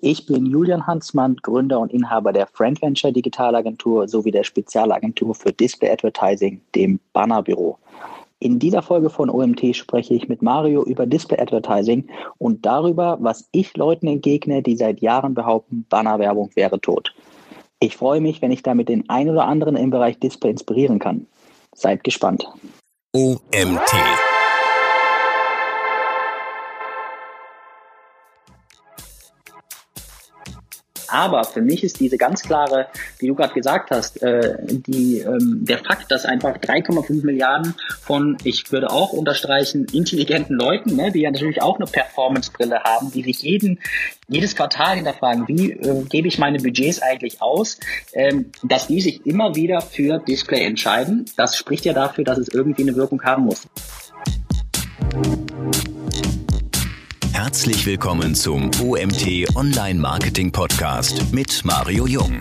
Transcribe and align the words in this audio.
Ich 0.00 0.26
bin 0.26 0.46
Julian 0.46 0.86
Hansmann, 0.86 1.36
Gründer 1.36 1.80
und 1.80 1.92
Inhaber 1.92 2.32
der 2.32 2.46
Friend 2.46 2.80
Venture 2.80 3.12
Digitalagentur 3.12 4.08
sowie 4.08 4.30
der 4.30 4.44
Spezialagentur 4.44 5.34
für 5.34 5.52
Display 5.52 5.90
Advertising, 5.90 6.60
dem 6.74 7.00
Bannerbüro. 7.12 7.78
In 8.38 8.58
dieser 8.58 8.82
Folge 8.82 9.08
von 9.08 9.30
OMT 9.30 9.74
spreche 9.74 10.14
ich 10.14 10.28
mit 10.28 10.42
Mario 10.42 10.84
über 10.84 11.06
Display 11.06 11.40
Advertising 11.40 12.08
und 12.38 12.66
darüber, 12.66 13.16
was 13.20 13.48
ich 13.52 13.76
Leuten 13.76 14.06
entgegne, 14.08 14.62
die 14.62 14.76
seit 14.76 15.00
Jahren 15.00 15.34
behaupten, 15.34 15.86
Bannerwerbung 15.88 16.50
wäre 16.54 16.80
tot. 16.80 17.14
Ich 17.80 17.96
freue 17.96 18.20
mich, 18.20 18.42
wenn 18.42 18.52
ich 18.52 18.62
damit 18.62 18.88
den 18.88 19.08
einen 19.08 19.30
oder 19.30 19.46
anderen 19.46 19.76
im 19.76 19.90
Bereich 19.90 20.18
Display 20.18 20.50
inspirieren 20.50 20.98
kann. 20.98 21.26
Seid 21.74 22.04
gespannt. 22.04 22.46
OMT. 23.14 24.25
Aber 31.16 31.44
für 31.44 31.62
mich 31.62 31.82
ist 31.82 31.98
diese 31.98 32.18
ganz 32.18 32.42
klare, 32.42 32.88
wie 33.18 33.28
du 33.28 33.34
gerade 33.34 33.54
gesagt 33.54 33.90
hast, 33.90 34.22
äh, 34.22 34.58
die, 34.68 35.20
ähm, 35.20 35.60
der 35.62 35.78
Fakt, 35.78 36.12
dass 36.12 36.26
einfach 36.26 36.58
3,5 36.58 37.24
Milliarden 37.24 37.74
von, 38.02 38.36
ich 38.44 38.70
würde 38.70 38.90
auch 38.90 39.14
unterstreichen, 39.14 39.86
intelligenten 39.94 40.56
Leuten, 40.56 40.94
ne, 40.94 41.10
die 41.10 41.22
ja 41.22 41.30
natürlich 41.30 41.62
auch 41.62 41.76
eine 41.76 41.86
Performance-Brille 41.86 42.80
haben, 42.84 43.10
die 43.12 43.22
sich 43.22 43.40
jeden, 43.40 43.78
jedes 44.28 44.54
Quartal 44.54 44.96
hinterfragen, 44.96 45.48
wie 45.48 45.72
äh, 45.72 46.04
gebe 46.04 46.28
ich 46.28 46.36
meine 46.36 46.58
Budgets 46.58 47.00
eigentlich 47.00 47.40
aus, 47.40 47.80
ähm, 48.12 48.52
dass 48.62 48.86
die 48.86 49.00
sich 49.00 49.24
immer 49.24 49.56
wieder 49.56 49.80
für 49.80 50.18
Display 50.18 50.66
entscheiden. 50.66 51.24
Das 51.38 51.56
spricht 51.56 51.86
ja 51.86 51.94
dafür, 51.94 52.24
dass 52.24 52.36
es 52.36 52.48
irgendwie 52.48 52.82
eine 52.82 52.94
Wirkung 52.94 53.22
haben 53.22 53.44
muss. 53.44 53.66
Herzlich 57.38 57.84
willkommen 57.84 58.34
zum 58.34 58.70
OMT 58.82 59.54
Online 59.56 60.00
Marketing 60.00 60.50
Podcast 60.50 61.34
mit 61.34 61.66
Mario 61.66 62.06
Jung. 62.06 62.40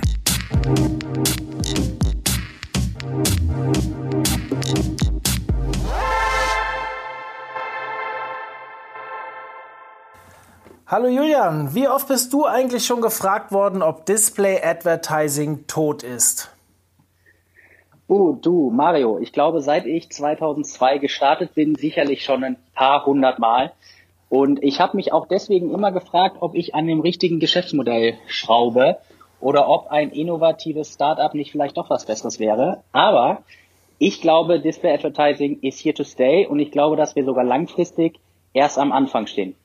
Hallo 10.87 11.09
Julian, 11.09 11.76
wie 11.76 11.90
oft 11.90 12.07
bist 12.07 12.32
du 12.32 12.46
eigentlich 12.46 12.85
schon 12.85 13.02
gefragt 13.02 13.52
worden, 13.52 13.82
ob 13.82 14.05
Display 14.05 14.62
Advertising 14.63 15.68
tot 15.68 16.04
ist? 16.04 16.49
Oh, 18.07 18.32
du, 18.32 18.71
Mario, 18.71 19.20
ich 19.20 19.34
glaube, 19.34 19.62
seit 19.62 19.87
ich 19.87 20.09
2002 20.09 20.99
gestartet 20.99 21.54
bin, 21.54 21.76
sicherlich 21.76 22.24
schon 22.24 22.46
ein 22.46 22.55
paar 22.74 23.05
hundert 23.05 23.40
Mal. 23.40 23.74
Und 24.29 24.63
ich 24.63 24.79
habe 24.79 24.98
mich 24.98 25.13
auch 25.13 25.27
deswegen 25.27 25.73
immer 25.73 25.91
gefragt, 25.91 26.37
ob 26.40 26.55
ich 26.55 26.73
an 26.76 26.87
dem 26.87 26.99
richtigen 26.99 27.40
Geschäftsmodell 27.40 28.18
schraube 28.27 28.98
oder 29.40 29.70
ob 29.70 29.87
ein 29.87 30.12
innovatives 30.12 30.93
Startup 30.93 31.34
nicht 31.34 31.51
vielleicht 31.51 31.77
doch 31.77 31.90
was 31.90 32.05
Besseres 32.05 32.40
wäre. 32.40 32.84
Aber 32.91 33.43
ich 33.98 34.21
glaube, 34.21 34.59
Display 34.59 34.93
Advertising 34.93 35.59
is 35.62 35.79
here 35.79 35.93
to 35.93 36.03
stay 36.03 36.46
und 36.48 36.59
ich 36.59 36.71
glaube, 36.71 36.96
dass 36.96 37.15
wir 37.15 37.23
sogar 37.23 37.43
langfristig 37.43 38.20
erst 38.53 38.77
am 38.77 38.91
Anfang 38.91 39.27
stehen. 39.27 39.55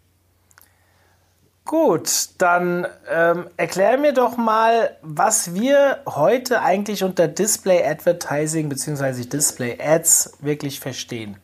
Gut, 1.64 2.30
dann 2.38 2.86
ähm, 3.08 3.46
erklär 3.56 3.96
mir 3.96 4.12
doch 4.12 4.36
mal, 4.36 4.96
was 5.02 5.54
wir 5.54 5.98
heute 6.06 6.62
eigentlich 6.62 7.04
unter 7.04 7.28
Display 7.28 7.84
Advertising 7.84 8.68
bzw. 8.68 9.24
Display 9.24 9.78
Ads 9.80 10.38
wirklich 10.40 10.80
verstehen. 10.80 11.36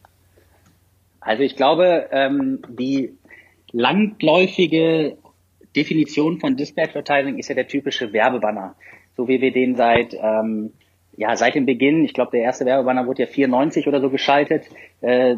Also 1.27 1.43
ich 1.43 1.57
glaube, 1.57 2.07
ähm, 2.13 2.63
die 2.69 3.19
langläufige 3.73 5.19
Definition 5.75 6.39
von 6.39 6.57
Display 6.57 6.85
Advertising 6.85 7.37
ist 7.37 7.49
ja 7.49 7.57
der 7.57 7.67
typische 7.67 8.13
Werbebanner, 8.13 8.77
so 9.17 9.27
wie 9.27 9.41
wir 9.41 9.53
den 9.53 9.75
seit 9.75 10.15
ähm, 10.15 10.73
ja 11.17 11.35
seit 11.35 11.57
dem 11.57 11.67
Beginn, 11.67 12.05
ich 12.05 12.15
glaube 12.15 12.31
der 12.31 12.43
erste 12.43 12.65
Werbebanner 12.65 13.09
wurde 13.09 13.25
ja 13.25 13.27
94 13.27 13.89
oder 13.89 14.01
so 14.01 14.09
geschaltet. 14.09 14.67
Äh, 15.01 15.37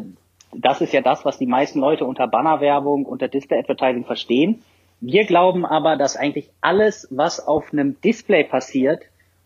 das 0.53 0.79
ist 0.81 0.93
ja 0.93 1.01
das, 1.01 1.25
was 1.25 1.39
die 1.39 1.47
meisten 1.47 1.79
Leute 1.79 2.05
unter 2.05 2.27
Bannerwerbung, 2.27 3.05
unter 3.05 3.27
Display 3.27 3.57
Advertising 3.57 4.05
verstehen. 4.05 4.61
Wir 5.01 5.25
glauben 5.25 5.65
aber, 5.65 5.95
dass 5.95 6.15
eigentlich 6.15 6.51
alles, 6.61 7.07
was 7.09 7.39
auf 7.39 7.73
einem 7.73 7.99
Display 8.01 8.43
passiert 8.43 9.01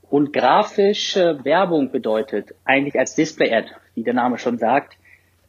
und 0.10 0.34
grafische 0.34 1.40
Werbung 1.46 1.92
bedeutet, 1.92 2.54
eigentlich 2.66 3.00
als 3.00 3.16
Display 3.16 3.54
Ad, 3.54 3.70
wie 3.96 4.04
der 4.04 4.14
Name 4.14 4.38
schon 4.38 4.58
sagt, 4.58 4.98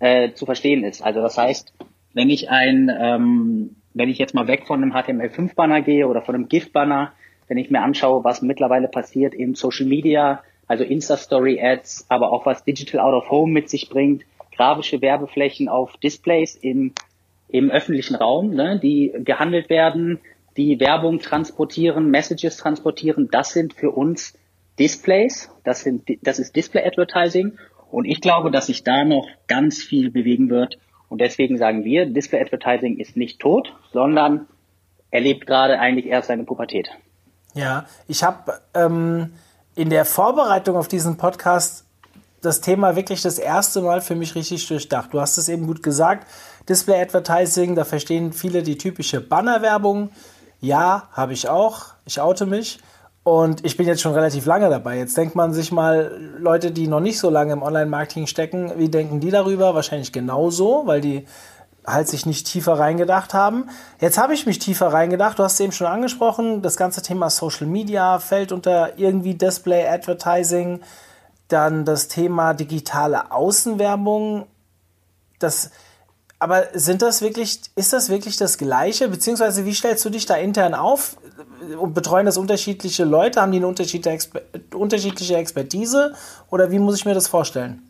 äh, 0.04 0.34
zu 0.34 0.44
verstehen 0.44 0.84
ist. 0.84 1.02
Also 1.02 1.22
das 1.22 1.38
heißt, 1.38 1.72
wenn 2.12 2.28
ich 2.28 2.50
ein, 2.50 2.92
ähm, 2.94 3.76
wenn 3.94 4.10
ich 4.10 4.18
jetzt 4.18 4.34
mal 4.34 4.46
weg 4.46 4.66
von 4.66 4.82
einem 4.82 4.92
HTML5-Banner 4.92 5.80
gehe 5.80 6.06
oder 6.06 6.20
von 6.20 6.34
einem 6.34 6.48
GIF-Banner, 6.48 7.12
wenn 7.48 7.56
ich 7.56 7.70
mir 7.70 7.80
anschaue, 7.80 8.22
was 8.22 8.42
mittlerweile 8.42 8.88
passiert 8.88 9.32
in 9.32 9.54
Social 9.54 9.86
Media, 9.86 10.42
also 10.66 10.84
Insta-Story-Ads, 10.84 12.06
aber 12.10 12.32
auch 12.32 12.44
was 12.44 12.64
Digital 12.64 13.00
Out 13.00 13.14
of 13.14 13.30
Home 13.30 13.50
mit 13.50 13.70
sich 13.70 13.88
bringt, 13.88 14.24
grafische 14.54 15.00
Werbeflächen 15.00 15.70
auf 15.70 15.96
Displays 15.96 16.54
im, 16.54 16.92
im 17.48 17.70
öffentlichen 17.70 18.14
Raum, 18.14 18.50
ne, 18.50 18.78
die 18.78 19.10
gehandelt 19.24 19.70
werden, 19.70 20.20
die 20.58 20.80
Werbung 20.80 21.18
transportieren, 21.18 22.10
Messages 22.10 22.58
transportieren, 22.58 23.28
das 23.30 23.54
sind 23.54 23.72
für 23.72 23.90
uns 23.90 24.38
Displays, 24.78 25.50
das 25.64 25.80
sind, 25.80 26.10
das 26.20 26.38
ist 26.38 26.54
Display 26.54 26.84
Advertising 26.84 27.56
und 27.94 28.06
ich 28.06 28.20
glaube, 28.20 28.50
dass 28.50 28.66
sich 28.66 28.82
da 28.82 29.04
noch 29.04 29.28
ganz 29.46 29.80
viel 29.80 30.10
bewegen 30.10 30.50
wird. 30.50 30.78
Und 31.08 31.20
deswegen 31.20 31.58
sagen 31.58 31.84
wir, 31.84 32.06
Display 32.06 32.40
Advertising 32.40 32.98
ist 32.98 33.16
nicht 33.16 33.38
tot, 33.38 33.72
sondern 33.92 34.48
erlebt 35.12 35.46
gerade 35.46 35.78
eigentlich 35.78 36.06
erst 36.06 36.26
seine 36.26 36.42
Pubertät. 36.42 36.90
Ja, 37.54 37.86
ich 38.08 38.24
habe 38.24 38.60
ähm, 38.74 39.34
in 39.76 39.90
der 39.90 40.04
Vorbereitung 40.04 40.76
auf 40.76 40.88
diesen 40.88 41.18
Podcast 41.18 41.84
das 42.42 42.60
Thema 42.60 42.96
wirklich 42.96 43.22
das 43.22 43.38
erste 43.38 43.80
Mal 43.80 44.00
für 44.00 44.16
mich 44.16 44.34
richtig 44.34 44.66
durchdacht. 44.66 45.14
Du 45.14 45.20
hast 45.20 45.38
es 45.38 45.48
eben 45.48 45.68
gut 45.68 45.80
gesagt, 45.80 46.26
Display 46.68 47.00
Advertising, 47.00 47.76
da 47.76 47.84
verstehen 47.84 48.32
viele 48.32 48.64
die 48.64 48.76
typische 48.76 49.20
Bannerwerbung. 49.20 50.10
Ja, 50.60 51.10
habe 51.12 51.32
ich 51.32 51.48
auch. 51.48 51.94
Ich 52.06 52.20
oute 52.20 52.46
mich. 52.46 52.80
Und 53.24 53.64
ich 53.64 53.78
bin 53.78 53.86
jetzt 53.86 54.02
schon 54.02 54.12
relativ 54.12 54.44
lange 54.44 54.68
dabei. 54.68 54.98
Jetzt 54.98 55.16
denkt 55.16 55.34
man 55.34 55.54
sich 55.54 55.72
mal, 55.72 56.12
Leute, 56.38 56.70
die 56.70 56.86
noch 56.86 57.00
nicht 57.00 57.18
so 57.18 57.30
lange 57.30 57.54
im 57.54 57.62
Online-Marketing 57.62 58.26
stecken, 58.26 58.72
wie 58.76 58.90
denken 58.90 59.18
die 59.18 59.30
darüber? 59.30 59.74
Wahrscheinlich 59.74 60.12
genauso, 60.12 60.82
weil 60.84 61.00
die 61.00 61.26
halt 61.86 62.06
sich 62.08 62.26
nicht 62.26 62.46
tiefer 62.46 62.78
reingedacht 62.78 63.32
haben. 63.32 63.68
Jetzt 63.98 64.18
habe 64.18 64.34
ich 64.34 64.44
mich 64.44 64.58
tiefer 64.58 64.92
reingedacht. 64.92 65.38
Du 65.38 65.42
hast 65.42 65.54
es 65.54 65.60
eben 65.60 65.72
schon 65.72 65.86
angesprochen. 65.86 66.60
Das 66.60 66.76
ganze 66.76 67.00
Thema 67.00 67.30
Social 67.30 67.66
Media 67.66 68.18
fällt 68.18 68.52
unter 68.52 68.98
irgendwie 68.98 69.34
Display 69.34 69.86
Advertising. 69.88 70.80
Dann 71.48 71.86
das 71.86 72.08
Thema 72.08 72.52
digitale 72.52 73.32
Außenwerbung. 73.32 74.46
Das 75.38 75.70
aber 76.38 76.66
sind 76.74 77.02
das 77.02 77.22
wirklich, 77.22 77.60
ist 77.76 77.92
das 77.92 78.10
wirklich 78.10 78.36
das 78.36 78.58
Gleiche? 78.58 79.08
Beziehungsweise 79.08 79.64
wie 79.64 79.74
stellst 79.74 80.04
du 80.04 80.10
dich 80.10 80.26
da 80.26 80.36
intern 80.36 80.74
auf? 80.74 81.16
Betreuen 81.86 82.26
das 82.26 82.36
unterschiedliche 82.36 83.04
Leute? 83.04 83.40
Haben 83.40 83.52
die 83.52 83.58
eine 83.58 83.66
unterschiedliche 83.66 85.36
Expertise? 85.36 86.14
Oder 86.50 86.70
wie 86.70 86.78
muss 86.78 86.98
ich 86.98 87.04
mir 87.04 87.14
das 87.14 87.28
vorstellen? 87.28 87.82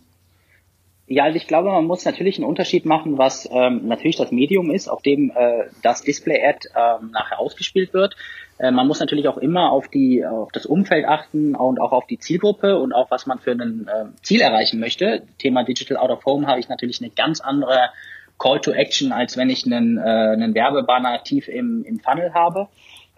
Ja, 1.06 1.24
also 1.24 1.36
ich 1.36 1.46
glaube, 1.46 1.68
man 1.70 1.84
muss 1.84 2.04
natürlich 2.04 2.38
einen 2.38 2.46
Unterschied 2.46 2.86
machen, 2.86 3.18
was 3.18 3.48
ähm, 3.52 3.86
natürlich 3.86 4.16
das 4.16 4.30
Medium 4.30 4.70
ist, 4.70 4.88
auf 4.88 5.02
dem 5.02 5.30
äh, 5.34 5.64
das 5.82 6.00
Display-Ad 6.00 6.68
ähm, 6.74 7.10
nachher 7.10 7.38
ausgespielt 7.38 7.92
wird. 7.92 8.16
Äh, 8.58 8.70
man 8.70 8.86
muss 8.86 9.00
natürlich 9.00 9.28
auch 9.28 9.36
immer 9.36 9.70
auf 9.70 9.88
die 9.88 10.24
auf 10.24 10.50
das 10.52 10.64
Umfeld 10.64 11.04
achten 11.04 11.56
und 11.56 11.78
auch 11.78 11.92
auf 11.92 12.06
die 12.06 12.18
Zielgruppe 12.18 12.78
und 12.78 12.94
auch 12.94 13.10
was 13.10 13.26
man 13.26 13.38
für 13.38 13.52
ein 13.52 13.86
äh, 13.86 14.04
Ziel 14.22 14.40
erreichen 14.40 14.80
möchte. 14.80 15.24
Thema 15.38 15.62
Digital 15.62 15.98
Out 15.98 16.10
of 16.10 16.24
Home 16.24 16.46
habe 16.46 16.60
ich 16.60 16.70
natürlich 16.70 17.02
eine 17.02 17.10
ganz 17.10 17.40
andere 17.40 17.90
Call 18.38 18.60
to 18.60 18.72
Action, 18.72 19.12
als 19.12 19.36
wenn 19.36 19.50
ich 19.50 19.64
einen, 19.66 19.98
äh, 19.98 20.00
einen 20.00 20.54
Werbebanner 20.54 21.22
tief 21.22 21.48
im, 21.48 21.84
im 21.84 22.00
Funnel 22.00 22.34
habe. 22.34 22.68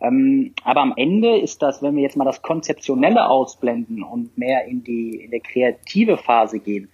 Ähm, 0.01 0.53
aber 0.63 0.83
am 0.83 0.95
Ende 0.97 1.39
ist 1.39 1.63
das, 1.63 1.83
wenn 1.83 1.97
wir 1.97 2.03
jetzt 2.03 2.17
mal 2.17 2.25
das 2.25 2.43
Konzeptionelle 2.43 3.29
ausblenden 3.29 4.03
und 4.03 4.37
mehr 4.37 4.67
in 4.67 4.85
die, 4.85 5.23
in 5.25 5.31
der 5.31 5.41
kreative 5.41 6.19
Phase 6.19 6.59
gehen, 6.59 6.91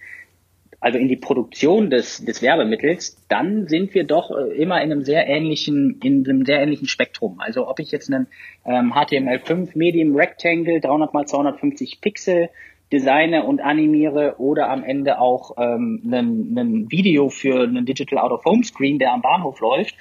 also 0.79 0.99
in 0.99 1.07
die 1.07 1.15
Produktion 1.15 1.89
des, 1.89 2.23
des 2.25 2.41
Werbemittels, 2.41 3.17
dann 3.29 3.67
sind 3.67 3.93
wir 3.93 4.03
doch 4.03 4.31
äh, 4.31 4.53
immer 4.55 4.81
in 4.81 4.91
einem 4.91 5.03
sehr 5.03 5.27
ähnlichen, 5.27 5.99
in 6.03 6.27
einem 6.27 6.45
sehr 6.45 6.61
ähnlichen 6.61 6.87
Spektrum. 6.87 7.39
Also 7.39 7.69
ob 7.69 7.79
ich 7.79 7.91
jetzt 7.91 8.11
einen 8.11 8.27
ähm, 8.65 8.93
HTML5 8.93 9.77
Medium 9.77 10.15
Rectangle 10.15 10.81
300 10.81 11.13
x 11.13 11.31
250 11.31 12.01
Pixel 12.01 12.49
designe 12.93 13.43
und 13.43 13.59
animiere 13.59 14.35
oder 14.37 14.69
am 14.69 14.83
Ende 14.83 15.19
auch 15.19 15.57
ähm, 15.57 16.01
ein 16.05 16.91
Video 16.91 17.29
für 17.29 17.63
einen 17.63 17.85
Digital 17.85 18.19
Out 18.19 18.31
of 18.31 18.45
Home 18.45 18.63
Screen, 18.63 18.99
der 18.99 19.11
am 19.11 19.21
Bahnhof 19.21 19.59
läuft 19.59 19.95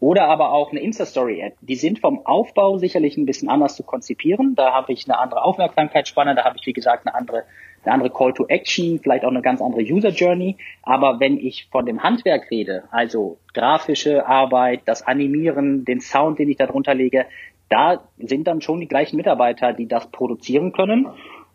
oder 0.00 0.28
aber 0.28 0.52
auch 0.52 0.70
eine 0.70 0.80
Insta-Story-Ad. 0.80 1.56
Die 1.60 1.74
sind 1.74 1.98
vom 1.98 2.24
Aufbau 2.24 2.78
sicherlich 2.78 3.16
ein 3.16 3.26
bisschen 3.26 3.48
anders 3.48 3.76
zu 3.76 3.82
konzipieren. 3.82 4.54
Da 4.54 4.72
habe 4.72 4.92
ich 4.92 5.08
eine 5.08 5.18
andere 5.18 5.42
Aufmerksamkeitsspanne, 5.42 6.34
da 6.34 6.44
habe 6.44 6.56
ich, 6.58 6.66
wie 6.66 6.72
gesagt, 6.72 7.06
eine 7.06 7.14
andere, 7.14 7.44
eine 7.84 7.94
andere 7.94 8.10
Call 8.10 8.32
to 8.32 8.46
Action, 8.46 9.00
vielleicht 9.02 9.24
auch 9.24 9.30
eine 9.30 9.42
ganz 9.42 9.60
andere 9.60 9.82
User 9.82 10.10
Journey. 10.10 10.56
Aber 10.82 11.18
wenn 11.20 11.36
ich 11.36 11.68
von 11.70 11.84
dem 11.84 12.02
Handwerk 12.02 12.50
rede, 12.50 12.84
also 12.90 13.38
grafische 13.54 14.26
Arbeit, 14.26 14.82
das 14.86 15.06
Animieren, 15.06 15.84
den 15.84 16.00
Sound, 16.00 16.38
den 16.38 16.48
ich 16.48 16.56
darunter 16.56 16.94
lege, 16.94 17.26
da 17.68 18.04
sind 18.18 18.46
dann 18.46 18.62
schon 18.62 18.80
die 18.80 18.88
gleichen 18.88 19.16
Mitarbeiter, 19.16 19.72
die 19.72 19.88
das 19.88 20.10
produzieren 20.10 20.72
können. 20.72 21.08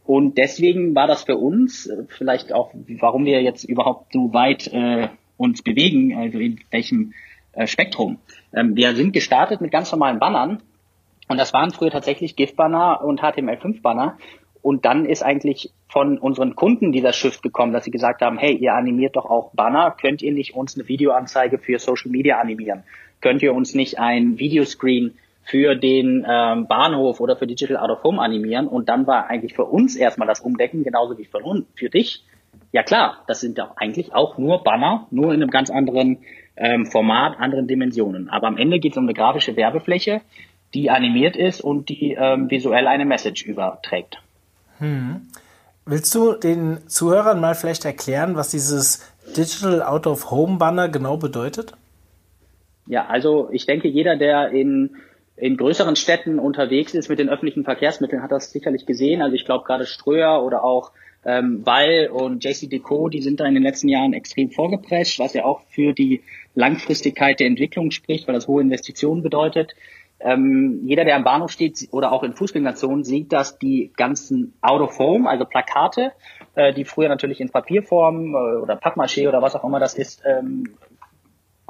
Und 0.06 0.38
deswegen 0.38 0.96
war 0.96 1.08
das 1.08 1.24
für 1.24 1.38
uns 1.38 1.88
äh, 1.88 2.04
vielleicht 2.10 2.54
auch, 2.54 2.72
warum 3.00 3.26
wir 3.26 3.42
jetzt 3.42 3.64
überhaupt 3.64 4.14
so 4.14 4.34
weit 4.34 4.68
äh, 4.68 5.10
uns 5.38 5.62
bewegen, 5.62 6.16
also 6.18 6.40
in 6.40 6.60
welchem 6.72 7.14
äh, 7.54 7.68
Spektrum. 7.68 8.18
Ähm, 8.54 8.76
wir 8.76 8.96
sind 8.96 9.14
gestartet 9.14 9.62
mit 9.62 9.72
ganz 9.72 9.92
normalen 9.92 10.20
Bannern 10.20 10.62
und 11.28 11.38
das 11.38 11.54
waren 11.54 11.72
früher 11.72 11.92
tatsächlich 11.92 12.36
GIF-Banner 12.36 13.04
und 13.04 13.22
HTML5-Banner. 13.22 14.18
Und 14.62 14.86
dann 14.86 15.06
ist 15.06 15.24
eigentlich 15.24 15.72
von 15.90 16.18
unseren 16.18 16.56
Kunden 16.56 16.94
dieser 16.94 17.12
Shift 17.12 17.44
gekommen, 17.44 17.74
dass 17.74 17.84
sie 17.84 17.92
gesagt 17.92 18.22
haben, 18.22 18.38
hey, 18.38 18.56
ihr 18.56 18.74
animiert 18.74 19.18
doch 19.18 19.26
auch 19.26 19.52
Banner, 19.54 19.92
könnt 19.92 20.22
ihr 20.22 20.32
nicht 20.32 20.56
uns 20.56 20.76
eine 20.76 20.88
Videoanzeige 20.88 21.58
für 21.58 21.80
Social 21.80 22.12
Media 22.12 22.40
animieren? 22.40 22.84
Könnt 23.20 23.42
ihr 23.42 23.54
uns 23.54 23.74
nicht 23.74 24.00
ein 24.00 24.40
Videoscreen 24.40 25.18
für 25.44 25.76
den 25.76 26.26
ähm, 26.28 26.68
Bahnhof 26.68 27.20
oder 27.20 27.36
für 27.36 27.48
Digital 27.48 27.78
Out 27.78 27.90
of 27.90 28.04
Home 28.04 28.22
animieren? 28.22 28.68
Und 28.68 28.90
dann 28.90 29.08
war 29.08 29.28
eigentlich 29.28 29.54
für 29.54 29.66
uns 29.66 29.96
erstmal 29.96 30.28
das 30.28 30.40
Umdecken, 30.40 30.84
genauso 30.84 31.18
wie 31.18 31.26
für, 31.26 31.42
für 31.76 31.90
dich. 31.90 32.24
Ja 32.72 32.84
klar, 32.84 33.24
das 33.28 33.42
sind 33.42 33.60
doch 33.60 33.78
eigentlich 33.78 34.14
auch 34.14 34.38
nur 34.38 34.64
Banner, 34.64 35.08
nur 35.12 35.34
in 35.34 35.42
einem 35.42 35.52
ganz 35.52 35.70
anderen 35.70 36.20
ähm, 36.56 36.86
Format, 36.86 37.40
anderen 37.40 37.68
Dimensionen. 37.68 38.30
Aber 38.30 38.48
am 38.48 38.58
Ende 38.58 38.80
geht 38.80 38.94
es 38.94 38.98
um 38.98 39.06
eine 39.06 39.14
grafische 39.14 39.56
Werbefläche, 39.56 40.22
die 40.74 40.90
animiert 40.90 41.36
ist 41.36 41.62
und 41.62 41.90
die 41.90 42.18
ähm, 42.18 42.50
visuell 42.50 42.88
eine 42.88 43.06
Message 43.06 43.46
überträgt. 43.46 44.18
Hm. 44.80 45.28
Willst 45.86 46.16
du 46.16 46.34
den 46.34 46.88
Zuhörern 46.88 47.42
mal 47.42 47.56
vielleicht 47.56 47.86
erklären, 47.86 48.36
was 48.36 48.50
dieses 48.50 49.12
Digital 49.36 49.84
Out 49.84 50.08
of 50.08 50.32
Home 50.32 50.58
Banner 50.58 50.90
genau 50.90 51.18
bedeutet? 51.18 51.74
Ja, 52.88 53.06
also 53.08 53.50
ich 53.52 53.66
denke, 53.66 53.88
jeder, 53.88 54.16
der 54.16 54.50
in, 54.50 54.96
in 55.36 55.58
größeren 55.58 55.96
Städten 55.96 56.40
unterwegs 56.40 56.94
ist 56.94 57.10
mit 57.10 57.20
den 57.20 57.30
öffentlichen 57.30 57.64
Verkehrsmitteln, 57.64 58.22
hat 58.22 58.32
das 58.32 58.52
sicherlich 58.52 58.86
gesehen. 58.86 59.22
Also 59.22 59.36
ich 59.36 59.46
glaube 59.46 59.66
gerade 59.66 59.86
Ströer 59.86 60.44
oder 60.44 60.64
auch 60.64 60.92
ähm, 61.26 61.66
Wall 61.66 62.10
und 62.12 62.44
JC 62.44 62.70
Deco, 62.70 63.10
die 63.10 63.22
sind 63.22 63.40
da 63.40 63.46
in 63.46 63.54
den 63.54 63.64
letzten 63.64 63.88
Jahren 63.88 64.14
extrem 64.14 64.52
vorgeprescht, 64.52 65.20
was 65.20 65.34
ja 65.34 65.46
auch 65.46 65.62
für 65.70 65.94
die 65.94 66.22
Langfristigkeit 66.54 67.40
der 67.40 67.48
Entwicklung 67.48 67.92
spricht, 67.92 68.28
weil 68.28 68.36
das 68.36 68.48
hohe 68.48 68.62
Investitionen 68.62 69.24
bedeutet. 69.24 69.74
Ähm, 70.20 70.82
jeder, 70.86 71.04
der 71.04 71.16
am 71.16 71.24
Bahnhof 71.24 71.52
steht 71.52 71.88
oder 71.92 72.12
auch 72.12 72.24
in 72.24 72.34
Fußgängerzonen, 72.34 73.04
sieht, 73.04 73.34
dass 73.34 73.58
die 73.58 73.92
ganzen 73.98 74.54
Out 74.62 74.82
of 74.82 75.00
Home, 75.00 75.30
also 75.30 75.46
Plakate, 75.46 76.14
äh, 76.56 76.74
die 76.74 76.86
früher 76.86 77.10
natürlich 77.10 77.42
in 77.42 77.50
Papierform 77.50 78.34
äh, 78.34 78.62
oder 78.62 78.76
Pappmaché 78.76 79.28
oder 79.28 79.42
was 79.42 79.56
auch 79.56 79.66
immer 79.66 79.80
das 79.80 79.96
ist, 79.96 80.22
ähm, 80.26 80.76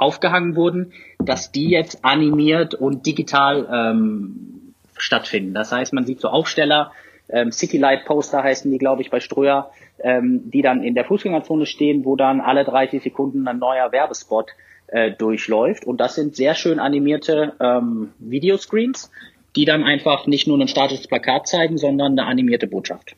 aufgehangen 0.04 0.56
wurden, 0.56 0.94
dass 1.20 1.52
die 1.52 1.70
jetzt 1.70 2.06
animiert 2.06 2.76
und 2.76 3.06
digital 3.06 3.68
ähm, 3.72 4.74
stattfinden. 4.98 5.54
Das 5.54 5.72
heißt, 5.72 5.94
man 5.94 6.06
sieht 6.06 6.22
so 6.22 6.28
Aufsteller, 6.28 6.92
ähm, 7.30 7.52
City 7.52 7.78
Light 7.78 8.06
Poster 8.06 8.44
heißen 8.44 8.70
die, 8.70 8.78
glaube 8.78 9.02
ich, 9.02 9.10
bei 9.10 9.20
Ströer, 9.20 9.72
ähm, 10.00 10.52
die 10.52 10.62
dann 10.62 10.84
in 10.84 10.94
der 10.94 11.06
Fußgängerzone 11.06 11.66
stehen, 11.66 12.06
wo 12.06 12.16
dann 12.16 12.42
alle 12.42 12.66
30 12.66 13.02
Sekunden 13.02 13.48
ein 13.48 13.60
neuer 13.60 13.92
Werbespot 13.92 14.52
äh, 14.88 15.12
durchläuft. 15.12 15.86
Und 15.86 15.98
das 15.98 16.16
sind 16.16 16.36
sehr 16.36 16.54
schön 16.56 16.80
animierte 16.80 17.54
ähm, 17.60 18.12
Videoscreens, 18.20 19.10
die 19.56 19.66
dann 19.66 19.84
einfach 19.84 20.28
nicht 20.28 20.48
nur 20.48 20.60
ein 20.60 20.68
statisches 20.68 21.08
Plakat 21.08 21.48
zeigen, 21.48 21.78
sondern 21.78 22.14
eine 22.14 22.28
animierte 22.28 22.68
Botschaft. 22.68 23.16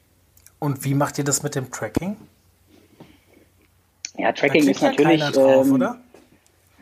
Und 0.59 0.85
wie 0.85 0.93
macht 0.93 1.17
ihr 1.17 1.23
das 1.23 1.43
mit 1.43 1.55
dem 1.55 1.71
Tracking? 1.71 2.15
Ja, 4.17 4.31
Tracking 4.31 4.67
ist 4.67 4.81
natürlich. 4.81 5.21
Drauf, 5.21 5.65
ähm, 5.65 5.73
oder? 5.73 5.97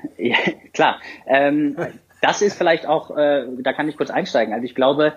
Ja, 0.17 0.37
klar. 0.73 0.99
Ähm, 1.27 1.75
das 2.21 2.41
ist 2.41 2.57
vielleicht 2.57 2.85
auch, 2.85 3.15
äh, 3.17 3.45
da 3.59 3.73
kann 3.73 3.89
ich 3.89 3.97
kurz 3.97 4.09
einsteigen. 4.09 4.53
Also 4.53 4.65
ich 4.65 4.75
glaube, 4.75 5.13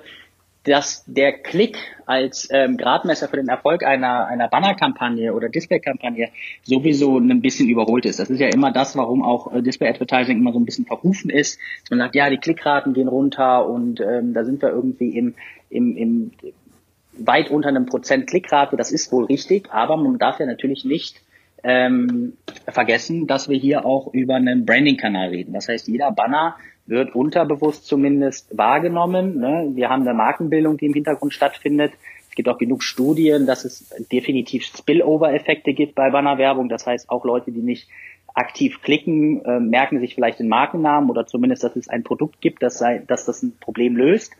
dass 0.67 1.05
der 1.06 1.33
Klick 1.33 1.79
als 2.06 2.49
ähm, 2.50 2.77
Gradmesser 2.77 3.29
für 3.29 3.37
den 3.37 3.49
Erfolg 3.49 3.85
einer, 3.85 4.27
einer 4.27 4.49
Banner-Kampagne 4.49 5.33
oder 5.33 5.49
Display-Kampagne 5.49 6.31
sowieso 6.65 7.19
ein 7.19 7.41
bisschen 7.41 7.69
überholt 7.69 8.05
ist. 8.05 8.19
Das 8.19 8.31
ist 8.31 8.41
ja 8.41 8.49
immer 8.49 8.73
das, 8.73 8.97
warum 8.97 9.23
auch 9.23 9.53
äh, 9.55 9.62
Display-Advertising 9.62 10.38
immer 10.38 10.53
so 10.53 10.59
ein 10.59 10.65
bisschen 10.65 10.85
verrufen 10.85 11.31
ist. 11.31 11.61
Man 11.88 12.00
sagt, 12.00 12.17
ja, 12.17 12.29
die 12.29 12.38
Klickraten 12.38 12.94
gehen 12.94 13.06
runter 13.06 13.69
und 13.69 14.00
ähm, 14.00 14.35
da 14.35 14.44
sind 14.44 14.61
wir 14.61 14.71
irgendwie 14.71 15.17
im, 15.17 15.35
im, 15.71 15.97
im 15.97 16.31
weit 17.19 17.50
unter 17.50 17.69
einem 17.69 17.87
Prozent 17.87 18.27
Klickrate. 18.27 18.77
Das 18.77 18.91
ist 18.91 19.12
wohl 19.12 19.27
richtig, 19.27 19.73
aber 19.73 19.97
man 19.97 20.19
darf 20.19 20.41
ja 20.41 20.47
natürlich 20.47 20.85
nicht 20.85 21.23
ähm, 21.67 22.35
vergessen, 22.69 23.27
dass 23.27 23.49
wir 23.49 23.59
hier 23.59 23.85
auch 23.85 24.15
über 24.15 24.37
einen 24.37 24.65
Branding-Kanal 24.65 25.31
reden. 25.31 25.53
Das 25.53 25.69
heißt, 25.69 25.89
jeder 25.89 26.13
Banner 26.13 26.57
wird 26.87 27.17
unterbewusst 27.17 27.87
zumindest 27.87 28.57
wahrgenommen. 28.57 29.41
Ne? 29.41 29.73
Wir 29.75 29.91
haben 29.91 30.03
eine 30.03 30.15
Markenbildung, 30.15 30.77
die 30.77 30.87
im 30.87 30.95
Hintergrund 30.95 31.35
stattfindet. 31.35 31.93
Es 32.29 32.37
gibt 32.37 32.49
auch 32.49 32.59
genug 32.59 32.85
Studien, 32.85 33.47
dass 33.47 33.65
es 33.65 33.89
definitiv 34.13 34.65
Spillover-Effekte 34.65 35.73
gibt 35.73 35.97
bei 35.97 36.11
Bannerwerbung. 36.11 36.69
Das 36.69 36.87
heißt, 36.87 37.11
auch 37.11 37.25
Leute, 37.25 37.51
die 37.51 37.63
nicht 37.63 37.89
aktiv 38.33 38.81
klicken, 38.83 39.45
äh, 39.45 39.59
merken 39.59 39.99
sich 39.99 40.15
vielleicht 40.15 40.39
den 40.39 40.49
Markennamen 40.49 41.11
oder 41.11 41.27
zumindest, 41.27 41.65
dass 41.65 41.75
es 41.75 41.89
ein 41.89 42.05
Produkt 42.05 42.41
gibt, 42.41 42.62
das, 42.62 42.79
sei, 42.79 43.03
dass 43.05 43.25
das 43.25 43.43
ein 43.43 43.57
Problem 43.59 43.97
löst 43.97 44.33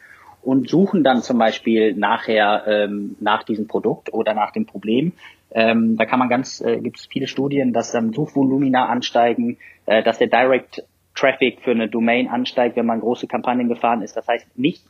und 0.43 0.69
suchen 0.69 1.02
dann 1.02 1.22
zum 1.22 1.38
Beispiel 1.38 1.93
nachher 1.96 2.62
ähm, 2.69 3.17
nach 3.19 3.43
diesem 3.43 3.67
Produkt 3.67 4.12
oder 4.12 4.32
nach 4.32 4.52
dem 4.52 4.64
Problem. 4.64 5.12
Ähm, 5.50 5.96
da 5.96 6.04
kann 6.04 6.19
man 6.19 6.28
ganz, 6.28 6.60
äh, 6.60 6.81
gibt 6.81 6.98
es 6.98 7.06
viele 7.06 7.26
Studien, 7.26 7.72
dass 7.72 7.93
dann 7.93 8.12
Suchvolumina 8.12 8.87
ansteigen, 8.87 9.58
äh, 9.87 10.02
dass 10.02 10.19
der 10.19 10.26
Direct 10.26 10.84
Traffic 11.14 11.62
für 11.62 11.70
eine 11.70 11.88
Domain 11.88 12.28
ansteigt, 12.28 12.76
wenn 12.76 12.87
man 12.87 13.00
große 13.00 13.26
Kampagnen 13.26 13.69
gefahren 13.69 14.02
ist. 14.02 14.16
Das 14.16 14.28
heißt, 14.28 14.58
nicht, 14.58 14.84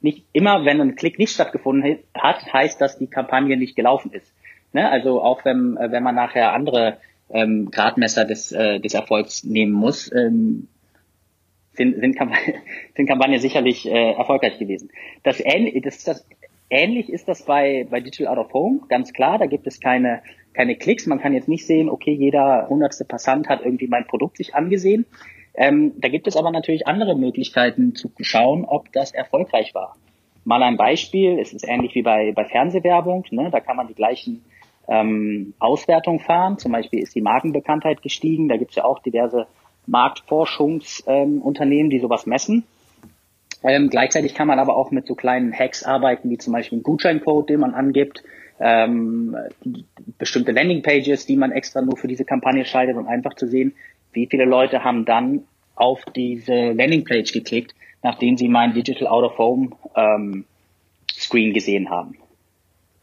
nicht 0.00 0.24
immer, 0.32 0.64
wenn 0.64 0.80
ein 0.80 0.96
Klick 0.96 1.18
nicht 1.18 1.32
stattgefunden 1.32 1.98
hat, 2.14 2.52
heißt, 2.52 2.80
dass 2.80 2.98
die 2.98 3.08
Kampagne 3.08 3.56
nicht 3.56 3.76
gelaufen 3.76 4.12
ist. 4.12 4.32
Ne? 4.72 4.90
Also 4.90 5.22
auch 5.22 5.44
wenn, 5.44 5.76
äh, 5.76 5.90
wenn 5.90 6.02
man 6.02 6.14
nachher 6.14 6.52
andere 6.52 6.98
ähm, 7.28 7.70
Gradmesser 7.70 8.24
des, 8.24 8.52
äh, 8.52 8.80
des 8.80 8.94
Erfolgs 8.94 9.44
nehmen 9.44 9.72
muss, 9.72 10.10
ähm, 10.12 10.68
sind, 11.74 12.00
sind, 12.00 12.16
Kampagnen, 12.16 12.56
sind 12.96 13.06
Kampagnen 13.06 13.40
sicherlich 13.40 13.86
äh, 13.86 14.12
erfolgreich 14.12 14.58
gewesen. 14.58 14.90
Das, 15.22 15.38
das, 15.38 16.04
das, 16.04 16.26
ähnlich 16.70 17.10
ist 17.10 17.28
das 17.28 17.42
bei, 17.42 17.86
bei 17.90 18.00
Digital 18.00 18.38
Out 18.38 18.46
of 18.46 18.54
Home, 18.54 18.80
ganz 18.88 19.12
klar. 19.12 19.38
Da 19.38 19.46
gibt 19.46 19.66
es 19.66 19.80
keine, 19.80 20.22
keine 20.54 20.76
Klicks. 20.76 21.06
Man 21.06 21.20
kann 21.20 21.34
jetzt 21.34 21.48
nicht 21.48 21.66
sehen, 21.66 21.90
okay, 21.90 22.12
jeder 22.12 22.68
hundertste 22.68 23.04
Passant 23.04 23.48
hat 23.48 23.64
irgendwie 23.64 23.88
mein 23.88 24.06
Produkt 24.06 24.38
sich 24.38 24.54
angesehen. 24.54 25.04
Ähm, 25.54 25.92
da 25.98 26.08
gibt 26.08 26.26
es 26.26 26.36
aber 26.36 26.50
natürlich 26.50 26.86
andere 26.86 27.16
Möglichkeiten 27.16 27.94
zu 27.94 28.10
schauen, 28.20 28.64
ob 28.64 28.92
das 28.92 29.12
erfolgreich 29.12 29.74
war. 29.74 29.96
Mal 30.44 30.62
ein 30.62 30.76
Beispiel, 30.76 31.38
es 31.38 31.52
ist 31.52 31.68
ähnlich 31.68 31.94
wie 31.94 32.02
bei, 32.02 32.32
bei 32.32 32.44
Fernsehwerbung, 32.44 33.26
ne? 33.30 33.50
da 33.50 33.60
kann 33.60 33.76
man 33.76 33.88
die 33.88 33.94
gleichen 33.94 34.44
ähm, 34.88 35.54
Auswertungen 35.58 36.20
fahren. 36.20 36.58
Zum 36.58 36.72
Beispiel 36.72 37.00
ist 37.00 37.14
die 37.14 37.20
Markenbekanntheit 37.20 38.02
gestiegen, 38.02 38.48
da 38.48 38.56
gibt 38.56 38.70
es 38.70 38.76
ja 38.76 38.84
auch 38.84 39.00
diverse 39.00 39.46
Marktforschungsunternehmen, 39.86 41.86
ähm, 41.86 41.90
die 41.90 41.98
sowas 41.98 42.26
messen. 42.26 42.64
Ähm, 43.62 43.90
gleichzeitig 43.90 44.34
kann 44.34 44.48
man 44.48 44.58
aber 44.58 44.76
auch 44.76 44.90
mit 44.90 45.06
so 45.06 45.14
kleinen 45.14 45.52
Hacks 45.52 45.82
arbeiten, 45.82 46.30
wie 46.30 46.38
zum 46.38 46.52
Beispiel 46.52 46.78
ein 46.78 46.82
Gutscheincode, 46.82 47.50
den 47.50 47.60
man 47.60 47.74
angibt, 47.74 48.22
ähm, 48.58 49.36
bestimmte 50.18 50.52
Landingpages, 50.52 51.26
die 51.26 51.36
man 51.36 51.52
extra 51.52 51.82
nur 51.82 51.96
für 51.96 52.08
diese 52.08 52.24
Kampagne 52.24 52.64
schaltet, 52.64 52.96
um 52.96 53.06
einfach 53.06 53.34
zu 53.34 53.46
sehen, 53.46 53.74
wie 54.12 54.26
viele 54.26 54.44
Leute 54.44 54.84
haben 54.84 55.04
dann 55.04 55.44
auf 55.74 56.04
diese 56.14 56.72
Landingpage 56.72 57.32
geklickt, 57.32 57.74
nachdem 58.02 58.36
sie 58.36 58.48
mein 58.48 58.74
Digital 58.74 59.08
Out 59.08 59.24
of 59.24 59.38
Home 59.38 59.70
ähm, 59.94 60.44
Screen 61.12 61.54
gesehen 61.54 61.90
haben. 61.90 62.16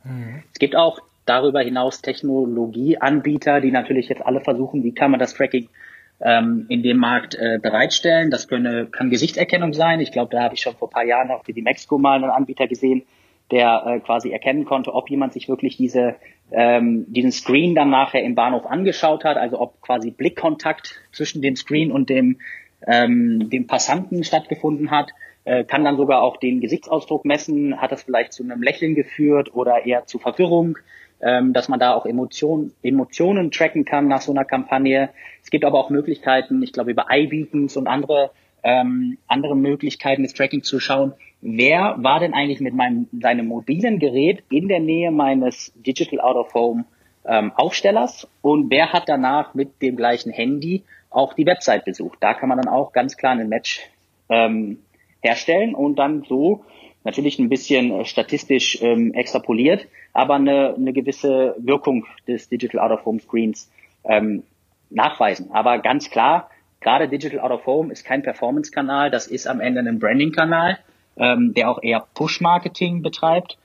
Mhm. 0.04 0.44
Es 0.54 0.60
gibt 0.60 0.76
auch 0.76 1.00
darüber 1.26 1.62
hinaus 1.62 2.02
Technologieanbieter, 2.02 3.62
die 3.62 3.72
natürlich 3.72 4.10
jetzt 4.10 4.26
alle 4.26 4.42
versuchen, 4.42 4.84
wie 4.84 4.94
kann 4.94 5.12
man 5.12 5.20
das 5.20 5.34
Tracking 5.34 5.70
ähm, 6.20 6.66
in 6.70 6.84
dem 6.84 6.98
Markt 6.98 7.36
äh, 7.36 7.60
bereitstellen. 7.62 8.32
Das 8.32 8.48
könne, 8.48 8.88
kann 8.88 9.10
Gesichtserkennung 9.10 9.74
sein. 9.74 10.00
Ich 10.00 10.12
glaube, 10.12 10.36
da 10.36 10.44
habe 10.44 10.56
ich 10.56 10.62
schon 10.62 10.76
vor 10.76 10.90
ein 10.90 10.92
paar 10.92 11.06
Jahren 11.06 11.32
auch 11.32 11.46
für 11.46 11.54
die 11.54 11.62
Mexico 11.62 11.98
mal 11.98 12.16
einen 12.16 12.32
Anbieter 12.32 12.68
gesehen, 12.68 13.04
der 13.52 13.84
äh, 13.86 14.00
quasi 14.00 14.32
erkennen 14.32 14.66
konnte, 14.66 14.94
ob 14.94 15.10
jemand 15.10 15.34
sich 15.34 15.48
wirklich 15.48 15.78
diese 15.78 16.16
ähm, 16.52 17.06
diesen 17.10 17.32
Screen 17.32 17.76
dann 17.76 17.90
nachher 17.90 18.24
im 18.24 18.36
Bahnhof 18.36 18.66
angeschaut 18.66 19.26
hat, 19.26 19.38
also 19.38 19.60
ob 19.60 19.82
quasi 19.82 20.12
Blickkontakt 20.12 20.96
zwischen 21.12 21.42
dem 21.42 21.56
Screen 21.56 21.92
und 21.92 22.10
dem 22.10 22.40
ähm, 22.86 23.50
dem 23.50 23.68
Passanten 23.68 24.24
stattgefunden 24.24 24.92
hat, 24.92 25.12
äh, 25.44 25.64
kann 25.64 25.84
dann 25.84 25.98
sogar 25.98 26.22
auch 26.22 26.38
den 26.38 26.62
Gesichtsausdruck 26.62 27.26
messen, 27.26 27.82
hat 27.82 27.92
das 27.92 28.04
vielleicht 28.04 28.34
zu 28.34 28.44
einem 28.44 28.62
Lächeln 28.62 28.96
geführt 28.96 29.54
oder 29.56 29.86
eher 29.86 30.06
zu 30.06 30.20
Verwirrung, 30.20 30.78
ähm, 31.22 31.54
dass 31.54 31.68
man 31.68 31.80
da 31.80 31.94
auch 31.94 32.06
Emotionen 32.06 32.74
Emotionen 32.84 33.52
tracken 33.52 33.86
kann 33.86 34.08
nach 34.08 34.22
so 34.22 34.32
einer 34.32 34.46
Kampagne. 34.46 35.10
Es 35.44 35.50
gibt 35.50 35.66
aber 35.66 35.80
auch 35.80 35.90
Möglichkeiten, 35.90 36.62
ich 36.62 36.74
glaube 36.74 36.92
über 36.92 37.08
iBeacons 37.10 37.78
und 37.78 37.88
andere 37.88 38.32
ähm, 38.64 39.18
andere 39.28 39.56
Möglichkeiten 39.56 40.24
des 40.24 40.34
Tracking 40.34 40.64
zu 40.64 40.80
schauen, 40.80 41.14
wer 41.42 41.96
war 42.00 42.20
denn 42.20 42.34
eigentlich 42.34 42.60
mit 42.60 42.74
meinem 42.74 43.08
seinem 43.22 43.48
mobilen 43.48 44.00
Gerät 44.00 44.44
in 44.50 44.68
der 44.68 44.80
Nähe 44.80 45.12
meines 45.12 45.72
Digital 45.76 46.20
Out 46.20 46.36
of 46.36 46.54
Home 46.54 46.86
ähm, 47.26 47.52
Aufstellers 47.56 48.28
und 48.42 48.70
wer 48.70 48.94
hat 48.94 49.04
danach 49.08 49.54
mit 49.54 49.82
dem 49.82 49.96
gleichen 49.96 50.32
Handy 50.32 50.84
auch 51.10 51.34
die 51.34 51.46
Website 51.46 51.86
besucht. 51.86 52.18
Da 52.22 52.34
kann 52.34 52.50
man 52.50 52.58
dann 52.58 52.68
auch 52.68 52.92
ganz 52.92 53.18
klar 53.18 53.34
einen 53.34 53.50
Match 53.50 53.82
ähm, 54.30 54.80
herstellen 55.22 55.76
und 55.76 55.98
dann 55.98 56.24
so 56.24 56.64
natürlich 57.08 57.40
ein 57.40 57.48
bisschen 57.48 57.92
äh, 57.92 58.06
statistisch 58.06 58.80
ähm, 58.82 59.14
extrapoliert, 59.14 59.88
aber 60.14 60.36
eine, 60.36 60.76
eine 60.76 60.92
gewisse 60.92 61.56
Wirkung 61.58 62.06
des 62.28 62.50
Digital 62.50 62.82
Out 62.82 63.00
of 63.00 63.06
Home 63.06 63.20
Screens 63.22 63.72
ähm, 64.04 64.44
nachweisen. 64.90 65.50
Aber 65.52 65.80
ganz 65.80 66.10
klar, 66.10 66.50
gerade 66.82 67.08
Digital 67.08 67.40
Out 67.40 67.52
of 67.52 67.66
Home 67.66 67.94
ist 67.94 68.04
kein 68.04 68.24
Performance-Kanal, 68.24 69.10
das 69.10 69.26
ist 69.26 69.48
am 69.48 69.62
Ende 69.62 69.80
ein 69.80 70.00
Branding-Kanal, 70.00 70.80
ähm, 71.16 71.54
der 71.54 71.72
auch 71.72 71.82
eher 71.82 72.06
Push-Marketing 72.14 73.02
betreibt. 73.02 73.58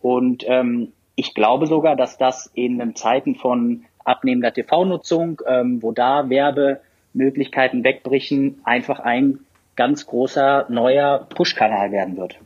Und 0.00 0.44
ähm, 0.48 0.92
ich 1.16 1.34
glaube 1.34 1.66
sogar, 1.66 1.96
dass 1.96 2.16
das 2.16 2.50
in 2.54 2.94
Zeiten 2.96 3.34
von 3.34 3.84
abnehmender 4.04 4.54
TV-Nutzung, 4.54 5.42
ähm, 5.46 5.82
wo 5.82 5.92
da 5.92 6.30
Werbemöglichkeiten 6.30 7.84
wegbrechen, 7.84 8.60
einfach 8.64 9.00
ein 9.00 9.40
ganz 9.74 10.06
großer 10.06 10.66
neuer 10.70 11.26
Push-Kanal 11.28 11.92
werden 11.92 12.16
wird. 12.16 12.38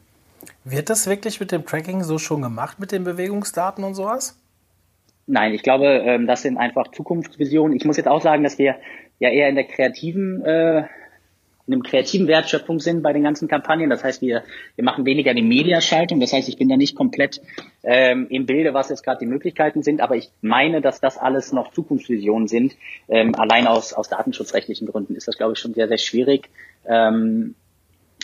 Wird 0.64 0.90
das 0.90 1.06
wirklich 1.06 1.40
mit 1.40 1.52
dem 1.52 1.64
Tracking 1.64 2.02
so 2.02 2.18
schon 2.18 2.42
gemacht, 2.42 2.78
mit 2.78 2.92
den 2.92 3.04
Bewegungsdaten 3.04 3.82
und 3.82 3.94
sowas? 3.94 4.38
Nein, 5.26 5.54
ich 5.54 5.62
glaube, 5.62 5.86
ähm, 5.86 6.26
das 6.26 6.42
sind 6.42 6.58
einfach 6.58 6.88
Zukunftsvisionen. 6.88 7.76
Ich 7.76 7.84
muss 7.84 7.96
jetzt 7.96 8.08
auch 8.08 8.20
sagen, 8.20 8.42
dass 8.42 8.58
wir 8.58 8.76
ja 9.20 9.30
eher 9.30 9.48
in 9.48 9.54
der 9.54 9.64
kreativen, 9.64 10.44
äh, 10.44 10.78
in 11.66 11.74
einem 11.74 11.82
kreativen 11.84 12.26
Wertschöpfung 12.26 12.80
sind 12.80 13.02
bei 13.02 13.12
den 13.12 13.22
ganzen 13.22 13.46
Kampagnen. 13.46 13.90
Das 13.90 14.02
heißt, 14.02 14.22
wir, 14.22 14.42
wir 14.74 14.84
machen 14.84 15.06
weniger 15.06 15.32
die 15.32 15.42
Mediaschaltung. 15.42 16.18
Das 16.18 16.32
heißt, 16.32 16.48
ich 16.48 16.58
bin 16.58 16.68
da 16.68 16.76
nicht 16.76 16.96
komplett 16.96 17.40
ähm, 17.84 18.26
im 18.28 18.44
Bilde, 18.44 18.74
was 18.74 18.88
jetzt 18.88 19.04
gerade 19.04 19.20
die 19.20 19.26
Möglichkeiten 19.26 19.84
sind. 19.84 20.00
Aber 20.00 20.16
ich 20.16 20.30
meine, 20.40 20.80
dass 20.80 21.00
das 21.00 21.16
alles 21.16 21.52
noch 21.52 21.70
Zukunftsvisionen 21.72 22.48
sind. 22.48 22.74
Ähm, 23.08 23.36
allein 23.36 23.68
aus, 23.68 23.92
aus 23.92 24.08
datenschutzrechtlichen 24.08 24.88
Gründen 24.88 25.14
ist 25.14 25.28
das, 25.28 25.36
glaube 25.36 25.52
ich, 25.52 25.60
schon 25.60 25.74
sehr, 25.74 25.86
sehr 25.86 25.98
schwierig. 25.98 26.50
Ähm, 26.86 27.54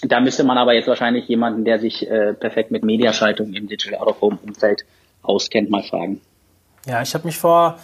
da 0.02 0.20
müsste 0.20 0.44
man 0.44 0.58
aber 0.58 0.74
jetzt 0.74 0.88
wahrscheinlich 0.88 1.26
jemanden, 1.28 1.64
der 1.64 1.78
sich 1.78 2.08
äh, 2.08 2.34
perfekt 2.34 2.70
mit 2.70 2.84
Mediaschaltung 2.84 3.52
im 3.54 3.68
Digital 3.68 3.98
Out 4.00 4.08
of 4.08 4.20
Home 4.20 4.38
Umfeld 4.42 4.84
auskennt, 5.22 5.70
mal 5.70 5.82
fragen. 5.82 6.20
Ja, 6.86 7.02
ich 7.02 7.14
habe 7.14 7.26
mich 7.26 7.38
vor 7.38 7.78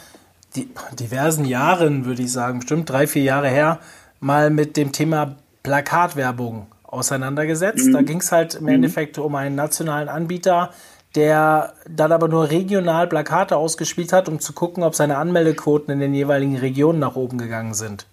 diversen 0.99 1.45
Jahren, 1.45 2.04
würde 2.04 2.23
ich 2.23 2.33
sagen, 2.33 2.61
bestimmt 2.61 2.88
drei, 2.90 3.07
vier 3.07 3.23
Jahre 3.23 3.49
her, 3.49 3.81
mal 4.21 4.50
mit 4.50 4.76
dem 4.76 4.92
Thema 4.92 5.37
Plakatwerbung 5.62 6.66
auseinandergesetzt. 6.85 7.88
Mhm. 7.88 7.92
Da 7.92 8.02
ging 8.02 8.21
es 8.21 8.33
halt 8.33 8.54
im 8.54 8.64
mhm. 8.64 8.69
Endeffekt 8.69 9.19
um 9.19 9.35
einen 9.35 9.54
nationalen 9.54 10.09
Anbieter, 10.09 10.71
der 11.14 11.75
dann 11.88 12.12
aber 12.12 12.28
nur 12.28 12.50
regional 12.50 13.07
Plakate 13.07 13.57
ausgespielt 13.57 14.12
hat, 14.12 14.28
um 14.28 14.40
zu 14.40 14.52
gucken, 14.52 14.83
ob 14.83 14.95
seine 14.95 15.16
Anmeldequoten 15.16 15.92
in 15.92 16.00
den 16.00 16.14
jeweiligen 16.14 16.57
Regionen 16.57 16.99
nach 16.99 17.16
oben 17.16 17.38
gegangen 17.38 17.75
sind. 17.75 18.07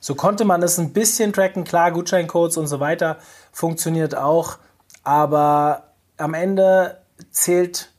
So 0.00 0.14
konnte 0.14 0.44
man 0.44 0.62
es 0.62 0.78
ein 0.78 0.92
bisschen 0.92 1.32
tracken, 1.32 1.64
klar, 1.64 1.90
Gutscheincodes 1.90 2.56
und 2.56 2.66
so 2.66 2.80
weiter 2.80 3.18
funktioniert 3.52 4.16
auch, 4.16 4.58
aber 5.02 5.84
am 6.16 6.34
Ende 6.34 6.98
zählt 7.30 7.90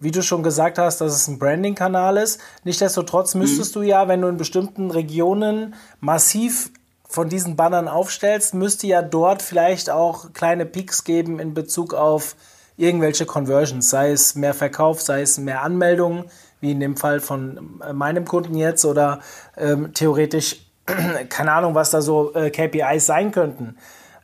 wie 0.00 0.10
du 0.10 0.22
schon 0.22 0.42
gesagt 0.42 0.78
hast, 0.78 1.00
dass 1.02 1.14
es 1.14 1.28
ein 1.28 1.38
Branding-Kanal 1.38 2.16
ist. 2.16 2.40
Nichtsdestotrotz 2.64 3.34
müsstest 3.34 3.76
mhm. 3.76 3.80
du 3.80 3.86
ja, 3.86 4.08
wenn 4.08 4.22
du 4.22 4.28
in 4.28 4.38
bestimmten 4.38 4.90
Regionen 4.90 5.74
massiv 6.00 6.70
von 7.06 7.28
diesen 7.28 7.54
Bannern 7.54 7.86
aufstellst, 7.86 8.54
müsste 8.54 8.86
ja 8.86 9.02
dort 9.02 9.42
vielleicht 9.42 9.90
auch 9.90 10.32
kleine 10.32 10.64
Peaks 10.64 11.04
geben 11.04 11.38
in 11.38 11.54
Bezug 11.54 11.92
auf 11.92 12.34
irgendwelche 12.76 13.26
Conversions, 13.26 13.90
sei 13.90 14.10
es 14.12 14.34
mehr 14.34 14.54
Verkauf, 14.54 15.02
sei 15.02 15.20
es 15.20 15.36
mehr 15.36 15.62
Anmeldungen, 15.62 16.24
wie 16.60 16.70
in 16.70 16.80
dem 16.80 16.96
Fall 16.96 17.20
von 17.20 17.78
meinem 17.92 18.24
Kunden 18.24 18.54
jetzt 18.54 18.86
oder 18.86 19.20
ähm, 19.56 19.92
theoretisch, 19.92 20.69
keine 21.28 21.52
Ahnung, 21.52 21.74
was 21.74 21.90
da 21.90 22.00
so 22.00 22.34
äh, 22.34 22.50
KPIs 22.50 23.06
sein 23.06 23.32
könnten. 23.32 23.76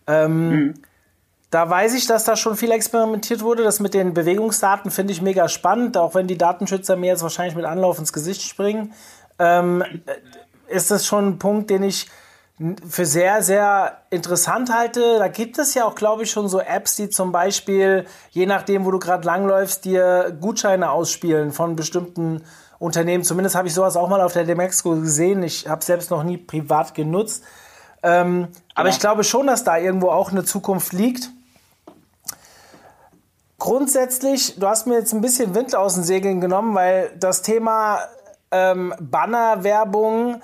Ähm, 0.06 0.48
mhm. 0.48 0.74
Da 1.50 1.70
weiß 1.70 1.94
ich, 1.94 2.06
dass 2.06 2.24
da 2.24 2.36
schon 2.36 2.56
viel 2.56 2.70
experimentiert 2.70 3.42
wurde. 3.42 3.62
Das 3.62 3.80
mit 3.80 3.94
den 3.94 4.14
Bewegungsdaten 4.14 4.90
finde 4.90 5.12
ich 5.12 5.22
mega 5.22 5.48
spannend, 5.48 5.96
auch 5.96 6.14
wenn 6.14 6.26
die 6.26 6.38
Datenschützer 6.38 6.96
mir 6.96 7.06
jetzt 7.06 7.22
wahrscheinlich 7.22 7.54
mit 7.54 7.64
Anlauf 7.64 7.98
ins 7.98 8.12
Gesicht 8.12 8.42
springen. 8.42 8.92
Ähm, 9.38 9.84
ist 10.68 10.90
das 10.90 11.06
schon 11.06 11.28
ein 11.28 11.38
Punkt, 11.38 11.70
den 11.70 11.82
ich 11.82 12.08
für 12.88 13.04
sehr, 13.04 13.42
sehr 13.42 13.98
interessant 14.10 14.72
halte. 14.72 15.18
Da 15.18 15.28
gibt 15.28 15.58
es 15.58 15.74
ja 15.74 15.84
auch, 15.84 15.94
glaube 15.94 16.22
ich, 16.22 16.30
schon 16.30 16.48
so 16.48 16.58
Apps, 16.58 16.96
die 16.96 17.10
zum 17.10 17.30
Beispiel, 17.30 18.06
je 18.30 18.46
nachdem, 18.46 18.86
wo 18.86 18.90
du 18.90 18.98
gerade 18.98 19.26
langläufst, 19.26 19.84
dir 19.84 20.34
Gutscheine 20.40 20.90
ausspielen 20.90 21.52
von 21.52 21.76
bestimmten 21.76 22.42
Unternehmen. 22.78 23.24
Zumindest 23.24 23.56
habe 23.56 23.68
ich 23.68 23.74
sowas 23.74 23.96
auch 23.96 24.08
mal 24.08 24.20
auf 24.20 24.32
der 24.32 24.44
Demexco 24.44 24.96
gesehen. 24.96 25.42
Ich 25.42 25.68
habe 25.68 25.84
selbst 25.84 26.10
noch 26.10 26.22
nie 26.22 26.36
privat 26.36 26.94
genutzt. 26.94 27.42
Ähm, 28.02 28.40
ja. 28.40 28.48
Aber 28.74 28.88
ich 28.88 28.98
glaube 28.98 29.24
schon, 29.24 29.46
dass 29.46 29.64
da 29.64 29.78
irgendwo 29.78 30.10
auch 30.10 30.30
eine 30.30 30.44
Zukunft 30.44 30.92
liegt. 30.92 31.30
Grundsätzlich, 33.58 34.58
du 34.58 34.66
hast 34.66 34.86
mir 34.86 34.98
jetzt 34.98 35.14
ein 35.14 35.22
bisschen 35.22 35.54
Wind 35.54 35.74
aus 35.74 35.94
den 35.94 36.04
Segeln 36.04 36.40
genommen, 36.40 36.74
weil 36.74 37.10
das 37.18 37.40
Thema 37.42 38.00
ähm, 38.50 38.94
Bannerwerbung, 39.00 40.42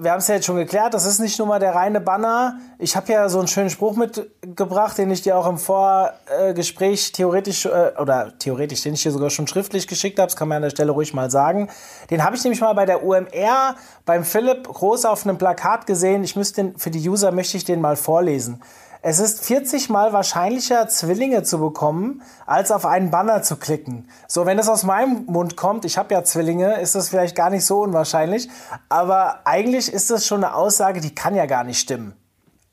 wir 0.00 0.12
haben 0.12 0.20
es 0.20 0.28
ja 0.28 0.36
jetzt 0.36 0.46
schon 0.46 0.56
geklärt, 0.56 0.94
das 0.94 1.04
ist 1.04 1.18
nicht 1.18 1.36
nur 1.40 1.48
mal 1.48 1.58
der 1.58 1.74
reine 1.74 2.00
Banner. 2.00 2.60
Ich 2.78 2.94
habe 2.94 3.12
ja 3.12 3.28
so 3.28 3.40
einen 3.40 3.48
schönen 3.48 3.68
Spruch 3.68 3.96
mitgebracht, 3.96 4.96
den 4.96 5.10
ich 5.10 5.22
dir 5.22 5.36
auch 5.36 5.48
im 5.48 5.58
Vorgespräch 5.58 7.10
theoretisch 7.10 7.66
äh, 7.66 7.90
oder 7.98 8.32
theoretisch, 8.38 8.82
den 8.82 8.94
ich 8.94 9.02
dir 9.02 9.10
sogar 9.10 9.30
schon 9.30 9.48
schriftlich 9.48 9.88
geschickt 9.88 10.20
habe, 10.20 10.28
das 10.28 10.36
kann 10.36 10.46
man 10.46 10.56
an 10.56 10.62
der 10.62 10.70
Stelle 10.70 10.92
ruhig 10.92 11.14
mal 11.14 11.32
sagen. 11.32 11.68
Den 12.10 12.22
habe 12.22 12.36
ich 12.36 12.44
nämlich 12.44 12.60
mal 12.60 12.74
bei 12.74 12.86
der 12.86 13.04
UMR 13.04 13.74
beim 14.04 14.22
Philipp 14.22 14.68
groß 14.68 15.04
auf 15.04 15.26
einem 15.26 15.36
Plakat 15.36 15.86
gesehen. 15.86 16.22
Ich 16.22 16.36
müsste 16.36 16.62
den, 16.62 16.78
für 16.78 16.92
die 16.92 17.08
User 17.08 17.32
möchte 17.32 17.56
ich 17.56 17.64
den 17.64 17.80
mal 17.80 17.96
vorlesen. 17.96 18.62
Es 19.00 19.20
ist 19.20 19.44
40 19.44 19.90
mal 19.90 20.12
wahrscheinlicher, 20.12 20.88
Zwillinge 20.88 21.44
zu 21.44 21.58
bekommen, 21.58 22.22
als 22.46 22.72
auf 22.72 22.84
einen 22.84 23.10
Banner 23.10 23.42
zu 23.42 23.56
klicken. 23.56 24.08
So, 24.26 24.44
wenn 24.44 24.56
das 24.56 24.68
aus 24.68 24.82
meinem 24.82 25.24
Mund 25.26 25.56
kommt, 25.56 25.84
ich 25.84 25.98
habe 25.98 26.14
ja 26.14 26.24
Zwillinge, 26.24 26.80
ist 26.80 26.94
das 26.94 27.08
vielleicht 27.08 27.36
gar 27.36 27.50
nicht 27.50 27.64
so 27.64 27.82
unwahrscheinlich. 27.82 28.48
Aber 28.88 29.40
eigentlich 29.44 29.92
ist 29.92 30.10
das 30.10 30.26
schon 30.26 30.42
eine 30.42 30.54
Aussage, 30.54 31.00
die 31.00 31.14
kann 31.14 31.36
ja 31.36 31.46
gar 31.46 31.62
nicht 31.62 31.78
stimmen. 31.78 32.14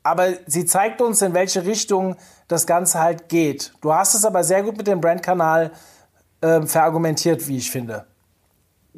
Aber 0.02 0.28
sie 0.46 0.66
zeigt 0.66 1.00
uns, 1.00 1.22
in 1.22 1.34
welche 1.34 1.64
Richtung 1.64 2.16
das 2.48 2.66
Ganze 2.66 3.00
halt 3.00 3.28
geht. 3.28 3.72
Du 3.80 3.92
hast 3.92 4.14
es 4.14 4.24
aber 4.24 4.44
sehr 4.44 4.62
gut 4.62 4.76
mit 4.76 4.86
dem 4.86 5.00
Brandkanal 5.00 5.72
äh, 6.40 6.62
verargumentiert, 6.62 7.46
wie 7.48 7.56
ich 7.56 7.70
finde. 7.70 8.06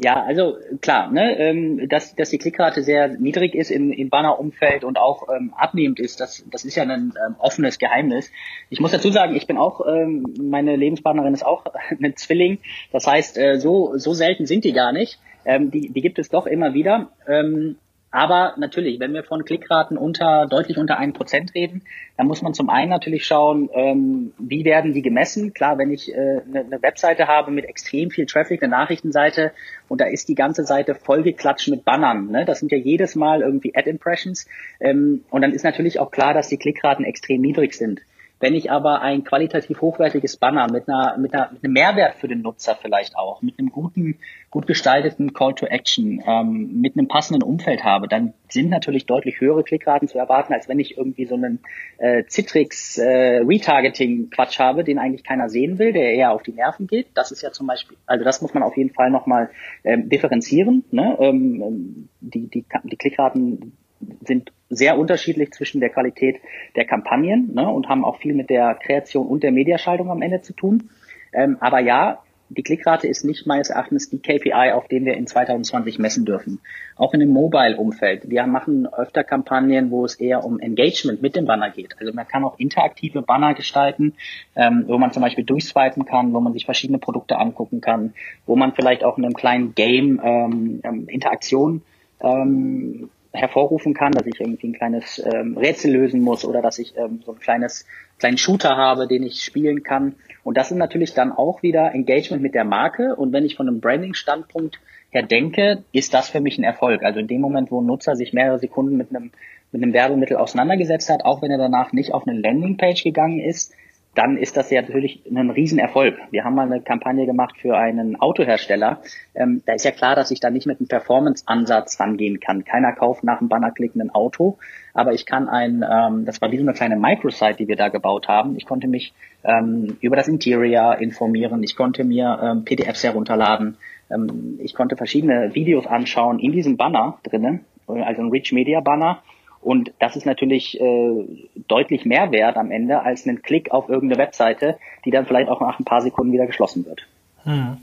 Ja, 0.00 0.22
also 0.22 0.56
klar, 0.80 1.10
ne, 1.10 1.36
ähm, 1.40 1.88
dass, 1.88 2.14
dass 2.14 2.30
die 2.30 2.38
Klickrate 2.38 2.84
sehr 2.84 3.08
niedrig 3.08 3.56
ist 3.56 3.72
im, 3.72 3.90
im 3.90 4.10
Banner-Umfeld 4.10 4.84
und 4.84 4.96
auch 4.96 5.28
ähm, 5.28 5.52
abnehmend 5.56 5.98
ist, 5.98 6.20
das, 6.20 6.44
das 6.52 6.64
ist 6.64 6.76
ja 6.76 6.84
ein 6.84 6.90
ähm, 6.90 7.34
offenes 7.38 7.78
Geheimnis. 7.78 8.30
Ich 8.70 8.78
muss 8.78 8.92
dazu 8.92 9.10
sagen, 9.10 9.34
ich 9.34 9.48
bin 9.48 9.58
auch, 9.58 9.84
ähm, 9.88 10.34
meine 10.40 10.76
Lebenspartnerin 10.76 11.34
ist 11.34 11.44
auch 11.44 11.64
ein 11.90 12.14
Zwilling. 12.14 12.58
Das 12.92 13.08
heißt, 13.08 13.38
äh, 13.38 13.58
so, 13.58 13.96
so 13.96 14.14
selten 14.14 14.46
sind 14.46 14.62
die 14.62 14.72
gar 14.72 14.92
nicht. 14.92 15.18
Ähm, 15.44 15.72
die, 15.72 15.88
die 15.88 16.00
gibt 16.00 16.20
es 16.20 16.28
doch 16.28 16.46
immer 16.46 16.74
wieder. 16.74 17.10
Ähm, 17.26 17.76
aber 18.10 18.54
natürlich, 18.56 19.00
wenn 19.00 19.12
wir 19.12 19.22
von 19.22 19.44
Klickraten 19.44 19.98
unter 19.98 20.46
deutlich 20.46 20.78
unter 20.78 20.98
ein 20.98 21.12
Prozent 21.12 21.54
reden, 21.54 21.82
dann 22.16 22.26
muss 22.26 22.40
man 22.40 22.54
zum 22.54 22.70
einen 22.70 22.90
natürlich 22.90 23.26
schauen, 23.26 23.68
ähm, 23.74 24.32
wie 24.38 24.64
werden 24.64 24.94
die 24.94 25.02
gemessen. 25.02 25.52
Klar, 25.52 25.76
wenn 25.76 25.90
ich 25.90 26.12
äh, 26.12 26.40
eine, 26.46 26.60
eine 26.60 26.82
Webseite 26.82 27.26
habe 27.26 27.50
mit 27.50 27.66
extrem 27.66 28.10
viel 28.10 28.24
Traffic, 28.24 28.62
eine 28.62 28.70
Nachrichtenseite, 28.70 29.52
und 29.88 30.00
da 30.00 30.06
ist 30.06 30.28
die 30.28 30.34
ganze 30.34 30.64
Seite 30.64 30.94
vollgeklatscht 30.94 31.68
mit 31.68 31.84
Bannern. 31.84 32.30
Ne? 32.30 32.44
Das 32.46 32.60
sind 32.60 32.72
ja 32.72 32.78
jedes 32.78 33.14
Mal 33.14 33.42
irgendwie 33.42 33.74
Ad-Impressions. 33.74 34.46
Ähm, 34.80 35.24
und 35.30 35.42
dann 35.42 35.52
ist 35.52 35.64
natürlich 35.64 36.00
auch 36.00 36.10
klar, 36.10 36.32
dass 36.32 36.48
die 36.48 36.58
Klickraten 36.58 37.04
extrem 37.04 37.42
niedrig 37.42 37.74
sind. 37.74 38.00
Wenn 38.40 38.54
ich 38.54 38.70
aber 38.70 39.02
ein 39.02 39.24
qualitativ 39.24 39.80
hochwertiges 39.80 40.36
Banner 40.36 40.70
mit 40.70 40.88
einer, 40.88 41.18
mit 41.18 41.34
einer 41.34 41.50
mit 41.52 41.64
einem 41.64 41.72
Mehrwert 41.72 42.14
für 42.14 42.28
den 42.28 42.42
Nutzer 42.42 42.76
vielleicht 42.80 43.16
auch, 43.16 43.42
mit 43.42 43.58
einem 43.58 43.70
guten, 43.70 44.18
gut 44.50 44.66
gestalteten 44.66 45.32
Call 45.32 45.54
to 45.54 45.66
Action, 45.66 46.22
ähm, 46.26 46.80
mit 46.80 46.96
einem 46.96 47.08
passenden 47.08 47.42
Umfeld 47.42 47.82
habe, 47.84 48.06
dann 48.06 48.34
sind 48.48 48.70
natürlich 48.70 49.06
deutlich 49.06 49.40
höhere 49.40 49.64
Klickraten 49.64 50.08
zu 50.08 50.18
erwarten, 50.18 50.52
als 50.52 50.68
wenn 50.68 50.78
ich 50.78 50.96
irgendwie 50.96 51.26
so 51.26 51.34
einen 51.34 51.60
äh, 51.98 52.24
Citrix 52.28 52.98
äh, 52.98 53.38
Retargeting 53.38 54.30
Quatsch 54.30 54.58
habe, 54.58 54.84
den 54.84 54.98
eigentlich 54.98 55.24
keiner 55.24 55.48
sehen 55.48 55.78
will, 55.78 55.92
der 55.92 56.12
eher 56.14 56.32
auf 56.32 56.42
die 56.42 56.52
Nerven 56.52 56.86
geht. 56.86 57.08
Das 57.14 57.32
ist 57.32 57.42
ja 57.42 57.50
zum 57.50 57.66
Beispiel, 57.66 57.96
also 58.06 58.24
das 58.24 58.40
muss 58.40 58.54
man 58.54 58.62
auf 58.62 58.76
jeden 58.76 58.94
Fall 58.94 59.10
nochmal 59.10 59.50
ähm, 59.84 60.08
differenzieren. 60.08 60.84
Ne? 60.90 61.16
Ähm, 61.20 62.08
die, 62.20 62.48
die, 62.48 62.64
die 62.84 62.96
Klickraten 62.96 63.76
sind 64.24 64.52
sehr 64.70 64.98
unterschiedlich 64.98 65.52
zwischen 65.52 65.80
der 65.80 65.90
Qualität 65.90 66.40
der 66.76 66.84
Kampagnen 66.84 67.54
ne, 67.54 67.68
und 67.68 67.88
haben 67.88 68.04
auch 68.04 68.18
viel 68.18 68.34
mit 68.34 68.50
der 68.50 68.74
Kreation 68.74 69.26
und 69.26 69.42
der 69.42 69.52
Mediaschaltung 69.52 70.10
am 70.10 70.22
Ende 70.22 70.42
zu 70.42 70.52
tun. 70.52 70.90
Ähm, 71.32 71.56
aber 71.60 71.80
ja, 71.80 72.22
die 72.50 72.62
Klickrate 72.62 73.06
ist 73.06 73.24
nicht 73.24 73.46
meines 73.46 73.68
Erachtens 73.70 74.08
die 74.08 74.18
KPI, 74.18 74.72
auf 74.72 74.88
den 74.88 75.04
wir 75.04 75.14
in 75.14 75.26
2020 75.26 75.98
messen 75.98 76.24
dürfen. 76.24 76.60
Auch 76.96 77.12
in 77.12 77.20
dem 77.20 77.28
Mobile-Umfeld. 77.30 78.30
Wir 78.30 78.46
machen 78.46 78.86
öfter 78.86 79.22
Kampagnen, 79.22 79.90
wo 79.90 80.04
es 80.04 80.14
eher 80.14 80.44
um 80.44 80.58
Engagement 80.58 81.20
mit 81.20 81.36
dem 81.36 81.44
Banner 81.44 81.70
geht. 81.70 81.96
Also 82.00 82.12
man 82.12 82.26
kann 82.26 82.44
auch 82.44 82.58
interaktive 82.58 83.22
Banner 83.22 83.54
gestalten, 83.54 84.14
ähm, 84.56 84.84
wo 84.86 84.96
man 84.96 85.12
zum 85.12 85.22
Beispiel 85.22 85.44
durchswipen 85.44 86.06
kann, 86.06 86.32
wo 86.32 86.40
man 86.40 86.54
sich 86.54 86.64
verschiedene 86.64 86.98
Produkte 86.98 87.38
angucken 87.38 87.80
kann, 87.80 88.14
wo 88.46 88.56
man 88.56 88.72
vielleicht 88.72 89.04
auch 89.04 89.18
in 89.18 89.24
einem 89.24 89.34
kleinen 89.34 89.74
Game 89.74 90.20
ähm, 90.22 90.80
ähm 90.84 91.08
Interaktion 91.08 91.82
ähm, 92.20 93.10
hervorrufen 93.38 93.94
kann, 93.94 94.12
dass 94.12 94.26
ich 94.26 94.40
irgendwie 94.40 94.68
ein 94.68 94.72
kleines 94.72 95.18
ähm, 95.24 95.56
Rätsel 95.56 95.92
lösen 95.92 96.20
muss 96.20 96.44
oder 96.44 96.62
dass 96.62 96.78
ich 96.78 96.96
ähm, 96.96 97.20
so 97.24 97.32
ein 97.32 97.38
kleines 97.38 97.86
kleinen 98.18 98.38
Shooter 98.38 98.76
habe, 98.76 99.06
den 99.06 99.22
ich 99.22 99.42
spielen 99.42 99.82
kann. 99.82 100.14
Und 100.44 100.56
das 100.56 100.70
ist 100.70 100.76
natürlich 100.76 101.14
dann 101.14 101.32
auch 101.32 101.62
wieder 101.62 101.94
Engagement 101.94 102.42
mit 102.42 102.54
der 102.54 102.64
Marke. 102.64 103.16
Und 103.16 103.32
wenn 103.32 103.44
ich 103.44 103.56
von 103.56 103.68
einem 103.68 103.80
Branding-Standpunkt 103.80 104.80
her 105.10 105.22
denke, 105.22 105.84
ist 105.92 106.14
das 106.14 106.28
für 106.28 106.40
mich 106.40 106.58
ein 106.58 106.64
Erfolg. 106.64 107.02
Also 107.02 107.20
in 107.20 107.28
dem 107.28 107.40
Moment, 107.40 107.70
wo 107.70 107.80
ein 107.80 107.86
Nutzer 107.86 108.16
sich 108.16 108.32
mehrere 108.32 108.58
Sekunden 108.58 108.96
mit 108.96 109.14
einem 109.14 109.30
mit 109.70 109.82
einem 109.82 109.92
Werbemittel 109.92 110.36
auseinandergesetzt 110.36 111.10
hat, 111.10 111.24
auch 111.24 111.42
wenn 111.42 111.50
er 111.50 111.58
danach 111.58 111.92
nicht 111.92 112.14
auf 112.14 112.26
eine 112.26 112.38
Landingpage 112.38 113.04
gegangen 113.04 113.38
ist, 113.38 113.74
dann 114.18 114.36
ist 114.36 114.56
das 114.56 114.68
ja 114.72 114.82
natürlich 114.82 115.22
ein 115.30 115.50
Riesenerfolg. 115.50 116.16
Wir 116.32 116.42
haben 116.42 116.56
mal 116.56 116.66
eine 116.66 116.80
Kampagne 116.80 117.24
gemacht 117.24 117.56
für 117.56 117.76
einen 117.78 118.20
Autohersteller. 118.20 119.00
Ähm, 119.36 119.62
da 119.64 119.74
ist 119.74 119.84
ja 119.84 119.92
klar, 119.92 120.16
dass 120.16 120.32
ich 120.32 120.40
da 120.40 120.50
nicht 120.50 120.66
mit 120.66 120.80
einem 120.80 120.88
Performance-Ansatz 120.88 122.00
rangehen 122.00 122.40
kann. 122.40 122.64
Keiner 122.64 122.92
kauft 122.94 123.22
nach 123.22 123.38
dem 123.38 123.48
Banner 123.48 123.70
klicken 123.70 124.00
ein 124.00 124.10
Auto, 124.10 124.58
aber 124.92 125.12
ich 125.12 125.24
kann 125.24 125.48
ein, 125.48 125.84
ähm, 125.88 126.24
das 126.24 126.40
war 126.40 126.50
wie 126.50 126.56
so 126.56 126.64
eine 126.64 126.72
kleine 126.72 126.96
Microsite, 126.96 127.54
die 127.58 127.68
wir 127.68 127.76
da 127.76 127.90
gebaut 127.90 128.26
haben. 128.26 128.56
Ich 128.56 128.66
konnte 128.66 128.88
mich 128.88 129.14
ähm, 129.44 129.96
über 130.00 130.16
das 130.16 130.26
Interior 130.26 130.98
informieren, 130.98 131.62
ich 131.62 131.76
konnte 131.76 132.02
mir 132.02 132.40
ähm, 132.42 132.64
PDFs 132.64 133.04
herunterladen, 133.04 133.76
ähm, 134.10 134.58
ich 134.60 134.74
konnte 134.74 134.96
verschiedene 134.96 135.54
Videos 135.54 135.86
anschauen 135.86 136.40
in 136.40 136.50
diesem 136.50 136.76
Banner 136.76 137.20
drinnen, 137.22 137.60
also 137.86 138.20
ein 138.20 138.30
Rich 138.30 138.50
Media 138.50 138.80
Banner 138.80 139.22
und 139.60 139.92
das 139.98 140.16
ist 140.16 140.26
natürlich 140.26 140.80
äh, 140.80 141.24
deutlich 141.66 142.04
mehr 142.04 142.30
wert 142.30 142.56
am 142.56 142.70
Ende 142.70 143.02
als 143.02 143.26
einen 143.26 143.42
Klick 143.42 143.70
auf 143.70 143.88
irgendeine 143.88 144.22
Webseite, 144.22 144.78
die 145.04 145.10
dann 145.10 145.26
vielleicht 145.26 145.48
auch 145.48 145.60
nach 145.60 145.78
ein 145.78 145.84
paar 145.84 146.00
Sekunden 146.00 146.32
wieder 146.32 146.46
geschlossen 146.46 146.86
wird. 146.86 147.06
Hm. 147.44 147.78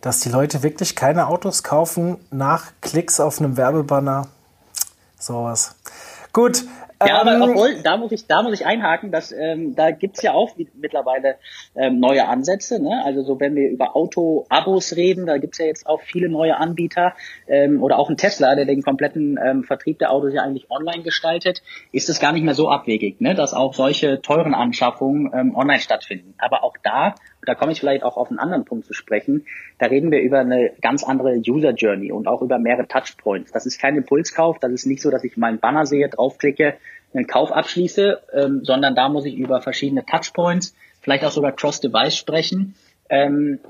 Dass 0.00 0.20
die 0.20 0.28
Leute 0.28 0.62
wirklich 0.62 0.94
keine 0.94 1.26
Autos 1.28 1.62
kaufen 1.62 2.18
nach 2.30 2.72
Klicks 2.80 3.20
auf 3.20 3.40
einem 3.40 3.56
Werbebanner. 3.56 4.28
Sowas. 5.18 5.76
Gut, 6.32 6.64
ja, 7.06 7.20
aber 7.20 7.34
ähm, 7.34 7.42
obwohl, 7.42 7.82
da 7.82 7.96
muss 7.96 8.12
ich, 8.12 8.26
da 8.26 8.42
muss 8.42 8.54
ich 8.54 8.66
einhaken, 8.66 9.10
dass 9.10 9.32
ähm, 9.32 9.74
da 9.74 9.90
gibt's 9.90 10.22
ja 10.22 10.32
auch 10.32 10.56
mittlerweile 10.74 11.36
ähm, 11.74 12.00
neue 12.00 12.26
Ansätze. 12.26 12.82
Ne? 12.82 13.02
Also 13.04 13.22
so 13.22 13.40
wenn 13.40 13.54
wir 13.54 13.68
über 13.70 13.96
Auto-Abos 13.96 14.96
reden, 14.96 15.26
da 15.26 15.38
gibt's 15.38 15.58
ja 15.58 15.66
jetzt 15.66 15.86
auch 15.86 16.00
viele 16.00 16.28
neue 16.28 16.56
Anbieter 16.56 17.14
ähm, 17.46 17.82
oder 17.82 17.98
auch 17.98 18.10
ein 18.10 18.16
Tesla, 18.16 18.54
der 18.54 18.64
den 18.64 18.82
kompletten 18.82 19.38
ähm, 19.44 19.64
Vertrieb 19.64 19.98
der 19.98 20.12
Autos 20.12 20.32
ja 20.34 20.42
eigentlich 20.42 20.70
online 20.70 21.02
gestaltet, 21.02 21.62
ist 21.92 22.08
es 22.08 22.20
gar 22.20 22.32
nicht 22.32 22.44
mehr 22.44 22.54
so 22.54 22.68
abwegig, 22.68 23.20
ne? 23.20 23.34
dass 23.34 23.54
auch 23.54 23.74
solche 23.74 24.20
teuren 24.22 24.54
Anschaffungen 24.54 25.30
ähm, 25.34 25.54
online 25.54 25.80
stattfinden. 25.80 26.34
Aber 26.38 26.64
auch 26.64 26.74
da 26.82 27.14
da 27.48 27.54
komme 27.54 27.72
ich 27.72 27.80
vielleicht 27.80 28.02
auch 28.02 28.16
auf 28.16 28.30
einen 28.30 28.38
anderen 28.38 28.64
Punkt 28.64 28.86
zu 28.86 28.94
sprechen. 28.94 29.46
Da 29.78 29.86
reden 29.86 30.10
wir 30.10 30.20
über 30.20 30.40
eine 30.40 30.72
ganz 30.80 31.04
andere 31.04 31.36
User 31.46 31.70
Journey 31.70 32.12
und 32.12 32.26
auch 32.26 32.42
über 32.42 32.58
mehrere 32.58 32.86
Touchpoints. 32.86 33.52
Das 33.52 33.66
ist 33.66 33.80
kein 33.80 33.96
Impulskauf. 33.96 34.58
Das 34.58 34.72
ist 34.72 34.86
nicht 34.86 35.02
so, 35.02 35.10
dass 35.10 35.24
ich 35.24 35.36
meinen 35.36 35.58
Banner 35.58 35.86
sehe, 35.86 36.08
draufklicke, 36.08 36.74
einen 37.12 37.26
Kauf 37.26 37.52
abschließe, 37.52 38.20
ähm, 38.32 38.64
sondern 38.64 38.94
da 38.94 39.08
muss 39.08 39.24
ich 39.24 39.36
über 39.36 39.60
verschiedene 39.60 40.04
Touchpoints, 40.04 40.74
vielleicht 41.00 41.24
auch 41.24 41.30
sogar 41.30 41.52
Cross-Device 41.52 42.16
sprechen. 42.16 42.74
Ähm, 43.08 43.60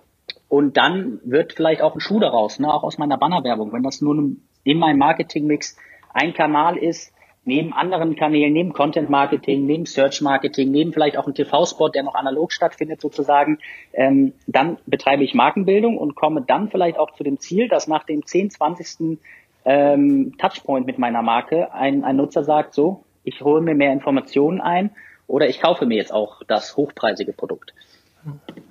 und 0.49 0.76
dann 0.76 1.21
wird 1.25 1.54
vielleicht 1.54 1.83
auch 1.83 1.95
ein 1.95 2.00
Schuh 2.00 2.21
daraus, 2.21 2.59
ne, 2.59 2.73
auch 2.73 2.83
aus 2.83 2.99
meiner 2.99 3.19
Bannerwerbung. 3.19 3.73
Wenn 3.73 3.83
das 3.83 4.00
nur 4.00 4.37
in 4.62 4.78
meinem 4.78 4.99
Marketingmix 4.99 5.76
ein 6.12 6.33
Kanal 6.33 6.76
ist, 6.76 7.12
neben 7.45 7.73
anderen 7.73 8.17
Kanälen, 8.17 8.53
neben 8.53 8.73
Content 8.73 9.11
Marketing, 9.11 9.67
neben 9.67 9.87
Search 9.87 10.21
Marketing, 10.21 10.71
neben 10.71 10.93
vielleicht 10.93 11.17
auch 11.17 11.27
ein 11.27 11.35
TV-Spot, 11.35 11.89
der 11.89 12.03
noch 12.03 12.15
analog 12.15 12.53
stattfindet 12.53 13.01
sozusagen, 13.01 13.59
ähm, 13.93 14.33
dann 14.47 14.79
betreibe 14.87 15.25
ich 15.25 15.35
Markenbildung 15.35 15.99
und 15.99 16.15
komme 16.15 16.43
dann 16.43 16.69
vielleicht 16.69 16.99
auch 16.99 17.13
zu 17.13 17.25
dem 17.25 17.39
Ziel, 17.39 17.69
dass 17.69 17.87
nach 17.87 18.05
dem 18.05 18.25
10, 18.25 18.51
20. 18.51 19.19
Ähm, 19.67 20.35
Touchpoint 20.37 20.87
mit 20.87 20.99
meiner 20.99 21.23
Marke 21.23 21.73
ein, 21.73 22.05
ein 22.05 22.17
Nutzer 22.17 22.45
sagt, 22.45 22.75
so, 22.75 23.03
ich 23.23 23.41
hole 23.41 23.63
mir 23.63 23.75
mehr 23.75 23.95
Informationen 23.95 24.61
ein 24.61 24.91
oder 25.27 25.49
ich 25.49 25.61
kaufe 25.61 25.87
mir 25.87 25.97
jetzt 25.97 26.13
auch 26.13 26.43
das 26.47 26.77
hochpreisige 26.77 27.33
Produkt. 27.33 27.73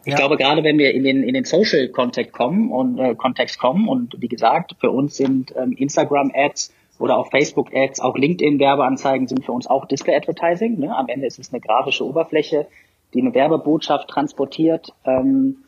Ich 0.04 0.12
ja. 0.12 0.18
glaube, 0.18 0.38
gerade 0.38 0.64
wenn 0.64 0.78
wir 0.78 0.94
in 0.94 1.04
den, 1.04 1.24
in 1.24 1.34
den 1.34 1.46
Social 1.46 1.88
Context 1.90 2.34
kommen 2.34 2.72
und 2.72 3.00
äh, 3.00 3.16
Kontext 3.16 3.60
kommen 3.60 3.88
und 3.88 4.16
wie 4.20 4.28
gesagt, 4.28 4.76
für 4.80 4.92
uns 4.92 5.16
sind 5.16 5.54
ähm, 5.56 5.74
Instagram 5.74 6.32
Ads 6.34 6.74
oder 7.00 7.18
auch 7.18 7.30
Facebook 7.30 7.74
Ads, 7.74 8.00
auch 8.00 8.16
LinkedIn 8.16 8.60
Werbeanzeigen 8.60 9.28
sind 9.28 9.44
für 9.44 9.52
uns 9.52 9.68
auch 9.68 9.86
Display 9.86 10.16
Advertising. 10.16 10.80
Ne? 10.80 10.96
Am 10.96 11.08
Ende 11.08 11.28
ist 11.28 11.40
es 11.40 11.52
eine 11.52 11.62
grafische 11.62 12.06
Oberfläche, 12.06 12.68
die 13.14 13.22
eine 13.22 13.34
Werbebotschaft 13.34 14.10
transportiert. 14.10 14.94
Ähm, 15.06 15.64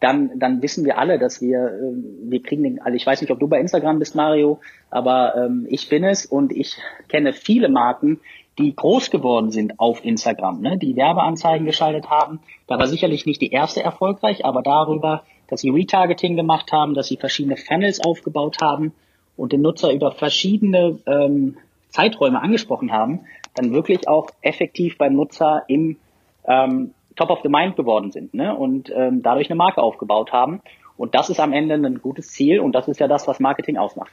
dann, 0.00 0.38
dann 0.38 0.62
wissen 0.62 0.84
wir 0.84 0.98
alle, 0.98 1.18
dass 1.18 1.42
wir, 1.42 1.58
äh, 1.58 2.30
wir 2.30 2.42
kriegen 2.42 2.62
den, 2.62 2.80
also 2.80 2.96
ich 2.96 3.06
weiß 3.06 3.20
nicht, 3.20 3.30
ob 3.30 3.38
du 3.38 3.48
bei 3.48 3.60
Instagram 3.60 3.98
bist, 3.98 4.14
Mario, 4.14 4.60
aber 4.90 5.34
ähm, 5.36 5.66
ich 5.68 5.88
bin 5.88 6.04
es 6.04 6.24
und 6.24 6.52
ich 6.52 6.76
kenne 7.08 7.32
viele 7.32 7.68
Marken, 7.68 8.20
die 8.58 8.74
groß 8.74 9.10
geworden 9.10 9.50
sind 9.50 9.78
auf 9.78 10.04
Instagram, 10.04 10.60
ne, 10.60 10.78
die 10.78 10.96
Werbeanzeigen 10.96 11.66
geschaltet 11.66 12.10
haben. 12.10 12.40
Da 12.66 12.78
war 12.78 12.86
sicherlich 12.86 13.26
nicht 13.26 13.40
die 13.40 13.50
erste 13.50 13.82
erfolgreich, 13.82 14.44
aber 14.44 14.62
darüber, 14.62 15.24
dass 15.48 15.60
sie 15.60 15.70
Retargeting 15.70 16.36
gemacht 16.36 16.72
haben, 16.72 16.94
dass 16.94 17.08
sie 17.08 17.16
verschiedene 17.16 17.56
Funnels 17.56 18.00
aufgebaut 18.00 18.58
haben 18.62 18.92
und 19.40 19.52
den 19.52 19.62
Nutzer 19.62 19.90
über 19.90 20.12
verschiedene 20.12 20.98
ähm, 21.06 21.56
Zeiträume 21.88 22.42
angesprochen 22.42 22.92
haben, 22.92 23.20
dann 23.54 23.72
wirklich 23.72 24.06
auch 24.06 24.28
effektiv 24.42 24.98
beim 24.98 25.14
Nutzer 25.14 25.62
im 25.66 25.96
ähm, 26.44 26.92
Top 27.16 27.30
of 27.30 27.40
the 27.42 27.48
Mind 27.48 27.74
geworden 27.74 28.12
sind 28.12 28.34
ne? 28.34 28.54
und 28.54 28.92
ähm, 28.94 29.22
dadurch 29.22 29.48
eine 29.48 29.56
Marke 29.56 29.82
aufgebaut 29.82 30.32
haben. 30.32 30.60
Und 30.98 31.14
das 31.14 31.30
ist 31.30 31.40
am 31.40 31.54
Ende 31.54 31.74
ein 31.74 32.02
gutes 32.02 32.28
Ziel 32.28 32.60
und 32.60 32.72
das 32.72 32.86
ist 32.86 33.00
ja 33.00 33.08
das, 33.08 33.26
was 33.26 33.40
Marketing 33.40 33.78
ausmacht. 33.78 34.12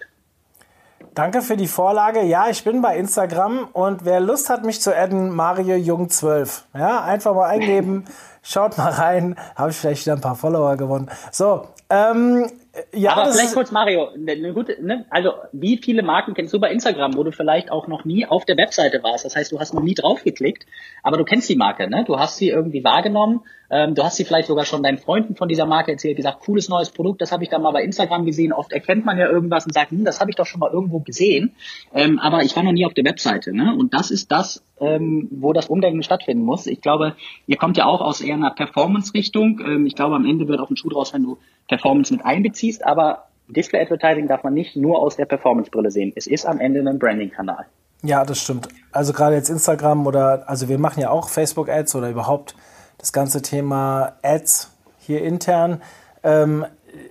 Danke 1.14 1.42
für 1.42 1.58
die 1.58 1.68
Vorlage. 1.68 2.24
Ja, 2.24 2.48
ich 2.50 2.64
bin 2.64 2.82
bei 2.82 2.98
Instagram 2.98 3.68
und 3.74 4.06
wer 4.06 4.22
Lust 4.22 4.50
hat, 4.50 4.64
mich 4.64 4.80
zu 4.80 4.96
adden, 4.96 5.36
Mario 5.36 5.76
Jung 5.76 6.10
12. 6.10 6.68
Ja, 6.74 7.04
einfach 7.04 7.36
mal 7.36 7.50
eingeben, 7.50 8.06
schaut 8.44 8.78
mal 8.78 8.92
rein. 8.92 9.36
Habe 9.58 9.72
ich 9.72 9.78
vielleicht 9.78 10.06
wieder 10.06 10.16
ein 10.16 10.22
paar 10.22 10.36
Follower 10.36 10.78
gewonnen. 10.78 11.10
So, 11.32 11.68
ähm, 11.90 12.50
ja, 12.94 13.14
aber 13.14 13.32
vielleicht 13.32 13.54
kurz 13.54 13.72
Mario, 13.72 14.10
eine 14.10 14.54
gute, 14.54 14.78
ne? 14.84 15.06
also 15.10 15.34
wie 15.52 15.78
viele 15.78 16.04
Marken 16.04 16.34
kennst 16.34 16.54
du 16.54 16.60
bei 16.60 16.72
Instagram, 16.72 17.16
wo 17.16 17.24
du 17.24 17.32
vielleicht 17.32 17.72
auch 17.72 17.88
noch 17.88 18.06
nie 18.06 18.26
auf 18.26 18.46
der 18.46 18.58
Webseite 18.58 19.04
warst? 19.04 19.26
Das 19.26 19.36
heißt, 19.36 19.52
du 19.52 19.60
hast 19.60 19.74
noch 19.74 19.82
nie 19.82 19.94
draufgeklickt, 19.94 20.66
aber 21.04 21.18
du 21.18 21.24
kennst 21.24 21.50
die 21.50 21.56
Marke, 21.56 21.90
ne? 21.90 22.04
Du 22.06 22.20
hast 22.20 22.38
sie 22.38 22.50
irgendwie 22.50 22.84
wahrgenommen, 22.84 23.42
ähm, 23.70 23.96
du 23.96 24.04
hast 24.04 24.18
sie 24.18 24.26
vielleicht 24.26 24.48
sogar 24.48 24.66
schon 24.66 24.84
deinen 24.84 24.98
Freunden 24.98 25.36
von 25.36 25.50
dieser 25.50 25.66
Marke 25.66 25.92
erzählt, 25.92 26.18
gesagt, 26.18 26.40
cooles 26.42 26.70
neues 26.70 26.90
Produkt, 26.90 27.22
das 27.22 27.32
habe 27.32 27.44
ich 27.44 27.50
da 27.50 27.60
mal 27.60 27.72
bei 27.72 27.84
Instagram 27.84 28.26
gesehen. 28.26 28.54
Oft 28.54 28.72
erkennt 28.72 29.06
man 29.06 29.18
ja 29.18 29.30
irgendwas 29.30 29.66
und 29.66 29.74
sagt, 29.74 29.92
hm, 29.92 30.06
das 30.06 30.20
habe 30.20 30.30
ich 30.30 30.36
doch 30.36 30.46
schon 30.46 30.60
mal 30.60 30.72
irgendwo 30.72 31.00
gesehen, 31.00 31.56
ähm, 31.94 32.20
aber 32.20 32.44
ich 32.44 32.56
war 32.56 32.64
noch 32.64 32.72
nie 32.72 32.86
auf 32.86 32.94
der 32.94 33.06
Webseite, 33.06 33.54
ne? 33.54 33.76
Und 33.78 33.94
das 33.94 34.12
ist 34.12 34.32
das, 34.32 34.64
ähm, 34.80 35.28
wo 35.32 35.54
das 35.54 35.68
Umdenken 35.68 36.04
stattfinden 36.04 36.44
muss. 36.44 36.68
Ich 36.68 36.82
glaube, 36.82 37.16
ihr 37.46 37.58
kommt 37.58 37.78
ja 37.78 37.86
auch 37.86 38.02
aus 38.02 38.22
eher 38.22 38.36
einer 38.36 38.52
Performance-Richtung. 38.52 39.60
Ähm, 39.66 39.86
ich 39.86 39.96
glaube, 39.96 40.16
am 40.16 40.26
Ende 40.26 40.48
wird 40.48 40.60
auch 40.60 40.70
ein 40.70 40.78
Schuh 40.78 40.90
draus, 40.90 41.14
wenn 41.14 41.24
du 41.24 41.38
Performance 41.68 42.14
mit 42.14 42.26
einbeziehst, 42.26 42.86
aber 42.86 43.28
Display 43.50 43.82
Advertising 43.82 44.28
darf 44.28 44.44
man 44.44 44.54
nicht 44.54 44.76
nur 44.76 45.02
aus 45.02 45.16
der 45.16 45.26
Performance-Brille 45.26 45.92
sehen. 45.92 46.14
Es 46.16 46.28
ist 46.28 46.46
am 46.46 46.60
Ende 46.60 46.82
ein 46.82 47.00
Branding-Kanal. 47.00 47.66
Ja, 48.04 48.24
das 48.26 48.40
stimmt. 48.40 48.68
Also 48.92 49.14
gerade 49.14 49.36
jetzt 49.36 49.50
Instagram 49.50 50.06
oder, 50.06 50.48
also 50.48 50.70
wir 50.70 50.78
machen 50.78 51.02
ja 51.02 51.10
auch 51.10 51.30
Facebook-Ads 51.30 51.96
oder 51.96 52.10
überhaupt 52.10 52.56
das 52.98 53.14
ganze 53.14 53.42
Thema 53.42 54.14
Ads 54.24 54.72
hier 55.00 55.24
intern. 55.24 55.82
Ähm, 56.24 56.66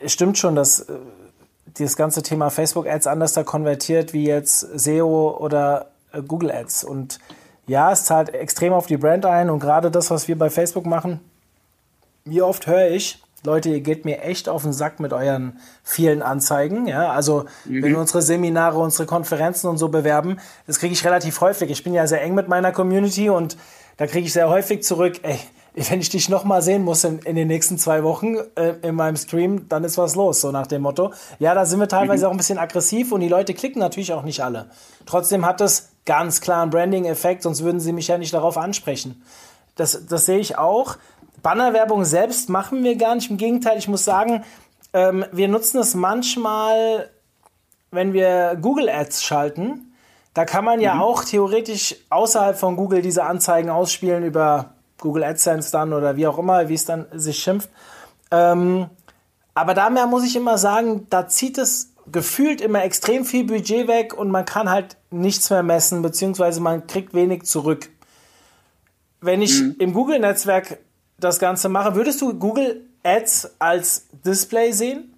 stimmt 0.06 0.38
schon, 0.38 0.54
dass 0.54 0.80
äh, 0.80 0.94
das 1.78 1.96
ganze 1.96 2.22
Thema 2.22 2.50
Facebook-Ads 2.50 3.06
anders 3.06 3.32
da 3.32 3.44
konvertiert 3.44 4.12
wie 4.12 4.26
jetzt 4.26 4.60
SEO 4.60 5.36
oder 5.38 5.86
äh, 6.12 6.22
Google 6.22 6.50
Ads. 6.50 6.84
Und 6.84 7.18
ja, 7.66 7.92
es 7.92 8.04
zahlt 8.04 8.34
extrem 8.34 8.72
auf 8.72 8.86
die 8.86 8.96
Brand 8.96 9.26
ein 9.26 9.50
und 9.50 9.60
gerade 9.60 9.90
das, 9.90 10.10
was 10.10 10.28
wir 10.28 10.38
bei 10.38 10.50
Facebook 10.50 10.86
machen, 10.86 11.20
wie 12.24 12.42
oft 12.42 12.66
höre 12.66 12.90
ich, 12.90 13.22
Leute, 13.44 13.68
ihr 13.68 13.80
geht 13.80 14.04
mir 14.04 14.22
echt 14.22 14.48
auf 14.48 14.62
den 14.62 14.72
Sack 14.72 14.98
mit 14.98 15.12
euren 15.12 15.58
vielen 15.84 16.20
Anzeigen. 16.20 16.88
Ja, 16.88 17.12
also 17.12 17.44
mhm. 17.64 17.82
wenn 17.82 17.92
wir 17.92 17.98
unsere 17.98 18.20
Seminare, 18.20 18.78
unsere 18.78 19.06
Konferenzen 19.06 19.68
und 19.68 19.78
so 19.78 19.88
bewerben, 19.88 20.38
das 20.66 20.80
kriege 20.80 20.92
ich 20.92 21.04
relativ 21.04 21.40
häufig. 21.40 21.70
Ich 21.70 21.84
bin 21.84 21.94
ja 21.94 22.06
sehr 22.06 22.22
eng 22.22 22.34
mit 22.34 22.48
meiner 22.48 22.72
Community 22.72 23.30
und 23.30 23.56
da 23.98 24.06
kriege 24.06 24.26
ich 24.26 24.32
sehr 24.32 24.48
häufig 24.48 24.82
zurück, 24.82 25.20
ey, 25.22 25.38
wenn 25.90 26.00
ich 26.00 26.08
dich 26.08 26.28
nochmal 26.28 26.62
sehen 26.62 26.82
muss 26.84 27.04
in, 27.04 27.18
in, 27.20 27.36
den 27.36 27.48
nächsten 27.48 27.76
zwei 27.76 28.02
Wochen 28.02 28.36
äh, 28.54 28.74
in 28.82 28.94
meinem 28.94 29.16
Stream, 29.16 29.68
dann 29.68 29.84
ist 29.84 29.98
was 29.98 30.14
los, 30.14 30.40
so 30.40 30.50
nach 30.50 30.66
dem 30.66 30.82
Motto. 30.82 31.12
Ja, 31.38 31.54
da 31.54 31.66
sind 31.66 31.78
wir 31.80 31.88
teilweise 31.88 32.24
mhm. 32.24 32.28
auch 32.28 32.34
ein 32.34 32.38
bisschen 32.38 32.58
aggressiv 32.58 33.12
und 33.12 33.20
die 33.20 33.28
Leute 33.28 33.52
klicken 33.52 33.78
natürlich 33.78 34.12
auch 34.14 34.22
nicht 34.22 34.42
alle. 34.42 34.70
Trotzdem 35.04 35.44
hat 35.44 35.60
das 35.60 35.90
ganz 36.06 36.40
klar 36.40 36.62
einen 36.62 36.70
Branding-Effekt, 36.70 37.42
sonst 37.42 37.62
würden 37.62 37.80
sie 37.80 37.92
mich 37.92 38.08
ja 38.08 38.16
nicht 38.16 38.32
darauf 38.32 38.56
ansprechen. 38.56 39.22
Das, 39.74 40.06
das 40.08 40.24
sehe 40.24 40.38
ich 40.38 40.56
auch. 40.56 40.96
Bannerwerbung 41.42 42.04
selbst 42.06 42.48
machen 42.48 42.82
wir 42.82 42.96
gar 42.96 43.14
nicht. 43.14 43.30
Im 43.30 43.36
Gegenteil, 43.36 43.76
ich 43.76 43.88
muss 43.88 44.04
sagen, 44.04 44.44
ähm, 44.94 45.26
wir 45.30 45.48
nutzen 45.48 45.78
es 45.78 45.94
manchmal, 45.94 47.10
wenn 47.90 48.14
wir 48.14 48.56
Google 48.60 48.88
Ads 48.88 49.22
schalten. 49.22 49.94
Da 50.32 50.46
kann 50.46 50.64
man 50.64 50.80
ja 50.80 50.94
mhm. 50.94 51.02
auch 51.02 51.24
theoretisch 51.24 51.96
außerhalb 52.08 52.58
von 52.58 52.76
Google 52.76 53.02
diese 53.02 53.24
Anzeigen 53.24 53.68
ausspielen 53.68 54.24
über 54.24 54.75
Google 54.98 55.24
AdSense 55.24 55.70
dann 55.72 55.92
oder 55.92 56.16
wie 56.16 56.26
auch 56.26 56.38
immer, 56.38 56.68
wie 56.68 56.74
es 56.74 56.84
dann 56.84 57.06
sich 57.12 57.38
schimpft. 57.38 57.68
Ähm, 58.30 58.88
aber 59.54 59.74
da 59.74 59.88
muss 60.06 60.24
ich 60.24 60.36
immer 60.36 60.58
sagen, 60.58 61.06
da 61.10 61.28
zieht 61.28 61.58
es 61.58 61.94
gefühlt 62.10 62.60
immer 62.60 62.84
extrem 62.84 63.24
viel 63.24 63.44
Budget 63.44 63.88
weg 63.88 64.14
und 64.14 64.30
man 64.30 64.44
kann 64.44 64.70
halt 64.70 64.96
nichts 65.10 65.50
mehr 65.50 65.62
messen, 65.62 66.02
beziehungsweise 66.02 66.60
man 66.60 66.86
kriegt 66.86 67.14
wenig 67.14 67.44
zurück. 67.44 67.88
Wenn 69.20 69.42
ich 69.42 69.60
mhm. 69.60 69.76
im 69.78 69.92
Google-Netzwerk 69.92 70.78
das 71.18 71.38
Ganze 71.38 71.68
mache, 71.68 71.94
würdest 71.94 72.20
du 72.20 72.38
Google 72.38 72.82
Ads 73.02 73.56
als 73.58 74.08
Display 74.24 74.72
sehen? 74.72 75.14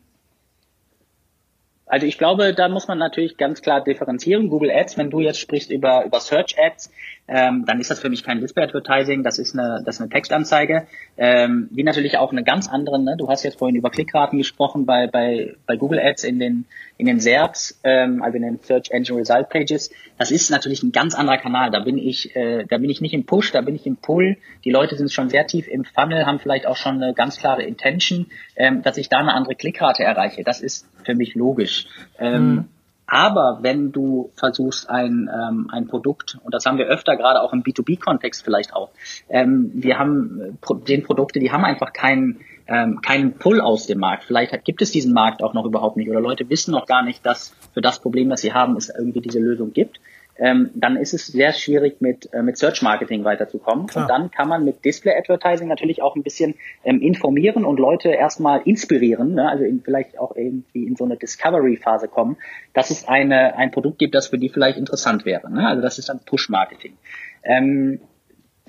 Also 1.87 2.07
ich 2.07 2.19
glaube, 2.19 2.55
da 2.55 2.69
muss 2.69 2.87
man 2.87 2.99
natürlich 2.99 3.39
ganz 3.39 3.63
klar 3.63 3.83
differenzieren. 3.83 4.49
Google 4.49 4.71
Ads, 4.71 4.99
wenn 4.99 5.11
du 5.11 5.21
jetzt 5.21 5.41
sprichst 5.41 5.71
über, 5.71 6.05
über 6.05 6.21
Search 6.21 6.57
Ads, 6.59 6.91
ähm, 7.29 7.65
dann 7.67 7.79
ist 7.79 7.91
das 7.91 8.01
für 8.01 8.09
mich 8.09 8.25
kein 8.25 8.41
Display 8.41 8.65
Advertising, 8.65 9.23
das 9.23 9.39
ist 9.39 9.57
eine, 9.57 9.83
das 9.85 9.97
ist 9.97 10.01
eine 10.01 10.11
Textanzeige, 10.11 10.87
ähm, 11.19 11.69
wie 11.71 11.83
natürlich 11.83 12.17
auch 12.17 12.33
eine 12.33 12.43
ganz 12.43 12.69
andere, 12.69 12.99
ne? 12.99 13.17
du 13.19 13.29
hast 13.29 13.43
jetzt 13.43 13.59
vorhin 13.59 13.77
über 13.77 13.91
Klickraten 13.91 14.39
gesprochen 14.39 14.87
bei, 14.87 15.07
bei, 15.07 15.55
bei 15.67 15.77
Google 15.77 16.01
Ads 16.01 16.25
in 16.25 16.39
den, 16.39 16.65
in 16.97 17.07
den 17.07 17.21
SERPs, 17.21 17.79
ähm, 17.85 18.23
also 18.23 18.37
in 18.37 18.43
den 18.43 18.59
Search 18.61 18.91
Engine 18.91 19.19
Result 19.19 19.51
Pages, 19.51 19.91
das 20.17 20.31
ist 20.31 20.51
natürlich 20.51 20.83
ein 20.83 20.91
ganz 20.91 21.15
anderer 21.15 21.37
Kanal, 21.37 21.71
da 21.71 21.81
bin 21.81 21.99
ich, 21.99 22.35
äh, 22.35 22.65
da 22.65 22.79
bin 22.79 22.89
ich 22.89 23.03
nicht 23.03 23.13
im 23.13 23.27
Push, 23.27 23.53
da 23.53 23.61
bin 23.61 23.75
ich 23.75 23.87
im 23.87 23.97
Pull, 23.97 24.39
die 24.65 24.71
Leute 24.71 24.97
sind 24.97 25.13
schon 25.13 25.29
sehr 25.29 25.47
tief 25.47 25.69
im 25.69 25.85
Funnel, 25.85 26.25
haben 26.25 26.39
vielleicht 26.39 26.67
auch 26.67 26.77
schon 26.77 27.03
eine 27.03 27.13
ganz 27.13 27.39
klare 27.39 27.63
Intention, 27.63 28.27
ähm, 28.57 28.83
dass 28.83 28.97
ich 28.97 29.11
da 29.11 29.19
eine 29.19 29.35
andere 29.35 29.55
Klickrate 29.55 30.03
erreiche, 30.03 30.45
das 30.45 30.63
ist 30.63 30.87
für 31.05 31.15
mich 31.15 31.35
logisch. 31.35 31.87
Ähm, 32.19 32.55
mhm. 32.55 32.65
Aber 33.11 33.61
wenn 33.63 33.91
du 33.91 34.31
versuchst, 34.35 34.91
ein, 34.91 35.31
ähm, 35.33 35.69
ein 35.73 35.89
Produkt, 35.89 36.39
und 36.45 36.53
das 36.55 36.67
haben 36.67 36.77
wir 36.77 36.87
öfter, 36.87 37.17
gerade 37.17 37.41
auch 37.41 37.55
im 37.55 37.63
B2B-Kontext 37.63 38.45
vielleicht 38.45 38.75
auch, 38.75 38.91
ähm, 39.31 39.71
wir 39.75 39.99
haben 39.99 40.59
äh, 40.61 40.75
den 40.87 41.03
Produkte, 41.03 41.41
die 41.41 41.51
haben 41.51 41.65
einfach 41.65 41.93
keinen 41.93 42.41
ähm, 42.71 43.01
keinen 43.01 43.33
Pull 43.33 43.63
aus 43.63 43.87
dem 43.87 43.99
Markt. 43.99 44.25
Vielleicht 44.25 44.63
gibt 44.67 44.83
es 44.83 44.91
diesen 44.91 45.15
Markt 45.15 45.43
auch 45.43 45.55
noch 45.55 45.65
überhaupt 45.65 45.97
nicht 45.97 46.11
oder 46.11 46.21
Leute 46.21 46.51
wissen 46.51 46.73
noch 46.73 46.85
gar 46.85 47.03
nicht, 47.03 47.25
dass 47.25 47.57
für 47.73 47.81
das 47.81 47.99
Problem, 47.99 48.29
das 48.29 48.43
sie 48.43 48.53
haben, 48.53 48.77
es 48.77 48.91
irgendwie 48.91 49.23
diese 49.23 49.39
Lösung 49.39 49.73
gibt 49.73 50.01
ähm, 50.39 50.71
dann 50.75 50.97
ist 50.97 51.15
es 51.15 51.27
sehr 51.27 51.53
schwierig 51.53 52.01
mit, 52.01 52.33
äh, 52.33 52.43
mit 52.43 52.57
Search 52.57 52.83
Marketing 52.83 53.25
weiterzukommen. 53.25 53.87
Klar. 53.87 54.05
Und 54.05 54.11
dann 54.11 54.31
kann 54.31 54.49
man 54.49 54.65
mit 54.65 54.85
Display 54.85 55.15
Advertising 55.17 55.69
natürlich 55.69 56.01
auch 56.01 56.17
ein 56.17 56.23
bisschen 56.23 56.55
ähm, 56.85 57.01
informieren 57.01 57.65
und 57.65 57.79
Leute 57.79 58.11
erstmal 58.11 58.63
inspirieren, 58.63 59.35
ne? 59.35 59.49
also 59.49 59.65
in, 59.65 59.83
vielleicht 59.83 60.19
auch 60.19 60.37
irgendwie 60.37 60.87
in 60.87 60.97
so 60.97 61.05
eine 61.05 61.17
Discovery 61.17 61.77
Phase 61.77 62.09
kommen, 62.09 62.37
dass 62.73 62.91
es 62.91 63.07
eine, 63.09 63.57
ein 63.57 63.71
Produkt 63.71 63.99
gibt, 63.99 64.15
das 64.15 64.29
für 64.29 64.39
die 64.39 64.49
vielleicht 64.49 64.79
interessant 64.79 65.25
wäre. 65.25 65.51
Ne? 65.51 65.67
Also 65.67 65.83
das 65.83 65.99
ist 65.99 66.09
dann 66.09 66.21
Push 66.25 66.49
Marketing. 66.49 66.97
Ähm, 67.43 68.01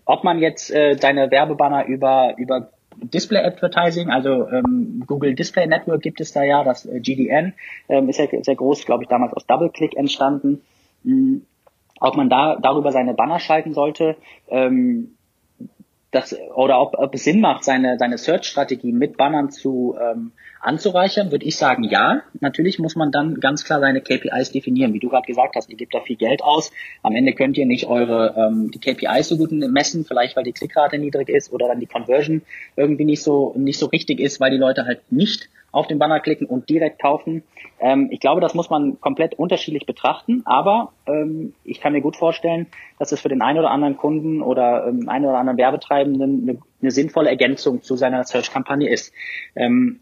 ob 0.06 0.24
man 0.24 0.40
jetzt 0.40 0.72
äh, 0.72 0.96
deine 0.96 1.30
Werbebanner 1.30 1.86
über, 1.86 2.34
über 2.38 2.72
Display 2.98 3.46
Advertising, 3.46 4.10
also 4.10 4.48
ähm, 4.50 5.04
Google 5.06 5.36
Display 5.36 5.68
Network 5.68 6.02
gibt 6.02 6.20
es 6.20 6.32
da 6.34 6.44
ja, 6.44 6.64
das 6.64 6.86
äh, 6.86 7.00
GDN 7.00 7.54
ähm, 7.88 8.10
ist 8.10 8.18
ja 8.18 8.26
sehr 8.42 8.56
groß, 8.56 8.86
glaube 8.86 9.04
ich, 9.04 9.10
damals 9.10 9.34
aus 9.34 9.46
DoubleClick 9.46 9.96
entstanden. 9.96 10.62
Ob 12.00 12.16
man 12.16 12.30
da 12.30 12.58
darüber 12.62 12.92
seine 12.92 13.14
Banner 13.14 13.40
schalten 13.40 13.74
sollte, 13.74 14.16
ähm, 14.50 15.16
das, 16.12 16.36
oder 16.56 16.82
ob, 16.82 16.98
ob 16.98 17.14
es 17.14 17.24
Sinn 17.24 17.40
macht, 17.40 17.64
seine, 17.64 17.98
seine 18.00 18.18
Search-Strategie 18.18 18.92
mit 18.92 19.16
Bannern 19.18 19.52
zu 19.52 19.96
ähm, 20.02 20.32
anzureichern, 20.60 21.32
würde 21.32 21.46
ich 21.46 21.56
sagen, 21.56 21.84
ja. 21.84 22.22
Natürlich 22.40 22.80
muss 22.80 22.96
man 22.96 23.12
dann 23.12 23.40
ganz 23.40 23.64
klar 23.64 23.80
seine 23.80 24.02
KPIs 24.02 24.52
definieren. 24.52 24.94
Wie 24.94 25.00
du 25.00 25.10
gerade 25.10 25.28
gesagt 25.28 25.56
hast, 25.56 25.70
ihr 25.70 25.78
gebt 25.78 25.94
da 25.94 26.02
viel 26.02 26.16
Geld 26.16 26.44
aus. 26.44 26.72
Am 27.04 27.16
Ende 27.16 27.34
könnt 27.34 27.58
ihr 27.58 27.68
nicht 27.68 27.86
eure 27.86 28.34
ähm, 28.36 28.72
die 28.72 28.80
KPIs 28.80 29.30
so 29.30 29.38
gut 29.38 29.52
messen, 29.52 30.04
vielleicht 30.04 30.36
weil 30.36 30.44
die 30.44 30.52
Klickrate 30.52 30.98
niedrig 30.98 31.30
ist 31.30 31.54
oder 31.54 31.68
dann 31.68 31.80
die 31.80 31.86
Conversion 31.86 32.42
irgendwie 32.76 33.06
nicht 33.06 33.22
so 33.22 33.54
nicht 33.56 33.78
so 33.78 33.86
richtig 33.86 34.20
ist, 34.20 34.40
weil 34.40 34.52
die 34.52 34.58
Leute 34.58 34.86
halt 34.86 35.12
nicht 35.12 35.50
auf 35.72 35.88
den 35.88 36.00
Banner 36.00 36.20
klicken 36.20 36.48
und 36.48 36.70
direkt 36.70 37.02
kaufen. 37.02 37.44
Ähm, 37.80 38.10
ich 38.12 38.20
glaube, 38.20 38.42
das 38.42 38.54
muss 38.54 38.70
man 38.70 39.00
komplett 39.00 39.36
unterschiedlich 39.36 39.86
betrachten, 39.86 40.44
aber 40.46 40.92
ähm, 41.06 41.54
ich 41.64 41.80
kann 41.82 41.94
mir 41.94 42.02
gut 42.02 42.16
vorstellen, 42.16 42.68
dass 42.98 43.12
es 43.12 43.22
für 43.22 43.30
den 43.30 43.42
einen 43.42 43.60
oder 43.60 43.72
anderen 43.72 43.98
Kunden 43.98 44.42
oder 44.42 44.88
ähm, 44.88 45.10
einen 45.10 45.26
oder 45.26 45.38
anderen 45.38 45.58
Werbetreibenden 45.58 46.50
eine, 46.50 46.60
eine 46.82 46.92
sinnvolle 46.92 47.30
Ergänzung 47.30 47.82
zu 47.82 47.96
seiner 47.96 48.24
Search-Kampagne 48.24 48.90
ist. 48.90 49.14
Ähm, 49.56 50.02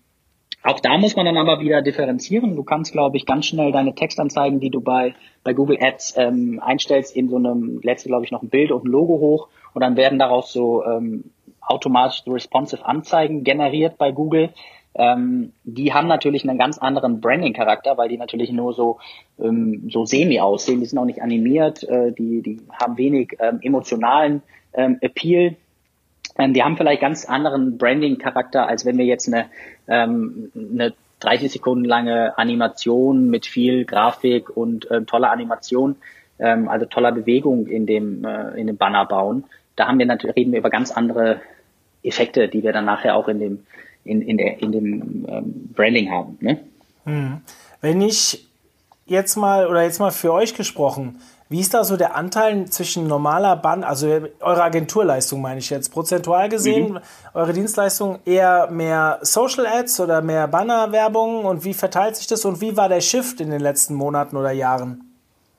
auch 0.63 0.79
da 0.79 0.97
muss 0.97 1.15
man 1.15 1.25
dann 1.25 1.37
aber 1.37 1.59
wieder 1.59 1.81
differenzieren. 1.81 2.55
Du 2.55 2.63
kannst, 2.63 2.91
glaube 2.91 3.15
ich, 3.15 3.25
ganz 3.25 3.45
schnell 3.45 3.71
deine 3.71 3.93
Textanzeigen, 3.93 4.59
die 4.59 4.69
du 4.69 4.81
bei, 4.81 5.13
bei 5.43 5.53
Google 5.53 5.77
Ads 5.79 6.15
ähm, 6.17 6.59
einstellst, 6.63 7.15
in 7.15 7.29
so 7.29 7.37
einem, 7.37 7.79
letzte, 7.83 8.09
glaube 8.09 8.25
ich, 8.25 8.31
noch 8.31 8.41
ein 8.41 8.49
Bild 8.49 8.71
und 8.71 8.83
ein 8.83 8.91
Logo 8.91 9.19
hoch 9.19 9.49
und 9.73 9.81
dann 9.81 9.95
werden 9.95 10.19
daraus 10.19 10.51
so 10.51 10.83
ähm, 10.83 11.25
automatisch 11.61 12.23
responsive 12.27 12.85
Anzeigen 12.85 13.43
generiert 13.43 13.97
bei 13.97 14.11
Google 14.11 14.49
ähm, 14.97 15.53
die 15.63 15.93
haben 15.93 16.07
natürlich 16.07 16.47
einen 16.47 16.57
ganz 16.57 16.79
anderen 16.79 17.21
Branding-Charakter, 17.21 17.97
weil 17.97 18.09
die 18.09 18.17
natürlich 18.17 18.51
nur 18.51 18.73
so, 18.73 18.97
ähm, 19.39 19.89
so 19.91 20.05
semi 20.05 20.39
aussehen. 20.39 20.79
Die 20.79 20.87
sind 20.87 20.97
auch 20.97 21.05
nicht 21.05 21.21
animiert, 21.21 21.83
äh, 21.83 22.11
die, 22.11 22.41
die 22.41 22.61
haben 22.81 22.97
wenig 22.97 23.37
ähm, 23.39 23.59
emotionalen 23.61 24.41
ähm, 24.73 24.97
Appeal. 25.01 25.55
Ähm, 26.37 26.53
die 26.53 26.63
haben 26.63 26.77
vielleicht 26.77 27.01
ganz 27.01 27.25
anderen 27.25 27.77
Branding-Charakter, 27.77 28.67
als 28.67 28.85
wenn 28.85 28.97
wir 28.97 29.05
jetzt 29.05 29.27
eine, 29.27 29.45
ähm, 29.87 30.51
eine 30.55 30.93
30 31.19 31.51
Sekunden 31.51 31.85
lange 31.85 32.37
Animation 32.37 33.29
mit 33.29 33.45
viel 33.45 33.85
Grafik 33.85 34.55
und 34.55 34.89
äh, 34.89 35.03
toller 35.03 35.31
Animation, 35.31 35.95
ähm, 36.39 36.67
also 36.69 36.87
toller 36.87 37.11
Bewegung 37.11 37.67
in 37.67 37.85
dem, 37.85 38.25
äh, 38.25 38.59
in 38.59 38.65
dem 38.65 38.77
Banner 38.77 39.05
bauen. 39.05 39.43
Da 39.75 39.87
haben 39.87 39.99
wir 39.99 40.07
natürlich, 40.07 40.35
reden 40.35 40.51
wir 40.53 40.59
über 40.59 40.71
ganz 40.71 40.91
andere 40.91 41.39
Effekte, 42.03 42.47
die 42.47 42.63
wir 42.63 42.73
dann 42.73 42.85
nachher 42.85 43.15
auch 43.15 43.27
in 43.27 43.39
dem, 43.39 43.63
in, 44.07 44.21
in, 44.21 44.37
der, 44.37 44.61
in 44.61 44.71
dem 44.71 45.25
ähm, 45.27 45.69
Branding 45.75 46.09
haben. 46.09 46.37
Ne? 46.41 46.59
Hm. 47.05 47.41
Wenn 47.81 48.01
ich 48.01 48.47
jetzt 49.05 49.35
mal, 49.35 49.67
oder 49.67 49.83
jetzt 49.83 49.99
mal 49.99 50.11
für 50.11 50.33
euch 50.33 50.53
gesprochen, 50.53 51.19
wie 51.49 51.61
ist 51.61 51.73
da 51.73 51.83
so 51.85 51.95
der 51.95 52.15
Anteil 52.15 52.65
zwischen 52.65 53.07
normaler 53.07 53.55
Band, 53.55 53.85
also 53.85 54.07
eure 54.41 54.63
Agenturleistung 54.63 55.41
meine 55.41 55.59
ich 55.59 55.69
jetzt, 55.69 55.89
prozentual 55.93 56.49
gesehen, 56.49 56.93
mhm. 56.93 56.99
eure 57.33 57.53
Dienstleistung 57.53 58.19
eher 58.25 58.69
mehr 58.69 59.19
Social 59.21 59.65
Ads 59.65 60.01
oder 60.01 60.21
mehr 60.21 60.47
Bannerwerbung 60.49 61.45
und 61.45 61.63
wie 61.63 61.73
verteilt 61.73 62.17
sich 62.17 62.27
das 62.27 62.43
und 62.43 62.59
wie 62.59 62.75
war 62.75 62.89
der 62.89 62.99
Shift 62.99 63.39
in 63.39 63.49
den 63.49 63.61
letzten 63.61 63.95
Monaten 63.95 64.35
oder 64.35 64.51
Jahren? 64.51 65.13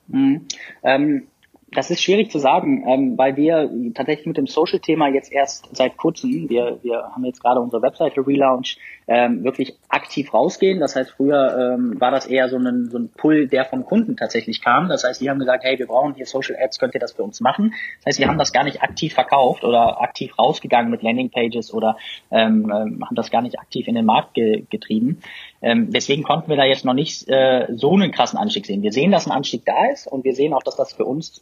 Mhm. 0.09 0.47
Ähm, 0.83 1.27
das 1.73 1.91
ist 1.91 2.03
schwierig 2.03 2.31
zu 2.31 2.39
sagen, 2.39 2.85
ähm, 2.89 3.19
weil 3.19 3.37
wir 3.37 3.71
tatsächlich 3.95 4.27
mit 4.27 4.37
dem 4.37 4.47
Social-Thema 4.47 5.09
jetzt 5.09 5.31
erst 5.31 5.69
seit 5.77 5.97
kurzem, 5.97 6.49
wir, 6.49 6.79
wir 6.83 7.11
haben 7.15 7.25
jetzt 7.25 7.43
gerade 7.43 7.61
unsere 7.61 7.83
Webseite 7.83 8.27
Relaunch, 8.27 8.79
ähm, 9.07 9.43
wirklich 9.43 9.75
aktiv 9.89 10.33
rausgehen. 10.33 10.81
Das 10.81 10.95
heißt, 10.95 11.11
früher 11.11 11.75
ähm, 11.75 12.01
war 12.01 12.11
das 12.11 12.27
eher 12.27 12.49
so 12.49 12.59
ein, 12.59 12.89
so 12.91 12.99
ein 12.99 13.11
Pull, 13.11 13.49
der 13.49 13.65
vom 13.65 13.85
Kunden 13.85 14.17
tatsächlich 14.17 14.63
kam. 14.63 14.89
Das 14.89 15.05
heißt, 15.05 15.21
die 15.21 15.31
haben 15.31 15.39
gesagt, 15.39 15.65
hey, 15.65 15.79
wir 15.79 15.87
brauchen 15.87 16.15
hier 16.15 16.27
Social 16.27 16.57
Ads, 16.59 16.79
könnt 16.79 16.95
ihr 16.95 17.01
das 17.01 17.13
für 17.13 17.23
uns 17.23 17.41
machen? 17.41 17.75
Das 17.99 18.07
heißt, 18.07 18.19
wir 18.19 18.29
haben 18.29 18.39
das 18.39 18.53
gar 18.53 18.65
nicht 18.65 18.83
aktiv 18.83 19.15
verkauft 19.15 19.65
oder 19.65 20.01
aktiv 20.03 20.39
rausgegangen 20.39 20.91
mit 20.91 21.03
Landingpages 21.03 21.73
oder 21.73 21.97
ähm, 22.31 22.71
ähm, 22.71 23.05
haben 23.05 23.15
das 23.15 23.31
gar 23.31 23.43
nicht 23.43 23.59
aktiv 23.59 23.89
in 23.89 23.95
den 23.95 24.05
Markt 24.05 24.35
ge 24.35 24.65
getrieben. 24.71 25.21
Ähm, 25.63 25.91
deswegen 25.91 26.23
konnten 26.23 26.51
wir 26.51 26.57
da 26.57 26.65
jetzt 26.65 26.85
noch 26.85 26.95
nicht 26.95 27.29
äh, 27.29 27.67
so 27.75 27.93
einen 27.93 28.13
krassen 28.13 28.39
Anstieg 28.39 28.67
sehen. 28.67 28.83
Wir 28.83 28.93
sehen, 28.93 29.11
dass 29.11 29.27
ein 29.27 29.33
Anstieg 29.33 29.65
da 29.65 29.91
ist 29.91 30.07
und 30.07 30.25
wir 30.25 30.35
sehen 30.35 30.53
auch, 30.53 30.63
dass 30.63 30.77
das 30.77 30.93
für 30.93 31.05
uns 31.05 31.41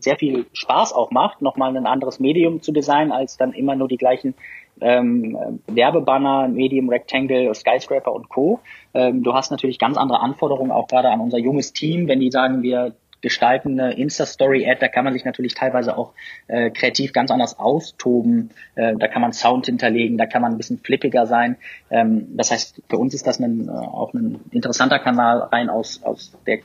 sehr 0.00 0.16
viel 0.16 0.46
Spaß 0.52 0.92
auch 0.92 1.10
macht, 1.10 1.42
nochmal 1.42 1.76
ein 1.76 1.86
anderes 1.86 2.20
Medium 2.20 2.62
zu 2.62 2.72
designen, 2.72 3.12
als 3.12 3.36
dann 3.36 3.52
immer 3.52 3.76
nur 3.76 3.88
die 3.88 3.96
gleichen 3.96 4.34
ähm, 4.80 5.60
Werbebanner, 5.66 6.48
Medium, 6.48 6.88
Rectangle, 6.88 7.54
Skyscraper 7.54 8.12
und 8.12 8.28
Co. 8.28 8.60
Ähm, 8.94 9.22
du 9.22 9.32
hast 9.34 9.50
natürlich 9.50 9.78
ganz 9.78 9.96
andere 9.96 10.20
Anforderungen, 10.20 10.70
auch 10.70 10.88
gerade 10.88 11.08
an 11.08 11.20
unser 11.20 11.38
junges 11.38 11.72
Team, 11.72 12.08
wenn 12.08 12.20
die 12.20 12.30
sagen, 12.30 12.62
wir 12.62 12.94
gestalten 13.26 13.80
eine 13.80 13.94
Insta-Story-Ad, 13.94 14.78
da 14.80 14.88
kann 14.88 15.04
man 15.04 15.12
sich 15.12 15.24
natürlich 15.24 15.54
teilweise 15.54 15.96
auch 15.96 16.12
äh, 16.46 16.70
kreativ 16.70 17.12
ganz 17.12 17.30
anders 17.30 17.58
austoben. 17.58 18.50
Äh, 18.74 18.94
da 18.96 19.08
kann 19.08 19.22
man 19.22 19.32
Sound 19.32 19.66
hinterlegen, 19.66 20.18
da 20.18 20.26
kann 20.26 20.42
man 20.42 20.52
ein 20.52 20.58
bisschen 20.58 20.78
flippiger 20.78 21.26
sein. 21.26 21.56
Ähm, 21.90 22.36
das 22.36 22.50
heißt, 22.50 22.82
für 22.88 22.98
uns 22.98 23.14
ist 23.14 23.26
das 23.26 23.40
ein, 23.40 23.68
äh, 23.68 23.70
auch 23.70 24.14
ein 24.14 24.40
interessanter 24.52 24.98
Kanal 24.98 25.38
rein 25.38 25.70
aus, 25.70 26.02
aus, 26.02 26.32
der, 26.46 26.60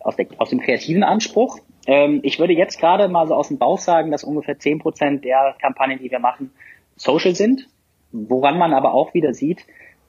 aus, 0.00 0.16
der, 0.16 0.26
aus 0.38 0.50
dem 0.50 0.60
kreativen 0.60 1.04
Anspruch. 1.04 1.58
Ähm, 1.88 2.20
ich 2.22 2.38
würde 2.38 2.52
jetzt 2.52 2.78
gerade 2.78 3.08
mal 3.08 3.26
so 3.26 3.34
aus 3.34 3.48
dem 3.48 3.56
Bauch 3.56 3.78
sagen, 3.78 4.10
dass 4.10 4.22
ungefähr 4.22 4.58
zehn 4.58 4.78
Prozent 4.78 5.24
der 5.24 5.56
Kampagnen, 5.60 5.98
die 5.98 6.10
wir 6.10 6.18
machen, 6.18 6.52
Social 6.96 7.34
sind, 7.34 7.66
woran 8.12 8.58
man 8.58 8.74
aber 8.74 8.92
auch 8.92 9.14
wieder 9.14 9.32
sieht, 9.32 9.64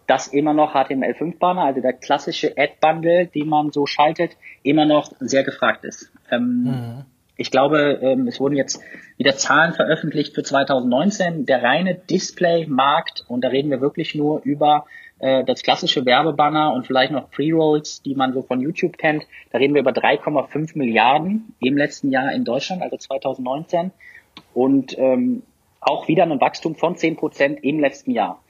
dass 0.06 0.28
immer 0.28 0.54
noch 0.54 0.74
HTML5-Banner, 0.76 1.64
also 1.64 1.82
der 1.82 1.94
klassische 1.94 2.58
Ad-Bundle, 2.58 3.28
den 3.28 3.48
man 3.48 3.72
so 3.72 3.86
schaltet, 3.86 4.36
immer 4.62 4.86
noch 4.86 5.14
sehr 5.20 5.44
gefragt 5.44 5.86
ist. 5.86 6.12
Ähm, 6.30 6.64
mhm. 6.64 7.06
Ich 7.38 7.50
glaube, 7.50 8.00
ähm, 8.02 8.28
es 8.28 8.42
wurden 8.42 8.58
jetzt 8.58 8.82
wieder 9.16 9.38
Zahlen 9.38 9.72
veröffentlicht 9.72 10.36
für 10.36 10.44
2019. 10.44 11.46
Der 11.46 11.64
reine 11.64 11.96
Display-Markt, 11.96 13.24
und 13.30 13.46
da 13.46 13.48
reden 13.48 13.70
wir 13.70 13.80
wirklich 13.80 14.16
nur 14.16 14.42
über 14.44 14.86
äh, 15.20 15.44
das 15.44 15.64
klassische 15.64 16.06
Werbebanner 16.06 16.74
und 16.74 16.88
vielleicht 16.88 17.12
noch 17.12 17.30
Pre-Rolls, 17.30 18.02
die 18.02 18.16
man 18.16 18.34
so 18.34 18.42
von 18.42 18.62
YouTube 18.62 18.98
kennt. 18.98 19.26
Da 19.52 19.58
reden 19.58 19.74
wir 19.74 19.82
über 19.82 19.92
3,5 19.92 20.78
Milliarden 20.78 21.56
im 21.60 21.78
letzten 21.78 22.12
Jahr 22.12 22.32
in 22.32 22.46
Deutschland, 22.46 22.82
also 22.82 22.98
2019. 22.98 23.92
Und 24.54 24.98
ähm, 24.98 25.44
auch 25.82 26.08
wieder 26.08 26.24
ein 26.24 26.42
Wachstum 26.42 26.76
von 26.76 26.96
10 26.96 27.16
Prozent 27.18 27.64
im 27.64 27.80
letzten 27.80 28.12
Jahr. 28.12 28.42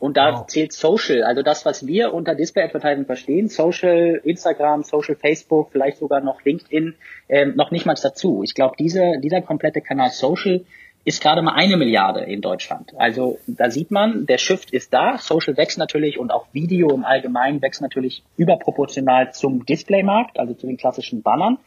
Und 0.00 0.16
da 0.16 0.32
wow. 0.32 0.46
zählt 0.46 0.72
Social, 0.72 1.24
also 1.24 1.42
das, 1.42 1.66
was 1.66 1.86
wir 1.86 2.14
unter 2.14 2.34
Display 2.34 2.64
Advertising 2.64 3.04
verstehen, 3.04 3.48
Social, 3.48 4.20
Instagram, 4.24 4.82
Social, 4.82 5.14
Facebook, 5.14 5.68
vielleicht 5.72 5.98
sogar 5.98 6.22
noch 6.22 6.42
LinkedIn, 6.42 6.94
ähm, 7.28 7.54
noch 7.54 7.70
nicht 7.70 7.84
mal 7.84 7.94
dazu. 8.02 8.42
Ich 8.42 8.54
glaube, 8.54 8.76
diese, 8.78 9.20
dieser 9.22 9.42
komplette 9.42 9.82
Kanal 9.82 10.08
Social 10.08 10.64
ist 11.04 11.22
gerade 11.22 11.42
mal 11.42 11.54
eine 11.54 11.76
Milliarde 11.76 12.20
in 12.20 12.40
Deutschland. 12.40 12.92
Also 12.96 13.38
da 13.46 13.70
sieht 13.70 13.90
man, 13.90 14.26
der 14.26 14.38
Shift 14.38 14.70
ist 14.72 14.92
da. 14.92 15.16
Social 15.18 15.56
wächst 15.56 15.78
natürlich 15.78 16.18
und 16.18 16.30
auch 16.30 16.46
Video 16.52 16.90
im 16.90 17.04
Allgemeinen 17.04 17.62
wächst 17.62 17.80
natürlich 17.80 18.22
überproportional 18.36 19.32
zum 19.32 19.64
Displaymarkt, 19.64 20.38
also 20.38 20.54
zu 20.54 20.66
den 20.66 20.76
klassischen 20.76 21.22
Bannern. 21.22 21.58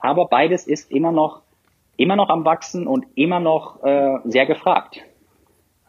Aber 0.00 0.26
beides 0.26 0.66
ist 0.66 0.90
immer 0.90 1.12
noch, 1.12 1.42
immer 1.96 2.16
noch 2.16 2.30
am 2.30 2.44
Wachsen 2.44 2.86
und 2.86 3.06
immer 3.14 3.38
noch 3.38 3.82
äh, 3.84 4.18
sehr 4.24 4.46
gefragt. 4.46 5.00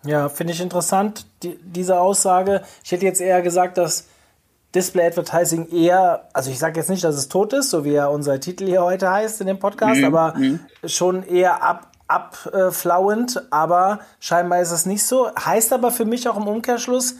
Ja, 0.05 0.29
finde 0.29 0.53
ich 0.53 0.61
interessant, 0.61 1.25
die, 1.43 1.57
diese 1.63 1.99
Aussage. 1.99 2.61
Ich 2.83 2.91
hätte 2.91 3.05
jetzt 3.05 3.21
eher 3.21 3.41
gesagt, 3.41 3.77
dass 3.77 4.09
Display 4.73 5.07
Advertising 5.07 5.69
eher, 5.71 6.27
also 6.33 6.49
ich 6.49 6.57
sage 6.57 6.79
jetzt 6.79 6.89
nicht, 6.89 7.03
dass 7.03 7.15
es 7.15 7.27
tot 7.27 7.53
ist, 7.53 7.69
so 7.69 7.83
wie 7.83 7.91
ja 7.91 8.07
unser 8.07 8.39
Titel 8.39 8.65
hier 8.65 8.83
heute 8.83 9.09
heißt 9.09 9.41
in 9.41 9.47
dem 9.47 9.59
Podcast, 9.59 9.99
mhm. 9.99 10.05
aber 10.05 10.37
mhm. 10.37 10.59
schon 10.85 11.23
eher 11.23 11.61
ab, 11.61 11.90
abflauend, 12.11 13.41
aber 13.51 13.99
scheinbar 14.19 14.61
ist 14.61 14.71
es 14.71 14.85
nicht 14.85 15.05
so. 15.05 15.29
Heißt 15.35 15.73
aber 15.73 15.91
für 15.91 16.05
mich 16.05 16.27
auch 16.27 16.37
im 16.37 16.47
Umkehrschluss, 16.47 17.15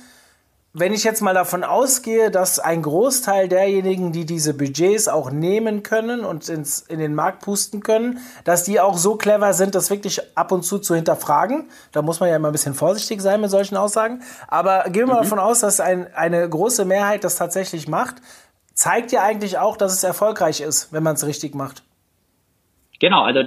wenn 0.74 0.94
ich 0.94 1.04
jetzt 1.04 1.22
mal 1.22 1.34
davon 1.34 1.66
ausgehe, 1.66 2.32
dass 2.32 2.58
ein 2.58 2.82
Großteil 2.82 3.50
derjenigen, 3.50 4.14
die 4.14 4.26
diese 4.26 4.54
Budgets 4.54 5.10
auch 5.10 5.30
nehmen 5.30 5.84
können 5.84 6.24
und 6.24 6.48
ins, 6.48 6.80
in 6.80 7.00
den 7.00 7.14
Markt 7.14 7.42
pusten 7.42 7.84
können, 7.84 8.20
dass 8.46 8.64
die 8.64 8.80
auch 8.80 8.98
so 8.98 9.16
clever 9.16 9.54
sind, 9.54 9.76
das 9.76 9.90
wirklich 9.90 10.22
ab 10.38 10.54
und 10.54 10.64
zu 10.64 10.80
zu 10.80 10.96
hinterfragen. 10.96 11.70
Da 11.92 12.02
muss 12.02 12.22
man 12.22 12.30
ja 12.30 12.38
immer 12.38 12.50
ein 12.50 12.54
bisschen 12.54 12.74
vorsichtig 12.74 13.22
sein 13.22 13.42
mit 13.42 13.50
solchen 13.50 13.76
Aussagen. 13.76 14.24
Aber 14.48 14.86
gehen 14.86 15.08
wir 15.08 15.08
mal 15.08 15.16
mhm. 15.16 15.24
davon 15.24 15.40
aus, 15.40 15.60
dass 15.60 15.82
ein, 15.82 16.08
eine 16.14 16.48
große 16.48 16.86
Mehrheit 16.86 17.26
das 17.26 17.36
tatsächlich 17.36 17.90
macht. 17.90 18.16
Zeigt 18.74 19.12
ja 19.12 19.24
eigentlich 19.24 19.58
auch, 19.58 19.76
dass 19.76 19.92
es 19.92 20.06
erfolgreich 20.06 20.62
ist, 20.62 20.94
wenn 20.94 21.04
man 21.04 21.16
es 21.16 21.26
richtig 21.26 21.54
macht. 21.54 21.84
Genau, 23.02 23.24
also 23.24 23.42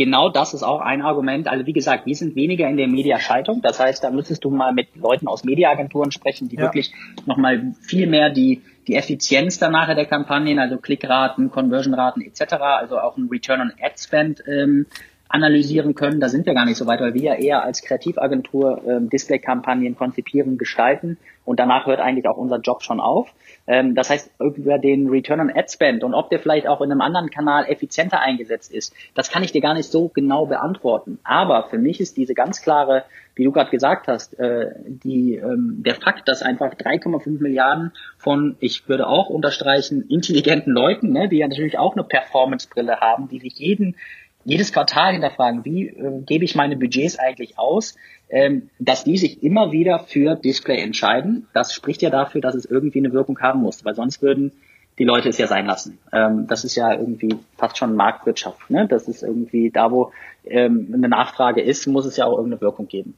genau 0.00 0.30
das 0.30 0.54
ist 0.54 0.62
auch 0.62 0.80
ein 0.80 1.02
Argument. 1.02 1.46
Also 1.46 1.66
wie 1.66 1.74
gesagt, 1.74 2.06
wir 2.06 2.14
sind 2.14 2.34
weniger 2.34 2.66
in 2.66 2.78
der 2.78 2.88
Mediaschaltung. 2.88 3.60
Das 3.60 3.78
heißt, 3.78 4.02
da 4.02 4.10
müsstest 4.10 4.42
du 4.42 4.50
mal 4.50 4.72
mit 4.72 4.96
Leuten 4.96 5.28
aus 5.28 5.44
Mediaagenturen 5.44 6.10
sprechen, 6.10 6.48
die 6.48 6.56
ja. 6.56 6.62
wirklich 6.62 6.90
nochmal 7.26 7.74
viel 7.82 8.06
mehr 8.06 8.30
die, 8.30 8.62
die 8.88 8.94
Effizienz 8.94 9.58
dann 9.58 9.72
nachher 9.72 9.94
der 9.94 10.06
Kampagnen, 10.06 10.58
also 10.58 10.78
Klickraten, 10.78 11.50
Conversionraten 11.50 12.22
etc., 12.22 12.54
also 12.54 12.98
auch 12.98 13.18
ein 13.18 13.28
Return 13.30 13.60
on 13.60 13.72
Ad 13.78 13.96
Spend 13.98 14.42
ähm, 14.48 14.86
analysieren 15.30 15.94
können. 15.94 16.20
Da 16.20 16.28
sind 16.28 16.44
wir 16.44 16.54
gar 16.54 16.64
nicht 16.64 16.76
so 16.76 16.86
weit, 16.86 17.00
weil 17.00 17.14
wir 17.14 17.22
ja 17.22 17.34
eher 17.34 17.62
als 17.62 17.82
Kreativagentur 17.82 18.82
ähm, 18.86 19.08
Display-Kampagnen 19.08 19.96
konzipieren, 19.96 20.58
gestalten 20.58 21.18
und 21.44 21.58
danach 21.58 21.86
hört 21.86 22.00
eigentlich 22.00 22.28
auch 22.28 22.36
unser 22.36 22.58
Job 22.58 22.82
schon 22.82 23.00
auf. 23.00 23.32
Ähm, 23.66 23.94
das 23.94 24.10
heißt, 24.10 24.30
über 24.38 24.78
den 24.78 25.08
Return 25.08 25.40
on 25.40 25.50
Ad 25.50 25.68
Spend 25.68 26.04
und 26.04 26.14
ob 26.14 26.30
der 26.30 26.40
vielleicht 26.40 26.66
auch 26.66 26.80
in 26.80 26.90
einem 26.90 27.00
anderen 27.00 27.30
Kanal 27.30 27.66
effizienter 27.68 28.20
eingesetzt 28.20 28.72
ist, 28.72 28.94
das 29.14 29.30
kann 29.30 29.42
ich 29.42 29.52
dir 29.52 29.60
gar 29.60 29.74
nicht 29.74 29.90
so 29.90 30.08
genau 30.08 30.46
beantworten. 30.46 31.18
Aber 31.24 31.68
für 31.68 31.78
mich 31.78 32.00
ist 32.00 32.16
diese 32.16 32.34
ganz 32.34 32.62
klare, 32.62 33.04
wie 33.34 33.44
du 33.44 33.52
gerade 33.52 33.70
gesagt 33.70 34.08
hast, 34.08 34.38
äh, 34.38 34.70
die, 34.86 35.36
ähm, 35.36 35.82
der 35.84 35.94
Fakt, 35.94 36.28
dass 36.28 36.42
einfach 36.42 36.74
3,5 36.74 37.40
Milliarden 37.40 37.92
von, 38.18 38.56
ich 38.60 38.88
würde 38.88 39.06
auch 39.06 39.28
unterstreichen, 39.28 40.06
intelligenten 40.08 40.72
Leuten, 40.72 41.12
ne, 41.12 41.28
die 41.28 41.38
ja 41.38 41.48
natürlich 41.48 41.78
auch 41.78 41.94
eine 41.94 42.04
Performance-Brille 42.04 43.00
haben, 43.00 43.28
die 43.28 43.38
sich 43.38 43.58
jeden 43.58 43.96
jedes 44.44 44.72
Quartal 44.72 45.12
hinterfragen, 45.12 45.64
wie 45.64 45.88
äh, 45.88 46.22
gebe 46.22 46.44
ich 46.44 46.54
meine 46.54 46.76
Budgets 46.76 47.18
eigentlich 47.18 47.58
aus, 47.58 47.96
ähm, 48.30 48.70
dass 48.78 49.04
die 49.04 49.18
sich 49.18 49.42
immer 49.42 49.72
wieder 49.72 49.98
für 49.98 50.34
Display 50.34 50.80
entscheiden. 50.80 51.48
Das 51.52 51.72
spricht 51.72 52.02
ja 52.02 52.10
dafür, 52.10 52.40
dass 52.40 52.54
es 52.54 52.64
irgendwie 52.64 52.98
eine 52.98 53.12
Wirkung 53.12 53.38
haben 53.40 53.60
muss, 53.60 53.84
weil 53.84 53.94
sonst 53.94 54.22
würden 54.22 54.52
die 54.98 55.04
Leute 55.04 55.30
es 55.30 55.38
ja 55.38 55.46
sein 55.46 55.66
lassen. 55.66 55.98
Ähm, 56.12 56.46
das 56.46 56.64
ist 56.64 56.76
ja 56.76 56.92
irgendwie 56.92 57.36
fast 57.56 57.78
schon 57.78 57.94
Marktwirtschaft. 57.94 58.70
Ne? 58.70 58.86
Das 58.86 59.08
ist 59.08 59.22
irgendwie 59.22 59.70
da, 59.70 59.90
wo 59.90 60.12
ähm, 60.44 60.90
eine 60.92 61.08
Nachfrage 61.08 61.62
ist, 61.62 61.86
muss 61.86 62.06
es 62.06 62.16
ja 62.16 62.26
auch 62.26 62.36
irgendeine 62.36 62.60
Wirkung 62.60 62.86
geben. 62.86 63.14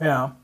Ja. 0.00 0.36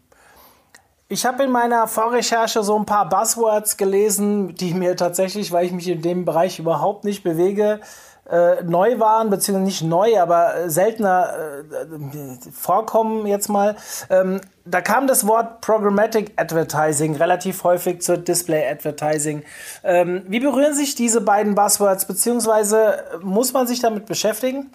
Ich 1.08 1.26
habe 1.26 1.44
in 1.44 1.50
meiner 1.50 1.88
Vorrecherche 1.88 2.62
so 2.62 2.78
ein 2.78 2.86
paar 2.86 3.08
Buzzwords 3.08 3.76
gelesen, 3.76 4.54
die 4.54 4.72
mir 4.72 4.96
tatsächlich, 4.96 5.52
weil 5.52 5.66
ich 5.66 5.72
mich 5.72 5.88
in 5.88 6.00
dem 6.00 6.24
Bereich 6.24 6.58
überhaupt 6.58 7.04
nicht 7.04 7.22
bewege, 7.22 7.80
äh, 8.30 8.62
neu 8.62 8.98
waren, 8.98 9.30
beziehungsweise 9.30 9.64
nicht 9.64 9.82
neu, 9.82 10.20
aber 10.20 10.54
äh, 10.54 10.70
seltener 10.70 11.34
äh, 11.72 12.50
vorkommen 12.52 13.26
jetzt 13.26 13.48
mal. 13.48 13.76
Ähm, 14.10 14.40
da 14.64 14.80
kam 14.80 15.06
das 15.06 15.26
Wort 15.26 15.60
Programmatic 15.60 16.32
Advertising 16.36 17.16
relativ 17.16 17.64
häufig 17.64 18.00
zur 18.00 18.18
Display 18.18 18.68
Advertising. 18.70 19.42
Ähm, 19.82 20.22
wie 20.28 20.40
berühren 20.40 20.74
sich 20.74 20.94
diese 20.94 21.20
beiden 21.20 21.54
Buzzwords, 21.54 22.06
beziehungsweise 22.06 23.04
muss 23.22 23.52
man 23.52 23.66
sich 23.66 23.80
damit 23.80 24.06
beschäftigen? 24.06 24.70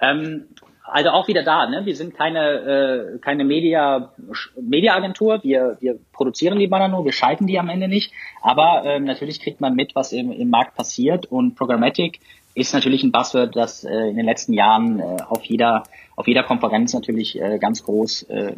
Ähm, 0.00 0.48
also 0.86 1.10
auch 1.10 1.28
wieder 1.28 1.42
da, 1.42 1.68
ne? 1.68 1.84
Wir 1.84 1.96
sind 1.96 2.14
keine, 2.14 3.14
äh, 3.14 3.18
keine 3.18 3.44
Media, 3.44 4.12
Mediaagentur, 4.60 5.42
wir, 5.42 5.76
wir 5.80 5.98
produzieren 6.12 6.58
die 6.58 6.66
Banner 6.66 6.88
nur, 6.88 7.04
wir 7.04 7.12
schalten 7.12 7.46
die 7.46 7.58
am 7.58 7.68
Ende 7.68 7.88
nicht. 7.88 8.12
Aber 8.42 8.82
ähm, 8.84 9.04
natürlich 9.04 9.40
kriegt 9.40 9.60
man 9.60 9.74
mit, 9.74 9.94
was 9.94 10.12
im, 10.12 10.30
im 10.30 10.50
Markt 10.50 10.76
passiert 10.76 11.26
und 11.26 11.54
Programmatic 11.56 12.20
ist 12.54 12.72
natürlich 12.72 13.02
ein 13.02 13.12
Buzzword, 13.12 13.54
das 13.54 13.84
äh, 13.84 14.08
in 14.08 14.16
den 14.16 14.24
letzten 14.24 14.52
Jahren 14.54 15.00
äh, 15.00 15.16
auf 15.28 15.44
jeder 15.44 15.84
auf 16.16 16.26
jeder 16.26 16.42
Konferenz 16.42 16.94
natürlich 16.94 17.38
äh, 17.38 17.58
ganz 17.58 17.84
groß 17.84 18.22
äh, 18.24 18.56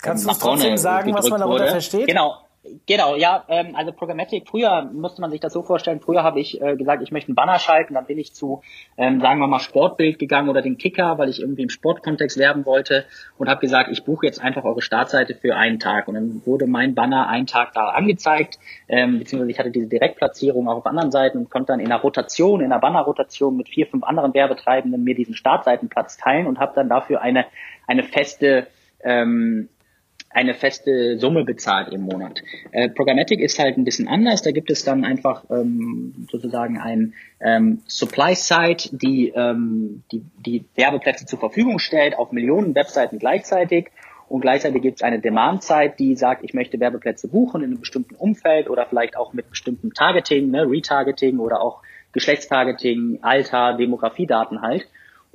Kannst 0.00 0.28
du 0.28 0.32
trotzdem 0.32 0.76
sagen, 0.76 1.12
was 1.14 1.28
man 1.28 1.40
darunter 1.40 1.64
wurde. 1.64 1.70
versteht? 1.72 2.06
Genau, 2.06 2.36
Genau, 2.86 3.16
ja, 3.16 3.44
ähm, 3.48 3.74
also 3.76 3.92
Programmatic, 3.92 4.48
früher 4.48 4.84
musste 4.92 5.20
man 5.20 5.30
sich 5.30 5.40
das 5.40 5.52
so 5.52 5.62
vorstellen, 5.62 6.00
früher 6.00 6.22
habe 6.22 6.40
ich 6.40 6.60
äh, 6.60 6.76
gesagt, 6.76 7.02
ich 7.02 7.10
möchte 7.10 7.28
einen 7.28 7.34
Banner 7.34 7.58
schalten, 7.58 7.94
dann 7.94 8.06
bin 8.06 8.18
ich 8.18 8.32
zu, 8.32 8.62
ähm, 8.96 9.20
sagen 9.20 9.40
wir 9.40 9.46
mal, 9.46 9.60
Sportbild 9.60 10.18
gegangen 10.18 10.48
oder 10.48 10.62
den 10.62 10.78
Kicker, 10.78 11.18
weil 11.18 11.28
ich 11.28 11.40
irgendwie 11.40 11.62
im 11.62 11.68
Sportkontext 11.68 12.38
werben 12.38 12.66
wollte 12.66 13.04
und 13.36 13.48
habe 13.48 13.60
gesagt, 13.60 13.90
ich 13.90 14.04
buche 14.04 14.26
jetzt 14.26 14.40
einfach 14.40 14.64
eure 14.64 14.82
Startseite 14.82 15.34
für 15.34 15.56
einen 15.56 15.78
Tag. 15.78 16.08
Und 16.08 16.14
dann 16.14 16.42
wurde 16.46 16.66
mein 16.66 16.94
Banner 16.94 17.28
einen 17.28 17.46
Tag 17.46 17.72
da 17.74 17.88
angezeigt, 17.90 18.58
ähm, 18.88 19.18
beziehungsweise 19.18 19.50
ich 19.50 19.58
hatte 19.58 19.70
diese 19.70 19.86
Direktplatzierung 19.86 20.68
auch 20.68 20.78
auf 20.78 20.86
anderen 20.86 21.10
Seiten 21.10 21.38
und 21.38 21.50
konnte 21.50 21.72
dann 21.72 21.80
in 21.80 21.86
einer 21.86 22.00
Rotation, 22.00 22.60
in 22.60 22.72
einer 22.72 22.80
Bannerrotation 22.80 23.56
mit 23.56 23.68
vier, 23.68 23.86
fünf 23.86 24.04
anderen 24.04 24.34
Werbetreibenden 24.34 25.04
mir 25.04 25.14
diesen 25.14 25.34
Startseitenplatz 25.34 26.16
teilen 26.16 26.46
und 26.46 26.58
habe 26.58 26.72
dann 26.74 26.88
dafür 26.88 27.20
eine, 27.20 27.46
eine 27.86 28.02
feste 28.02 28.66
ähm, 29.02 29.68
eine 30.30 30.54
feste 30.54 31.18
Summe 31.18 31.44
bezahlt 31.44 31.92
im 31.92 32.02
Monat. 32.02 32.42
Äh, 32.72 32.90
Programmatic 32.90 33.40
ist 33.40 33.58
halt 33.58 33.76
ein 33.76 33.84
bisschen 33.84 34.08
anders. 34.08 34.42
Da 34.42 34.50
gibt 34.50 34.70
es 34.70 34.84
dann 34.84 35.04
einfach 35.04 35.44
ähm, 35.50 36.26
sozusagen 36.30 36.78
ein 36.78 37.14
ähm, 37.40 37.80
Supply-Side, 37.86 38.90
die, 38.92 39.32
ähm, 39.34 40.02
die 40.12 40.22
die 40.38 40.64
Werbeplätze 40.74 41.26
zur 41.26 41.38
Verfügung 41.38 41.78
stellt 41.78 42.16
auf 42.18 42.32
Millionen 42.32 42.74
Webseiten 42.74 43.18
gleichzeitig. 43.18 43.90
Und 44.28 44.42
gleichzeitig 44.42 44.82
gibt 44.82 44.96
es 44.96 45.02
eine 45.02 45.20
Demand-Side, 45.20 45.94
die 45.98 46.14
sagt, 46.14 46.44
ich 46.44 46.52
möchte 46.52 46.78
Werbeplätze 46.78 47.28
buchen 47.28 47.62
in 47.62 47.70
einem 47.70 47.80
bestimmten 47.80 48.14
Umfeld 48.14 48.68
oder 48.68 48.84
vielleicht 48.84 49.16
auch 49.16 49.32
mit 49.32 49.48
bestimmtem 49.48 49.94
Targeting, 49.94 50.50
ne, 50.50 50.68
Retargeting 50.68 51.38
oder 51.38 51.62
auch 51.62 51.82
Geschlechtstargeting, 52.12 53.20
Alter, 53.22 53.74
Demografiedaten 53.74 54.60
halt. 54.60 54.86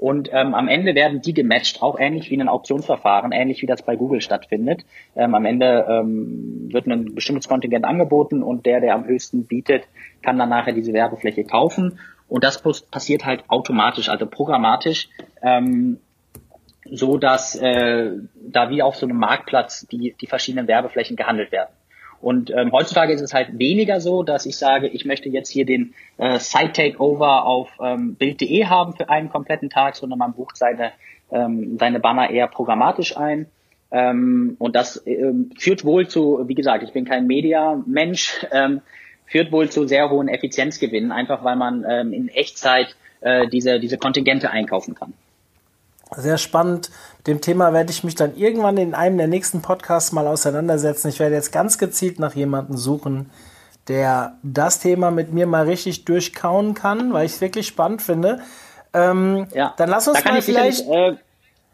Und 0.04 0.30
ähm, 0.34 0.54
am 0.54 0.68
Ende 0.68 0.96
werden 0.96 1.22
die 1.22 1.34
gematcht, 1.34 1.82
auch 1.82 1.98
ähnlich 1.98 2.30
wie 2.30 2.34
in 2.34 2.42
einem 2.42 2.50
Auktionsverfahren, 2.50 3.32
ähnlich 3.32 3.62
wie 3.62 3.68
das 3.68 3.84
bei 3.84 3.96
Google 3.96 4.20
stattfindet. 4.20 4.84
Ähm, 5.16 5.34
am 5.34 5.46
Ende 5.46 5.86
ähm, 5.88 6.68
wird 6.74 6.88
ein 6.88 7.16
bestimmtes 7.16 7.48
Kontingent 7.48 7.86
angeboten 7.86 8.44
und 8.44 8.66
der, 8.66 8.82
der 8.82 8.96
am 8.96 9.06
höchsten 9.06 9.46
bietet, 9.46 9.86
kann 10.22 10.38
dann 10.38 10.50
nachher 10.50 10.74
diese 10.74 10.92
Werbefläche 10.92 11.46
kaufen. 11.46 12.00
Und 12.28 12.44
das 12.44 12.62
passiert 12.92 13.24
halt 13.24 13.46
automatisch, 13.48 14.10
also 14.10 14.26
programmatisch, 14.26 15.08
ähm, 15.42 16.02
so 16.84 17.18
dass 17.18 17.56
äh, 17.56 18.12
da 18.36 18.70
wie 18.70 18.82
auf 18.82 18.98
so 18.98 19.06
einem 19.06 19.20
Marktplatz 19.20 19.88
die, 19.88 20.16
die 20.20 20.28
verschiedenen 20.28 20.68
Werbeflächen 20.68 21.16
gehandelt 21.16 21.54
werden. 21.54 21.72
Und 22.24 22.52
ähm, 22.52 22.72
heutzutage 22.72 23.14
ist 23.14 23.22
es 23.22 23.34
halt 23.34 23.60
weniger 23.60 24.00
so, 24.00 24.24
dass 24.24 24.46
ich 24.46 24.58
sage, 24.58 24.88
ich 24.88 25.06
möchte 25.06 25.30
jetzt 25.30 25.50
hier 25.50 25.66
den 25.66 25.94
äh, 26.18 26.40
Site-Takeover 26.40 27.46
auf 27.46 27.70
ähm, 27.82 28.16
Bild.de 28.16 28.66
haben 28.66 28.94
für 28.94 29.10
einen 29.10 29.30
kompletten 29.30 29.70
Tag, 29.70 29.96
sondern 29.96 30.20
man 30.20 30.34
bucht 30.34 30.56
seine, 30.58 30.94
ähm, 31.32 31.78
seine 31.78 32.00
Banner 32.00 32.30
eher 32.30 32.48
programmatisch 32.48 33.18
ein. 33.18 33.48
Ähm, 33.92 34.56
und 34.58 34.76
das 34.76 35.06
ähm, 35.06 35.52
führt 35.58 35.84
wohl 35.86 36.08
zu, 36.08 36.48
wie 36.48 36.56
gesagt, 36.56 36.84
ich 36.84 36.94
bin 36.94 37.06
kein 37.06 37.28
Media-Mensch, 37.28 38.46
ähm, 38.52 38.82
führt 39.26 39.52
wohl 39.52 39.70
zu 39.70 39.88
sehr 39.88 40.10
hohen 40.10 40.30
Effizienzgewinnen, 40.30 41.12
einfach 41.12 41.44
weil 41.44 41.58
man 41.58 41.86
ähm, 41.88 42.14
in 42.14 42.30
Echtzeit 42.30 42.96
äh, 43.22 43.48
diese, 43.48 43.80
diese 43.80 43.98
Kontingente 43.98 44.50
einkaufen 44.50 44.96
kann. 44.96 45.14
Sehr 46.16 46.38
spannend. 46.38 46.90
Mit 47.18 47.28
dem 47.28 47.42
Thema 47.42 47.74
werde 47.74 47.92
ich 47.92 48.04
mich 48.04 48.16
dann 48.16 48.36
irgendwann 48.36 48.78
in 48.78 48.94
einem 48.94 49.18
der 49.18 49.28
nächsten 49.28 49.62
Podcasts 49.62 50.12
mal 50.12 50.28
auseinandersetzen. 50.28 51.10
Ich 51.10 51.20
werde 51.20 51.36
jetzt 51.36 51.52
ganz 51.52 51.78
gezielt 51.78 52.20
nach 52.20 52.36
jemandem 52.36 52.78
suchen, 52.78 53.30
der 53.88 54.38
das 54.44 54.80
Thema 54.80 55.12
mit 55.12 55.34
mir 55.34 55.48
mal 55.48 55.66
richtig 55.66 56.06
durchkauen 56.06 56.74
kann, 56.74 57.14
weil 57.14 57.26
ich 57.26 57.34
es 57.34 57.42
wirklich 57.42 57.68
spannend 57.68 58.02
finde. 58.02 58.42
Ähm, 58.94 59.48
ja. 59.54 59.74
Dann 59.78 59.90
lass 59.90 60.08
uns 60.08 60.24
da 60.24 60.32
mal 60.32 60.42
vielleicht. 60.42 60.88
Äh, 60.88 61.16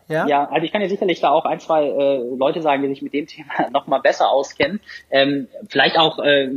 ja? 0.08 0.26
ja, 0.28 0.50
also 0.50 0.66
ich 0.66 0.72
kann 0.72 0.82
dir 0.82 0.90
sicherlich 0.90 1.22
da 1.22 1.30
auch 1.30 1.46
ein, 1.46 1.60
zwei 1.60 1.86
äh, 1.86 2.18
Leute 2.36 2.64
sagen, 2.64 2.82
die 2.82 2.90
sich 2.90 3.04
mit 3.04 3.14
dem 3.14 3.28
Thema 3.28 3.70
noch 3.72 3.86
mal 3.86 4.00
besser 4.00 4.30
auskennen. 4.30 4.80
Ähm, 5.12 5.48
vielleicht 5.68 6.00
auch, 6.00 6.18
äh, 6.20 6.50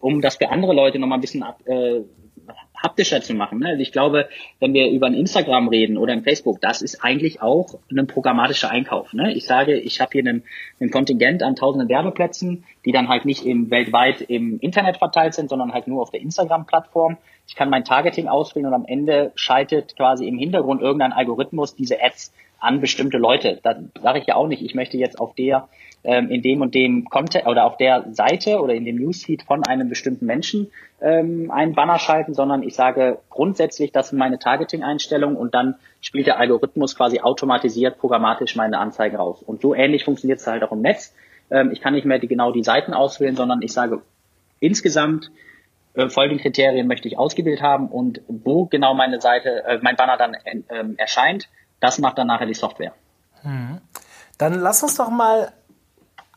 um 0.00 0.20
das 0.20 0.36
für 0.36 0.50
andere 0.50 0.74
Leute 0.74 0.98
noch 0.98 1.06
mal 1.06 1.14
ein 1.14 1.20
bisschen 1.20 1.44
ab, 1.44 1.60
äh, 1.66 2.00
haptischer 2.82 3.20
zu 3.20 3.34
machen. 3.34 3.58
Ne? 3.58 3.68
Also 3.68 3.82
ich 3.82 3.92
glaube, 3.92 4.28
wenn 4.60 4.74
wir 4.74 4.90
über 4.90 5.06
ein 5.06 5.14
Instagram 5.14 5.68
reden 5.68 5.96
oder 5.96 6.12
ein 6.12 6.22
Facebook, 6.22 6.60
das 6.60 6.82
ist 6.82 7.04
eigentlich 7.04 7.42
auch 7.42 7.78
ein 7.90 8.06
programmatischer 8.06 8.70
Einkauf. 8.70 9.12
Ne? 9.12 9.32
Ich 9.34 9.46
sage, 9.46 9.76
ich 9.78 10.00
habe 10.00 10.10
hier 10.12 10.22
einen, 10.22 10.44
einen 10.80 10.90
Kontingent 10.90 11.42
an 11.42 11.56
tausenden 11.56 11.88
Werbeplätzen, 11.88 12.64
die 12.84 12.92
dann 12.92 13.08
halt 13.08 13.24
nicht 13.24 13.44
im, 13.44 13.70
weltweit 13.70 14.20
im 14.20 14.58
Internet 14.60 14.98
verteilt 14.98 15.34
sind, 15.34 15.50
sondern 15.50 15.72
halt 15.72 15.88
nur 15.88 16.02
auf 16.02 16.10
der 16.10 16.20
Instagram-Plattform. 16.20 17.18
Ich 17.46 17.54
kann 17.54 17.70
mein 17.70 17.84
Targeting 17.84 18.28
auswählen 18.28 18.66
und 18.66 18.74
am 18.74 18.84
Ende 18.86 19.32
schaltet 19.34 19.96
quasi 19.96 20.26
im 20.26 20.38
Hintergrund 20.38 20.82
irgendein 20.82 21.12
Algorithmus 21.12 21.74
diese 21.74 22.02
Ads 22.02 22.32
an 22.58 22.80
bestimmte 22.80 23.18
Leute. 23.18 23.60
Da 23.62 23.76
sage 24.00 24.18
ich 24.18 24.26
ja 24.26 24.34
auch 24.34 24.48
nicht, 24.48 24.62
ich 24.62 24.74
möchte 24.74 24.96
jetzt 24.96 25.20
auf 25.20 25.34
der 25.34 25.68
ähm, 26.04 26.30
in 26.30 26.42
dem 26.42 26.60
und 26.60 26.74
dem 26.74 27.04
Content 27.06 27.46
oder 27.46 27.64
auf 27.64 27.76
der 27.76 28.06
Seite 28.12 28.60
oder 28.60 28.74
in 28.74 28.84
dem 28.84 28.96
Newsfeed 28.96 29.42
von 29.42 29.64
einem 29.64 29.88
bestimmten 29.88 30.26
Menschen 30.26 30.70
ähm, 31.00 31.50
einen 31.50 31.74
Banner 31.74 31.98
schalten, 31.98 32.34
sondern 32.34 32.62
ich 32.62 32.74
sage 32.74 33.18
grundsätzlich, 33.30 33.92
das 33.92 34.10
sind 34.10 34.18
meine 34.18 34.38
Targeting-Einstellungen 34.38 35.36
und 35.36 35.54
dann 35.54 35.74
spielt 36.00 36.26
der 36.26 36.38
Algorithmus 36.38 36.96
quasi 36.96 37.20
automatisiert 37.20 37.98
programmatisch 37.98 38.54
meine 38.56 38.78
Anzeigen 38.78 39.16
raus. 39.16 39.42
Und 39.42 39.60
so 39.60 39.74
ähnlich 39.74 40.04
funktioniert 40.04 40.40
es 40.40 40.46
halt 40.46 40.62
auch 40.62 40.72
im 40.72 40.82
Netz. 40.82 41.14
Ähm, 41.50 41.70
ich 41.72 41.80
kann 41.80 41.94
nicht 41.94 42.06
mehr 42.06 42.18
die, 42.18 42.28
genau 42.28 42.52
die 42.52 42.64
Seiten 42.64 42.94
auswählen, 42.94 43.36
sondern 43.36 43.60
ich 43.62 43.72
sage 43.72 44.02
insgesamt 44.60 45.30
äh, 45.94 46.08
folgende 46.08 46.42
Kriterien 46.42 46.86
möchte 46.86 47.08
ich 47.08 47.18
ausgewählt 47.18 47.60
haben 47.60 47.88
und 47.88 48.20
wo 48.28 48.66
genau 48.66 48.94
meine 48.94 49.20
Seite, 49.20 49.64
äh, 49.66 49.78
mein 49.82 49.96
Banner 49.96 50.16
dann 50.16 50.34
äh, 50.34 50.84
erscheint, 50.96 51.48
das 51.80 51.98
macht 51.98 52.18
dann 52.18 52.26
nachher 52.26 52.46
die 52.46 52.54
Software. 52.54 52.92
Hm. 53.42 53.80
Dann 54.36 54.54
lass 54.54 54.82
uns 54.82 54.96
doch 54.96 55.10
mal 55.10 55.52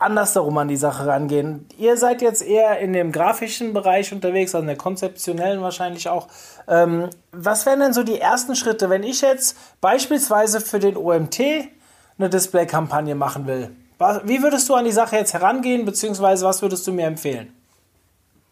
andersherum 0.02 0.58
an 0.58 0.68
die 0.68 0.78
Sache 0.78 1.06
rangehen. 1.06 1.68
Ihr 1.78 1.96
seid 1.96 2.22
jetzt 2.22 2.42
eher 2.42 2.80
in 2.80 2.94
dem 2.94 3.12
grafischen 3.12 3.74
Bereich 3.74 4.12
unterwegs, 4.12 4.56
also 4.56 4.64
in 4.64 4.68
der 4.68 4.78
konzeptionellen 4.78 5.62
wahrscheinlich 5.62 6.10
auch. 6.10 6.28
Ähm, 6.68 7.10
was 7.32 7.66
wären 7.66 7.80
denn 7.80 7.94
so 7.94 8.04
die 8.04 8.20
ersten 8.20 8.56
Schritte, 8.56 8.90
wenn 8.90 9.04
ich 9.04 9.22
jetzt 9.22 9.58
beispielsweise 9.80 10.60
für 10.60 10.80
den 10.80 10.98
OMT 10.98 11.40
eine 12.18 12.30
Display-Kampagne 12.30 13.16
machen 13.16 13.46
will? 13.46 13.72
Wie 14.24 14.42
würdest 14.42 14.68
du 14.68 14.74
an 14.74 14.86
die 14.86 14.92
Sache 14.92 15.18
jetzt 15.18 15.34
herangehen, 15.34 15.86
beziehungsweise 15.86 16.46
was 16.46 16.64
würdest 16.64 16.88
du 16.88 16.92
mir 16.92 17.06
empfehlen? 17.06 17.54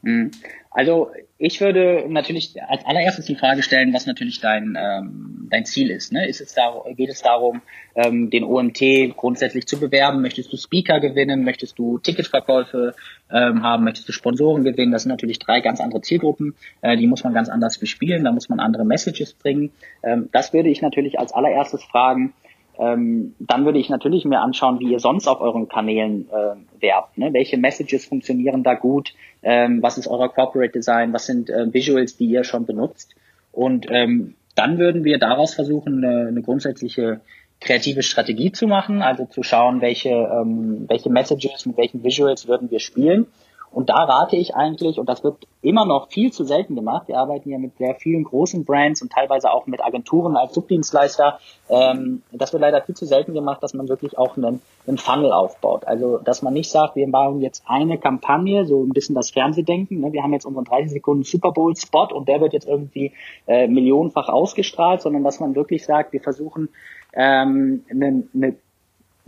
Hm. 0.03 0.29
Also 0.69 1.11
ich 1.41 1.61
würde 1.61 2.03
natürlich 2.09 2.61
als 2.61 2.85
allererstes 2.85 3.25
die 3.25 3.35
Frage 3.35 3.63
stellen, 3.63 3.93
was 3.93 4.05
natürlich 4.05 4.41
dein, 4.41 4.77
ähm, 4.77 5.47
dein 5.49 5.65
Ziel 5.65 5.89
ist. 5.89 6.11
Ne? 6.11 6.27
ist 6.27 6.41
es 6.41 6.53
da, 6.53 6.83
geht 6.97 7.09
es 7.09 7.21
darum, 7.21 7.61
ähm, 7.95 8.29
den 8.29 8.43
OMT 8.43 9.15
grundsätzlich 9.15 9.65
zu 9.65 9.79
bewerben? 9.79 10.21
Möchtest 10.21 10.51
du 10.51 10.57
Speaker 10.57 10.99
gewinnen? 10.99 11.45
Möchtest 11.45 11.79
du 11.79 11.97
Ticketverkäufe 11.97 12.93
ähm, 13.31 13.63
haben? 13.63 13.85
Möchtest 13.85 14.09
du 14.09 14.11
Sponsoren 14.11 14.65
gewinnen? 14.65 14.91
Das 14.91 15.03
sind 15.03 15.11
natürlich 15.11 15.39
drei 15.39 15.61
ganz 15.61 15.79
andere 15.79 16.01
Zielgruppen. 16.01 16.55
Äh, 16.81 16.97
die 16.97 17.07
muss 17.07 17.23
man 17.23 17.33
ganz 17.33 17.47
anders 17.47 17.77
bespielen. 17.77 18.25
Da 18.25 18.33
muss 18.33 18.49
man 18.49 18.59
andere 18.59 18.83
Messages 18.83 19.33
bringen. 19.33 19.71
Ähm, 20.03 20.27
das 20.33 20.51
würde 20.51 20.67
ich 20.67 20.81
natürlich 20.81 21.19
als 21.19 21.31
allererstes 21.31 21.81
fragen. 21.85 22.33
Ähm, 22.79 23.35
dann 23.39 23.65
würde 23.65 23.77
ich 23.77 23.89
natürlich 23.89 24.23
mir 24.23 24.39
anschauen, 24.39 24.79
wie 24.79 24.91
ihr 24.91 24.99
sonst 24.99 25.27
auf 25.27 25.41
euren 25.41 25.67
Kanälen 25.67 26.29
äh, 26.29 26.81
werbt. 26.81 27.17
Ne? 27.17 27.33
Welche 27.33 27.57
Messages 27.57 28.05
funktionieren 28.05 28.63
da 28.63 28.73
gut? 28.73 29.13
Ähm, 29.43 29.81
was 29.81 29.97
ist 29.97 30.07
euer 30.07 30.29
Corporate 30.29 30.71
Design? 30.71 31.11
Was 31.11 31.25
sind 31.25 31.49
äh, 31.49 31.73
Visuals, 31.73 32.15
die 32.15 32.25
ihr 32.25 32.43
schon 32.43 32.65
benutzt? 32.65 33.15
Und 33.51 33.87
ähm, 33.89 34.35
dann 34.55 34.77
würden 34.77 35.03
wir 35.03 35.19
daraus 35.19 35.53
versuchen, 35.53 36.03
eine, 36.03 36.27
eine 36.27 36.41
grundsätzliche 36.41 37.19
kreative 37.59 38.03
Strategie 38.03 38.53
zu 38.53 38.67
machen, 38.67 39.01
also 39.01 39.25
zu 39.25 39.43
schauen, 39.43 39.81
welche, 39.81 40.09
ähm, 40.09 40.85
welche 40.87 41.09
Messages 41.09 41.65
mit 41.65 41.75
welchen 41.75 42.03
Visuals 42.03 42.47
würden 42.47 42.71
wir 42.71 42.79
spielen 42.79 43.27
und 43.71 43.89
da 43.89 44.03
rate 44.03 44.35
ich 44.35 44.55
eigentlich, 44.55 44.99
und 44.99 45.07
das 45.07 45.23
wird 45.23 45.47
immer 45.61 45.85
noch 45.85 46.09
viel 46.09 46.31
zu 46.31 46.43
selten 46.43 46.75
gemacht, 46.75 47.07
wir 47.07 47.17
arbeiten 47.17 47.49
ja 47.49 47.57
mit 47.59 47.77
sehr 47.77 47.95
vielen 47.95 48.23
großen 48.23 48.65
Brands 48.65 49.01
und 49.01 49.11
teilweise 49.11 49.51
auch 49.51 49.67
mit 49.67 49.83
Agenturen 49.83 50.37
als 50.37 50.53
Subdienstleister, 50.53 51.39
ähm, 51.69 52.23
das 52.31 52.51
wird 52.51 52.61
leider 52.61 52.81
viel 52.81 52.95
zu 52.95 53.05
selten 53.05 53.33
gemacht, 53.33 53.61
dass 53.61 53.73
man 53.73 53.87
wirklich 53.87 54.17
auch 54.17 54.37
einen, 54.37 54.61
einen 54.87 54.97
Funnel 54.97 55.31
aufbaut. 55.31 55.85
Also, 55.85 56.17
dass 56.17 56.41
man 56.41 56.53
nicht 56.53 56.71
sagt, 56.71 56.95
wir 56.95 57.09
bauen 57.11 57.41
jetzt 57.41 57.63
eine 57.67 57.99
Kampagne, 57.99 58.65
so 58.65 58.83
ein 58.83 58.89
bisschen 58.89 59.15
das 59.15 59.29
Fernsehdenken, 59.29 59.99
ne? 59.99 60.13
wir 60.13 60.23
haben 60.23 60.33
jetzt 60.33 60.45
unseren 60.45 60.65
30 60.65 60.91
Sekunden 60.91 61.23
Super 61.23 61.51
Bowl 61.51 61.75
Spot 61.75 62.07
und 62.13 62.27
der 62.27 62.41
wird 62.41 62.53
jetzt 62.53 62.67
irgendwie 62.67 63.11
äh, 63.47 63.67
millionenfach 63.67 64.29
ausgestrahlt, 64.29 65.01
sondern 65.01 65.23
dass 65.23 65.39
man 65.39 65.55
wirklich 65.55 65.85
sagt, 65.85 66.13
wir 66.13 66.21
versuchen 66.21 66.69
ähm, 67.13 67.83
eine, 67.89 68.23
eine 68.33 68.55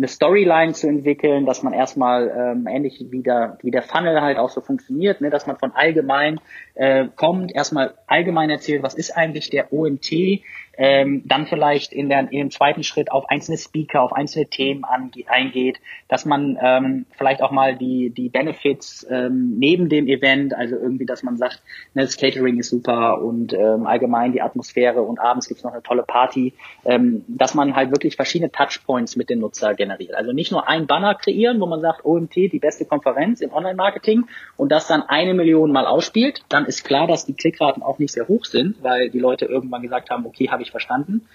eine 0.02 0.08
Storyline 0.08 0.74
zu 0.74 0.88
entwickeln, 0.88 1.46
dass 1.46 1.62
man 1.62 1.74
erstmal 1.74 2.34
ähm, 2.36 2.66
ähnlich 2.68 3.06
wie 3.12 3.22
der, 3.22 3.60
wie 3.62 3.70
der 3.70 3.84
Funnel 3.84 4.20
halt 4.20 4.40
auch 4.40 4.50
so 4.50 4.60
funktioniert, 4.60 5.22
ne, 5.22 5.30
dass 5.30 5.46
man 5.46 5.58
von 5.58 5.74
allgemein 5.74 6.40
äh, 6.74 7.06
kommt, 7.16 7.54
erstmal 7.54 7.94
allgemein 8.08 8.50
erzählt, 8.50 8.82
was 8.82 8.96
ist 8.96 9.16
eigentlich 9.16 9.52
der 9.52 9.72
OMT, 9.72 10.12
ähm, 10.78 11.24
dann 11.26 11.48
vielleicht 11.48 11.94
in, 11.94 12.10
der, 12.10 12.20
in 12.32 12.40
dem 12.40 12.52
zweiten 12.52 12.84
Schritt 12.84 13.12
auf 13.12 13.30
einzelne 13.30 13.58
Speaker, 13.58 14.02
auf 14.02 14.14
einzelne 14.14 14.48
Themen 14.48 14.84
ange 14.84 15.12
eingeht, 15.28 15.80
dass 16.08 16.26
man 16.26 16.58
ähm, 16.62 17.06
vielleicht 17.18 17.42
auch 17.42 17.52
mal 17.52 17.76
die, 17.76 18.10
die 18.10 18.30
Benefits 18.30 19.06
ähm, 19.10 19.58
neben 19.58 19.90
dem 19.90 20.08
Event, 20.08 20.54
also 20.54 20.76
irgendwie, 20.76 21.06
dass 21.06 21.24
man 21.24 21.38
sagt, 21.38 21.62
ne, 21.94 22.04
das 22.04 22.18
Catering 22.18 22.58
ist 22.60 22.70
super 22.70 23.22
und 23.22 23.54
ähm, 23.54 23.86
allgemein 23.86 24.32
die 24.32 24.42
Atmosphäre 24.42 25.02
und 25.02 25.20
abends 25.20 25.48
gibt's 25.48 25.64
noch 25.64 25.74
eine 25.74 25.84
tolle 25.84 26.04
Party, 26.04 26.54
ähm, 26.86 27.26
dass 27.28 27.54
man 27.54 27.76
halt 27.76 27.92
wirklich 27.92 28.16
verschiedene 28.16 28.52
Touchpoints 28.52 29.16
mit 29.16 29.30
dem 29.30 29.40
Nutzer 29.40 29.74
generiert. 29.74 30.16
Also 30.16 30.32
nicht 30.32 30.52
nur 30.52 30.68
ein 30.68 30.88
Banner 30.88 31.16
kreieren, 31.16 31.60
wo 31.60 31.66
man 31.66 31.82
sagt, 31.82 32.06
OMT, 32.06 32.36
die 32.36 32.60
beste 32.60 32.86
Konferenz 32.86 33.42
im 33.42 33.52
Online-Marketing 33.52 34.26
und 34.58 34.72
das 34.72 34.88
dann 34.88 35.04
eine 35.04 35.34
Million 35.34 35.72
mal 35.72 35.86
ausspielt, 35.86 36.44
dann 36.50 36.66
ist 36.66 36.84
klar, 36.84 37.08
dass 37.08 37.26
die 37.26 37.34
Klickraten 37.34 37.84
auch 37.84 38.00
nicht 38.00 38.14
sehr 38.14 38.28
hoch 38.28 38.46
sind, 38.46 38.82
weil 38.82 39.10
die 39.10 39.20
Leute 39.20 39.46
irgendwann 39.46 39.82
gesagt 39.82 40.10
haben, 40.10 40.26
okay, 40.26 40.50
habe 40.50 40.61
ich 40.62 40.72
verstanden, 40.72 41.28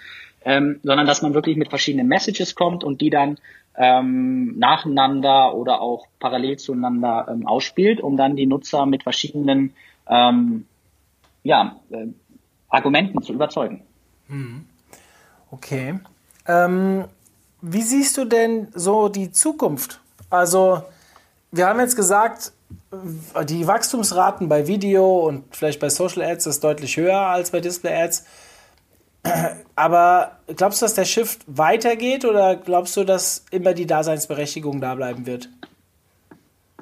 ähm, 0.43 0.79
sondern 0.83 1.07
dass 1.07 1.21
man 1.21 1.33
wirklich 1.33 1.57
mit 1.57 1.69
verschiedenen 1.69 2.07
Messages 2.07 2.55
kommt 2.55 2.83
und 2.83 3.01
die 3.01 3.09
dann 3.09 3.37
ähm, 3.75 4.57
nacheinander 4.57 5.53
oder 5.53 5.81
auch 5.81 6.07
parallel 6.19 6.57
zueinander 6.57 7.27
ähm, 7.29 7.47
ausspielt, 7.47 8.01
um 8.01 8.17
dann 8.17 8.35
die 8.35 8.47
Nutzer 8.47 8.85
mit 8.85 9.03
verschiedenen 9.03 9.73
ähm, 10.09 10.65
ja, 11.43 11.79
äh, 11.91 12.07
Argumenten 12.69 13.21
zu 13.21 13.33
überzeugen. 13.33 13.83
Hm. 14.27 14.65
Okay. 15.51 15.99
Ähm, 16.47 17.05
wie 17.61 17.81
siehst 17.81 18.17
du 18.17 18.25
denn 18.25 18.67
so 18.73 19.09
die 19.09 19.31
Zukunft? 19.31 20.01
Also, 20.29 20.83
wir 21.51 21.67
haben 21.67 21.79
jetzt 21.79 21.95
gesagt, 21.95 22.51
die 23.47 23.65
Wachstumsraten 23.65 24.49
bei 24.49 24.67
Video 24.67 25.27
und 25.27 25.55
vielleicht 25.55 25.79
bei 25.79 25.89
Social 25.89 26.21
Ads 26.21 26.47
ist 26.47 26.63
deutlich 26.63 26.97
höher 26.97 27.19
als 27.19 27.51
bei 27.51 27.61
Display 27.61 27.93
Ads. 27.93 28.25
Aber 29.75 30.39
glaubst 30.55 30.81
du, 30.81 30.85
dass 30.85 30.95
der 30.95 31.05
Shift 31.05 31.41
weitergeht 31.47 32.25
oder 32.25 32.55
glaubst 32.55 32.97
du, 32.97 33.03
dass 33.03 33.45
immer 33.51 33.73
die 33.73 33.85
Daseinsberechtigung 33.85 34.81
da 34.81 34.95
bleiben 34.95 35.25
wird? 35.25 35.49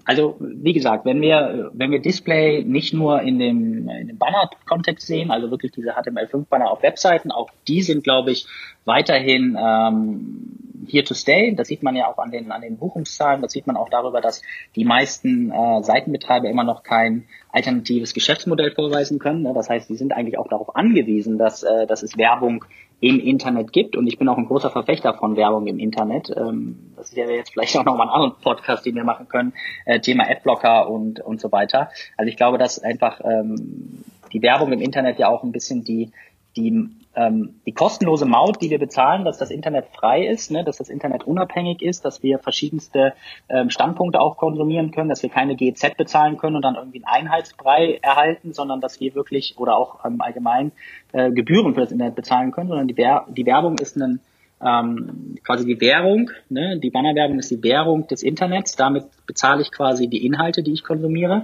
Also 0.06 0.38
wie 0.40 0.74
gesagt, 0.74 1.04
wenn 1.06 1.20
wir 1.20 1.72
wenn 1.74 1.90
wir 1.90 2.00
Display 2.00 2.64
nicht 2.64 2.94
nur 2.94 3.22
in 3.24 3.40
dem, 3.40 3.90
in 3.90 4.08
dem 4.08 4.18
Banner-Kontext 4.20 5.08
sehen, 5.08 5.32
also 5.32 5.50
wirklich 5.50 5.72
diese 5.72 5.98
HTML5-Banner 5.98 6.70
auf 6.70 6.84
Webseiten, 6.84 7.32
auch 7.32 7.50
die 7.68 7.82
sind, 7.82 8.04
glaube 8.04 8.32
ich, 8.32 8.46
weiterhin 8.86 9.58
ähm, 9.60 10.65
here 10.90 11.04
to 11.04 11.14
stay. 11.14 11.54
Das 11.56 11.68
sieht 11.68 11.84
man 11.84 11.96
ja 11.96 12.08
auch 12.08 12.18
an 12.18 12.32
den, 12.32 12.52
an 12.52 12.62
den 12.62 12.78
Buchungszahlen. 12.78 13.42
Das 13.42 13.52
sieht 13.52 13.68
man 13.68 13.78
auch 13.78 13.90
darüber, 13.90 14.22
dass 14.22 14.42
die 14.76 14.86
meisten 14.86 15.52
äh, 15.52 15.84
Seitenbetreiber 15.84 16.50
immer 16.50 16.64
noch 16.64 16.84
kein 16.84 17.26
alternatives 17.52 18.14
Geschäftsmodell 18.14 18.72
vorweisen 18.72 19.20
können. 19.20 19.44
Das 19.54 19.70
heißt, 19.70 19.90
die 19.90 19.96
sind 19.96 20.14
eigentlich 20.14 20.38
auch 20.38 20.48
darauf 20.48 20.76
angewiesen, 20.76 21.38
dass, 21.38 21.64
äh, 21.64 21.88
dass 21.88 22.04
es 22.04 22.18
Werbung 22.18 22.66
im 23.02 23.20
Internet 23.20 23.72
gibt. 23.72 23.96
Und 23.96 24.08
ich 24.08 24.18
bin 24.18 24.28
auch 24.30 24.38
ein 24.38 24.46
großer 24.46 24.70
Verfechter 24.70 25.14
von 25.14 25.36
Werbung 25.36 25.68
im 25.68 25.80
Internet. 25.80 26.34
Ähm, 26.36 26.94
das 26.96 27.10
ist 27.10 27.18
ja 27.18 27.30
jetzt 27.30 27.52
vielleicht 27.52 27.78
auch 27.78 27.86
nochmal 27.86 28.08
ein 28.08 28.14
anderer 28.14 28.36
Podcast, 28.42 28.86
den 28.86 28.96
wir 28.96 29.04
machen 29.04 29.28
können. 29.28 29.54
Äh, 29.86 30.00
Thema 30.00 30.30
Adblocker 30.30 30.90
und, 30.90 31.20
und 31.20 31.42
so 31.42 31.52
weiter. 31.52 31.90
Also 32.18 32.30
ich 32.30 32.38
glaube, 32.38 32.58
dass 32.58 32.80
einfach 32.80 33.22
ähm, 33.24 34.04
die 34.34 34.42
Werbung 34.42 34.72
im 34.72 34.82
Internet 34.82 35.20
ja 35.20 35.28
auch 35.28 35.44
ein 35.44 35.52
bisschen 35.52 35.84
die, 35.84 36.12
die 36.56 36.90
ähm, 37.16 37.62
die 37.66 37.72
kostenlose 37.72 38.26
Maut, 38.26 38.62
die 38.62 38.70
wir 38.70 38.80
bezahlen, 38.80 39.26
dass 39.26 39.38
das 39.38 39.52
Internet 39.52 39.88
frei 39.94 40.26
ist, 40.26 40.52
ne, 40.52 40.64
dass 40.64 40.78
das 40.78 40.90
Internet 40.90 41.24
unabhängig 41.26 41.82
ist, 41.82 42.06
dass 42.06 42.24
wir 42.24 42.40
verschiedenste 42.40 43.14
ähm, 43.50 43.70
Standpunkte 43.70 44.20
auch 44.20 44.38
konsumieren 44.38 44.92
können, 44.92 45.10
dass 45.10 45.24
wir 45.24 45.30
keine 45.30 45.56
GZ 45.56 45.98
bezahlen 45.98 46.38
können 46.38 46.56
und 46.56 46.62
dann 46.62 46.76
irgendwie 46.76 47.04
einen 47.06 47.26
Einheitsbrei 47.26 48.00
erhalten, 48.02 48.54
sondern 48.54 48.82
dass 48.82 49.00
wir 49.00 49.16
wirklich 49.16 49.56
oder 49.58 49.78
auch 49.78 50.04
ähm, 50.06 50.22
allgemein 50.22 50.72
äh, 51.14 51.32
Gebühren 51.32 51.74
für 51.74 51.82
das 51.82 51.92
Internet 51.92 52.16
bezahlen 52.16 52.52
können, 52.52 52.70
sondern 52.70 52.88
die, 52.88 52.98
Wer 52.98 53.26
die 53.30 53.46
Werbung 53.46 53.78
ist 53.78 53.98
ein 53.98 54.20
ähm, 54.66 55.36
quasi 55.44 55.66
die 55.66 55.80
Währung, 55.82 56.32
ne? 56.50 56.80
die 56.80 56.90
Bannerwerbung 56.90 57.40
ist 57.40 57.52
die 57.52 57.62
Währung 57.62 58.08
des 58.08 58.24
Internets, 58.24 58.76
damit 58.76 59.06
bezahle 59.28 59.62
ich 59.62 59.72
quasi 59.72 60.08
die 60.08 60.26
Inhalte, 60.26 60.64
die 60.64 60.72
ich 60.72 60.84
konsumiere. 60.84 61.44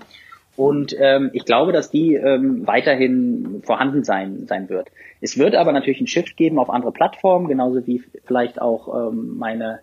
Und 0.61 0.95
ähm, 0.99 1.31
ich 1.33 1.45
glaube, 1.45 1.71
dass 1.71 1.89
die 1.89 2.13
ähm, 2.13 2.67
weiterhin 2.67 3.63
vorhanden 3.63 4.03
sein, 4.03 4.45
sein 4.45 4.69
wird. 4.69 4.91
Es 5.19 5.39
wird 5.39 5.55
aber 5.55 5.71
natürlich 5.71 5.97
einen 5.97 6.05
Shift 6.05 6.37
geben 6.37 6.59
auf 6.59 6.69
andere 6.69 6.91
Plattformen, 6.91 7.47
genauso 7.47 7.87
wie 7.87 8.03
vielleicht 8.25 8.61
auch 8.61 9.09
ähm, 9.09 9.39
meine 9.39 9.79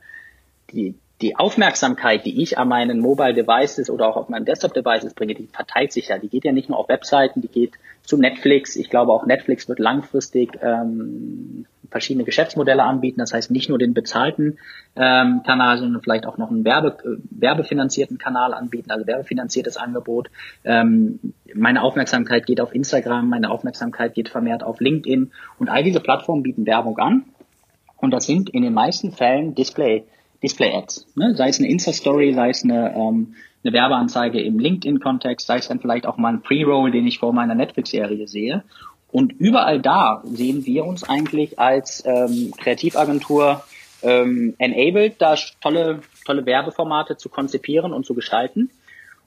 die, 0.70 0.94
die 1.20 1.36
Aufmerksamkeit, 1.36 2.24
die 2.24 2.42
ich 2.42 2.58
an 2.58 2.68
meinen 2.68 3.00
Mobile 3.00 3.34
Devices 3.34 3.90
oder 3.90 4.08
auch 4.08 4.16
auf 4.16 4.28
meinen 4.28 4.44
Desktop 4.44 4.72
Devices 4.72 5.14
bringe, 5.14 5.34
die 5.34 5.48
verteilt 5.52 5.92
sich 5.92 6.08
ja. 6.08 6.18
Die 6.18 6.28
geht 6.28 6.44
ja 6.44 6.52
nicht 6.52 6.68
nur 6.68 6.78
auf 6.78 6.88
Webseiten, 6.88 7.40
die 7.40 7.48
geht 7.48 7.72
zu 8.04 8.16
Netflix. 8.16 8.76
Ich 8.76 8.88
glaube 8.88 9.12
auch 9.12 9.26
Netflix 9.26 9.68
wird 9.68 9.80
langfristig 9.80 10.58
ähm, 10.62 11.66
verschiedene 11.90 12.24
Geschäftsmodelle 12.24 12.84
anbieten. 12.84 13.18
Das 13.18 13.32
heißt 13.32 13.50
nicht 13.50 13.68
nur 13.68 13.78
den 13.78 13.94
bezahlten 13.94 14.58
ähm, 14.94 15.42
Kanal, 15.44 15.78
sondern 15.78 16.02
vielleicht 16.02 16.24
auch 16.24 16.38
noch 16.38 16.50
einen 16.50 16.64
Werbe, 16.64 16.96
äh, 17.04 17.20
werbefinanzierten 17.30 18.18
Kanal 18.18 18.54
anbieten, 18.54 18.92
also 18.92 19.06
werbefinanziertes 19.06 19.76
Angebot. 19.76 20.30
Ähm, 20.64 21.18
meine 21.52 21.82
Aufmerksamkeit 21.82 22.46
geht 22.46 22.60
auf 22.60 22.72
Instagram, 22.72 23.28
meine 23.28 23.50
Aufmerksamkeit 23.50 24.14
geht 24.14 24.28
vermehrt 24.28 24.62
auf 24.62 24.80
LinkedIn 24.80 25.32
und 25.58 25.68
all 25.68 25.82
diese 25.82 26.00
Plattformen 26.00 26.44
bieten 26.44 26.66
Werbung 26.66 26.98
an. 26.98 27.24
Und 27.96 28.12
das 28.12 28.26
sind 28.26 28.50
in 28.50 28.62
den 28.62 28.74
meisten 28.74 29.10
Fällen 29.10 29.56
Display 29.56 30.04
Display-Ads. 30.42 31.06
Ne? 31.16 31.34
Sei 31.34 31.48
es 31.48 31.58
eine 31.58 31.68
Insta-Story, 31.68 32.34
sei 32.34 32.50
es 32.50 32.64
eine, 32.64 32.94
ähm, 32.94 33.34
eine 33.64 33.72
Werbeanzeige 33.72 34.40
im 34.40 34.58
LinkedIn-Kontext, 34.58 35.46
sei 35.46 35.58
es 35.58 35.68
dann 35.68 35.80
vielleicht 35.80 36.06
auch 36.06 36.16
mal 36.16 36.32
ein 36.32 36.42
Pre-Roll, 36.42 36.90
den 36.90 37.06
ich 37.06 37.18
vor 37.18 37.32
meiner 37.32 37.54
Netflix-Serie 37.54 38.28
sehe. 38.28 38.62
Und 39.10 39.32
überall 39.32 39.80
da 39.80 40.22
sehen 40.24 40.66
wir 40.66 40.84
uns 40.84 41.02
eigentlich 41.08 41.58
als 41.58 42.04
ähm, 42.06 42.52
Kreativagentur 42.56 43.64
ähm, 44.02 44.54
enabled, 44.58 45.20
da 45.20 45.34
tolle, 45.60 46.00
tolle 46.24 46.46
Werbeformate 46.46 47.16
zu 47.16 47.28
konzipieren 47.28 47.92
und 47.92 48.04
zu 48.04 48.14
gestalten. 48.14 48.70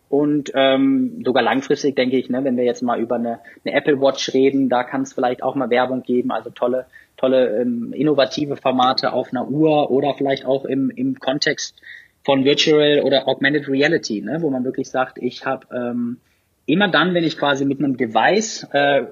Und 0.08 0.52
ähm, 0.56 1.24
sogar 1.24 1.42
langfristig 1.42 1.96
denke 1.96 2.18
ich, 2.18 2.30
ne, 2.30 2.44
wenn 2.44 2.58
wir 2.58 2.66
jetzt 2.66 2.84
mal 2.84 3.00
über 3.00 3.16
eine, 3.16 3.40
eine 3.64 3.74
Apple 3.74 4.02
Watch 4.02 4.34
reden, 4.34 4.68
da 4.68 4.84
kann 4.84 5.04
es 5.04 5.14
vielleicht 5.14 5.42
auch 5.42 5.56
mal 5.56 5.70
Werbung 5.70 6.04
geben, 6.04 6.32
also 6.32 6.50
tolle, 6.50 6.86
tolle 7.22 7.62
ähm, 7.62 7.94
innovative 7.94 8.58
Formate 8.58 9.14
auf 9.14 9.30
einer 9.32 9.48
Uhr 9.48 9.92
oder 9.92 10.16
vielleicht 10.16 10.46
auch 10.46 10.66
im, 10.66 10.90
im 10.90 11.20
Kontext 11.20 11.80
von 12.24 12.44
Virtual 12.44 13.02
oder 13.04 13.28
Augmented 13.28 13.68
Reality, 13.68 14.22
ne, 14.22 14.40
wo 14.42 14.50
man 14.50 14.64
wirklich 14.64 14.90
sagt, 14.90 15.18
ich 15.20 15.46
habe 15.46 15.68
ähm, 15.74 16.18
immer 16.66 16.88
dann, 16.88 17.14
wenn 17.14 17.24
ich 17.24 17.38
quasi 17.38 17.66
mit 17.66 17.80
einem 17.80 17.96
Device 17.96 18.68
äh, 18.74 19.04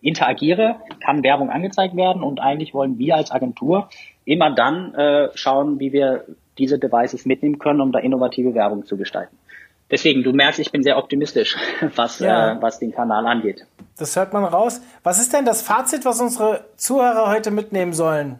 interagiere, 0.00 0.76
kann 1.04 1.24
Werbung 1.24 1.50
angezeigt 1.50 1.96
werden 1.96 2.22
und 2.22 2.40
eigentlich 2.40 2.72
wollen 2.72 2.98
wir 2.98 3.16
als 3.16 3.30
Agentur 3.30 3.88
immer 4.24 4.54
dann 4.54 4.94
äh, 4.94 5.28
schauen, 5.34 5.80
wie 5.80 5.92
wir 5.92 6.24
diese 6.58 6.78
Devices 6.78 7.26
mitnehmen 7.26 7.58
können, 7.58 7.80
um 7.80 7.92
da 7.92 7.98
innovative 7.98 8.54
Werbung 8.54 8.86
zu 8.86 8.96
gestalten 8.96 9.36
deswegen, 9.90 10.22
du 10.22 10.32
merkst, 10.32 10.60
ich 10.60 10.72
bin 10.72 10.82
sehr 10.82 10.98
optimistisch, 10.98 11.56
was, 11.96 12.18
ja. 12.18 12.52
äh, 12.52 12.62
was 12.62 12.78
den 12.78 12.92
Kanal 12.92 13.26
angeht. 13.26 13.66
Das 13.98 14.16
hört 14.16 14.32
man 14.32 14.44
raus. 14.44 14.80
Was 15.02 15.18
ist 15.18 15.32
denn 15.32 15.44
das 15.44 15.62
Fazit, 15.62 16.04
was 16.04 16.20
unsere 16.20 16.66
Zuhörer 16.76 17.28
heute 17.30 17.50
mitnehmen 17.50 17.92
sollen? 17.92 18.38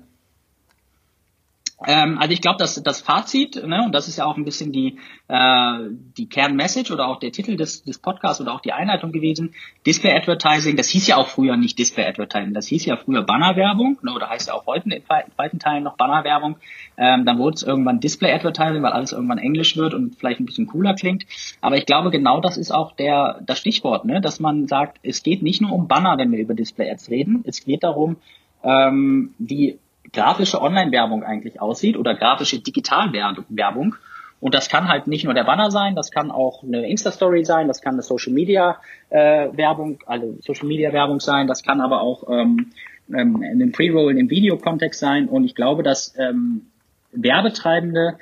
Ähm, 1.84 2.18
also 2.18 2.32
ich 2.32 2.40
glaube, 2.40 2.56
dass 2.56 2.82
das 2.82 3.02
Fazit, 3.02 3.62
ne, 3.66 3.82
und 3.84 3.94
das 3.94 4.08
ist 4.08 4.16
ja 4.16 4.24
auch 4.24 4.38
ein 4.38 4.44
bisschen 4.44 4.72
die, 4.72 4.98
äh, 5.28 5.78
die 6.16 6.26
Kernmessage 6.26 6.90
oder 6.90 7.06
auch 7.06 7.18
der 7.18 7.32
Titel 7.32 7.56
des, 7.56 7.82
des 7.82 7.98
Podcasts 7.98 8.40
oder 8.40 8.54
auch 8.54 8.62
die 8.62 8.72
Einleitung 8.72 9.12
gewesen, 9.12 9.54
Display 9.84 10.16
Advertising, 10.16 10.76
das 10.76 10.88
hieß 10.88 11.06
ja 11.06 11.18
auch 11.18 11.28
früher 11.28 11.58
nicht 11.58 11.78
Display 11.78 12.06
Advertising, 12.06 12.54
das 12.54 12.66
hieß 12.68 12.86
ja 12.86 12.96
früher 12.96 13.22
Bannerwerbung, 13.22 13.98
ne, 14.02 14.14
oder 14.14 14.30
heißt 14.30 14.48
ja 14.48 14.54
auch 14.54 14.66
heute 14.66 14.88
in 14.88 15.02
weiten 15.36 15.58
Teilen 15.58 15.84
noch 15.84 15.98
Bannerwerbung. 15.98 16.56
Ähm, 16.96 17.26
dann 17.26 17.38
wurde 17.38 17.56
es 17.56 17.62
irgendwann 17.62 18.00
Display 18.00 18.32
Advertising, 18.32 18.82
weil 18.82 18.92
alles 18.92 19.12
irgendwann 19.12 19.38
Englisch 19.38 19.76
wird 19.76 19.92
und 19.92 20.16
vielleicht 20.16 20.40
ein 20.40 20.46
bisschen 20.46 20.66
cooler 20.66 20.94
klingt. 20.94 21.26
Aber 21.60 21.76
ich 21.76 21.84
glaube, 21.84 22.10
genau 22.10 22.40
das 22.40 22.56
ist 22.56 22.70
auch 22.70 22.92
der, 22.92 23.42
das 23.44 23.58
Stichwort, 23.58 24.06
ne, 24.06 24.22
dass 24.22 24.40
man 24.40 24.66
sagt, 24.66 24.98
es 25.02 25.22
geht 25.22 25.42
nicht 25.42 25.60
nur 25.60 25.72
um 25.72 25.88
Banner, 25.88 26.16
wenn 26.16 26.32
wir 26.32 26.38
über 26.38 26.54
Display 26.54 26.90
Ads 26.90 27.10
reden, 27.10 27.44
es 27.46 27.62
geht 27.64 27.84
darum, 27.84 28.16
ähm, 28.62 29.34
die 29.38 29.78
grafische 30.16 30.60
Online-Werbung 30.60 31.22
eigentlich 31.22 31.60
aussieht 31.60 31.96
oder 31.96 32.14
grafische 32.14 32.58
Digital-Werbung. 32.58 33.94
Und 34.40 34.54
das 34.54 34.68
kann 34.68 34.88
halt 34.88 35.06
nicht 35.06 35.24
nur 35.24 35.34
der 35.34 35.44
Banner 35.44 35.70
sein, 35.70 35.94
das 35.94 36.10
kann 36.10 36.30
auch 36.30 36.62
eine 36.62 36.88
Insta-Story 36.88 37.44
sein, 37.44 37.68
das 37.68 37.80
kann 37.80 37.94
eine 37.94 38.02
Social-Media-Werbung, 38.02 39.92
äh, 39.92 40.04
also 40.06 40.36
Social-Media-Werbung 40.40 41.20
sein, 41.20 41.46
das 41.46 41.62
kann 41.62 41.80
aber 41.80 42.00
auch 42.00 42.28
ähm, 42.28 42.72
ähm, 43.08 43.42
in 43.42 43.62
einem 43.62 43.72
Pre-Roll 43.72 44.18
im 44.18 44.28
Video-Kontext 44.30 45.00
sein. 45.00 45.28
Und 45.28 45.44
ich 45.44 45.54
glaube, 45.54 45.82
dass 45.82 46.14
ähm, 46.18 46.66
Werbetreibende 47.12 48.18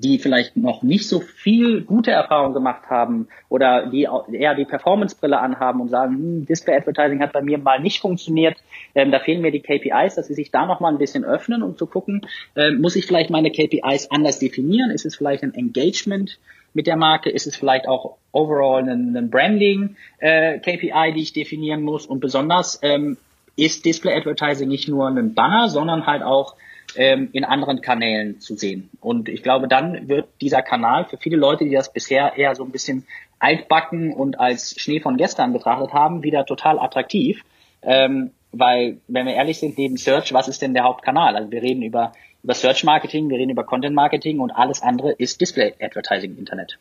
die 0.00 0.18
vielleicht 0.18 0.56
noch 0.56 0.82
nicht 0.82 1.08
so 1.08 1.20
viel 1.20 1.82
gute 1.82 2.10
Erfahrungen 2.10 2.54
gemacht 2.54 2.90
haben 2.90 3.28
oder 3.48 3.86
die 3.86 4.08
eher 4.32 4.54
die 4.54 4.64
Performance-Brille 4.64 5.38
anhaben 5.38 5.80
und 5.80 5.88
sagen, 5.88 6.14
hm, 6.14 6.46
Display-Advertising 6.46 7.20
hat 7.20 7.32
bei 7.32 7.42
mir 7.42 7.58
mal 7.58 7.80
nicht 7.80 8.00
funktioniert, 8.00 8.56
ähm, 8.94 9.10
da 9.10 9.20
fehlen 9.20 9.42
mir 9.42 9.50
die 9.50 9.60
KPIs, 9.60 10.14
dass 10.14 10.26
sie 10.26 10.34
sich 10.34 10.50
da 10.50 10.66
noch 10.66 10.80
mal 10.80 10.88
ein 10.88 10.98
bisschen 10.98 11.24
öffnen, 11.24 11.62
um 11.62 11.76
zu 11.76 11.86
gucken, 11.86 12.26
ähm, 12.56 12.80
muss 12.80 12.96
ich 12.96 13.06
vielleicht 13.06 13.30
meine 13.30 13.50
KPIs 13.50 14.10
anders 14.10 14.38
definieren? 14.38 14.90
Ist 14.90 15.06
es 15.06 15.16
vielleicht 15.16 15.42
ein 15.42 15.54
Engagement 15.54 16.38
mit 16.74 16.86
der 16.86 16.96
Marke? 16.96 17.30
Ist 17.30 17.46
es 17.46 17.56
vielleicht 17.56 17.88
auch 17.88 18.16
overall 18.32 18.88
ein, 18.88 19.16
ein 19.16 19.30
Branding 19.30 19.96
äh, 20.18 20.60
die 20.60 21.22
ich 21.22 21.32
definieren 21.32 21.82
muss? 21.82 22.06
Und 22.06 22.20
besonders 22.20 22.78
ähm, 22.82 23.16
ist 23.56 23.84
Display 23.84 24.14
Advertising 24.14 24.68
nicht 24.68 24.88
nur 24.88 25.08
ein 25.08 25.34
Banner, 25.34 25.68
sondern 25.68 26.06
halt 26.06 26.22
auch 26.22 26.54
ähm, 26.94 27.30
in 27.32 27.44
anderen 27.44 27.80
Kanälen 27.80 28.40
zu 28.40 28.56
sehen. 28.56 28.90
Und 29.00 29.28
ich 29.28 29.42
glaube, 29.42 29.68
dann 29.68 30.08
wird 30.08 30.28
dieser 30.40 30.62
Kanal 30.62 31.04
für 31.06 31.16
viele 31.16 31.36
Leute, 31.36 31.64
die 31.64 31.72
das 31.72 31.92
bisher 31.92 32.36
eher 32.36 32.54
so 32.54 32.64
ein 32.64 32.70
bisschen 32.70 33.06
altbacken 33.38 34.12
und 34.12 34.40
als 34.40 34.78
Schnee 34.78 35.00
von 35.00 35.16
gestern 35.16 35.52
betrachtet 35.52 35.92
haben, 35.92 36.22
wieder 36.22 36.46
total 36.46 36.78
attraktiv. 36.78 37.42
Ähm, 37.82 38.30
weil, 38.52 38.98
wenn 39.08 39.26
wir 39.26 39.34
ehrlich 39.34 39.58
sind, 39.58 39.76
neben 39.76 39.96
Search, 39.96 40.32
was 40.32 40.48
ist 40.48 40.62
denn 40.62 40.74
der 40.74 40.84
Hauptkanal? 40.84 41.36
Also 41.36 41.50
wir 41.50 41.62
reden 41.62 41.82
über, 41.82 42.12
über 42.42 42.54
Search 42.54 42.84
Marketing, 42.84 43.28
wir 43.28 43.38
reden 43.38 43.50
über 43.50 43.64
Content 43.64 43.94
Marketing 43.94 44.40
und 44.40 44.50
alles 44.50 44.82
andere 44.82 45.12
ist 45.12 45.40
Display 45.40 45.74
Advertising 45.80 46.32
im 46.32 46.38
Internet. 46.38 46.78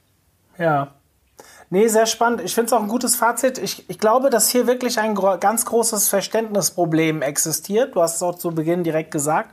Ja. 0.58 0.94
Nee, 1.70 1.88
sehr 1.88 2.06
spannend. 2.06 2.42
Ich 2.42 2.54
finde 2.54 2.68
es 2.68 2.74
auch 2.74 2.82
ein 2.82 2.88
gutes 2.88 3.16
Fazit. 3.16 3.58
Ich, 3.58 3.90
ich 3.90 4.00
glaube, 4.00 4.30
dass 4.30 4.50
hier 4.50 4.68
wirklich 4.68 5.00
ein 5.00 5.16
ganz 5.16 5.66
großes 5.66 6.08
Verständnisproblem 6.08 7.22
existiert. 7.22 7.96
Du 7.96 8.02
hast 8.02 8.18
es 8.18 8.24
auch 8.24 8.36
zu 8.36 8.52
Beginn 8.52 8.84
direkt 8.84 9.12
gesagt 9.12 9.50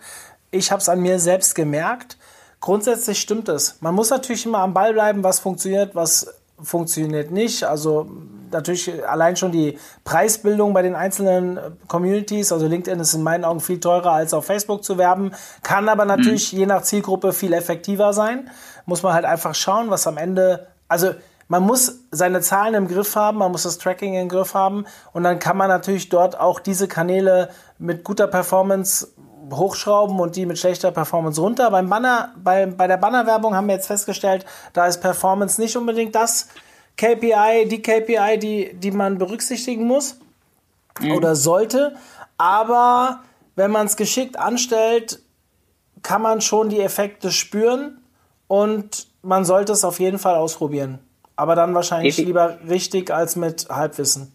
ich 0.52 0.70
habe 0.70 0.80
es 0.80 0.88
an 0.88 1.00
mir 1.00 1.18
selbst 1.18 1.56
gemerkt. 1.56 2.16
Grundsätzlich 2.60 3.20
stimmt 3.20 3.48
es. 3.48 3.78
Man 3.80 3.94
muss 3.94 4.10
natürlich 4.10 4.46
immer 4.46 4.58
am 4.58 4.72
Ball 4.72 4.92
bleiben, 4.92 5.24
was 5.24 5.40
funktioniert, 5.40 5.96
was 5.96 6.32
funktioniert 6.62 7.32
nicht. 7.32 7.64
Also 7.64 8.08
natürlich 8.52 9.04
allein 9.08 9.36
schon 9.36 9.50
die 9.50 9.78
Preisbildung 10.04 10.72
bei 10.72 10.82
den 10.82 10.94
einzelnen 10.94 11.58
Communities. 11.88 12.52
Also 12.52 12.68
LinkedIn 12.68 13.00
ist 13.00 13.14
in 13.14 13.22
meinen 13.22 13.44
Augen 13.44 13.60
viel 13.60 13.80
teurer 13.80 14.12
als 14.12 14.32
auf 14.34 14.44
Facebook 14.44 14.84
zu 14.84 14.98
werben, 14.98 15.32
kann 15.62 15.88
aber 15.88 16.04
natürlich 16.04 16.52
mhm. 16.52 16.58
je 16.60 16.66
nach 16.66 16.82
Zielgruppe 16.82 17.32
viel 17.32 17.52
effektiver 17.52 18.12
sein. 18.12 18.50
Muss 18.86 19.02
man 19.02 19.14
halt 19.14 19.24
einfach 19.24 19.54
schauen, 19.54 19.90
was 19.90 20.06
am 20.06 20.18
Ende, 20.18 20.68
also 20.86 21.14
man 21.48 21.64
muss 21.64 22.00
seine 22.10 22.40
Zahlen 22.40 22.74
im 22.74 22.88
Griff 22.88 23.16
haben, 23.16 23.38
man 23.38 23.52
muss 23.52 23.64
das 23.64 23.78
Tracking 23.78 24.14
im 24.14 24.28
Griff 24.28 24.54
haben 24.54 24.84
und 25.12 25.24
dann 25.24 25.38
kann 25.38 25.56
man 25.56 25.68
natürlich 25.68 26.08
dort 26.08 26.38
auch 26.38 26.60
diese 26.60 26.88
Kanäle 26.88 27.50
mit 27.78 28.04
guter 28.04 28.26
Performance 28.26 29.08
hochschrauben 29.56 30.18
und 30.20 30.36
die 30.36 30.46
mit 30.46 30.58
schlechter 30.58 30.90
Performance 30.90 31.40
runter. 31.40 31.70
Beim 31.70 31.88
Banner, 31.88 32.32
bei, 32.36 32.66
bei 32.66 32.86
der 32.86 32.96
Bannerwerbung 32.96 33.54
haben 33.54 33.66
wir 33.68 33.74
jetzt 33.74 33.86
festgestellt, 33.86 34.44
da 34.72 34.86
ist 34.86 35.00
Performance 35.00 35.60
nicht 35.60 35.76
unbedingt 35.76 36.14
das 36.14 36.48
KPI, 36.96 37.66
die 37.68 37.82
KPI, 37.82 38.38
die, 38.38 38.74
die 38.74 38.90
man 38.90 39.18
berücksichtigen 39.18 39.86
muss 39.86 40.16
mhm. 41.00 41.12
oder 41.12 41.36
sollte. 41.36 41.96
Aber 42.38 43.20
wenn 43.54 43.70
man 43.70 43.86
es 43.86 43.96
geschickt 43.96 44.38
anstellt, 44.38 45.20
kann 46.02 46.22
man 46.22 46.40
schon 46.40 46.68
die 46.68 46.80
Effekte 46.80 47.30
spüren 47.30 47.98
und 48.48 49.06
man 49.22 49.44
sollte 49.44 49.72
es 49.72 49.84
auf 49.84 50.00
jeden 50.00 50.18
Fall 50.18 50.34
ausprobieren. 50.34 50.98
Aber 51.36 51.54
dann 51.54 51.74
wahrscheinlich 51.74 52.18
lieber 52.18 52.58
richtig 52.68 53.10
als 53.12 53.36
mit 53.36 53.68
Halbwissen. 53.68 54.32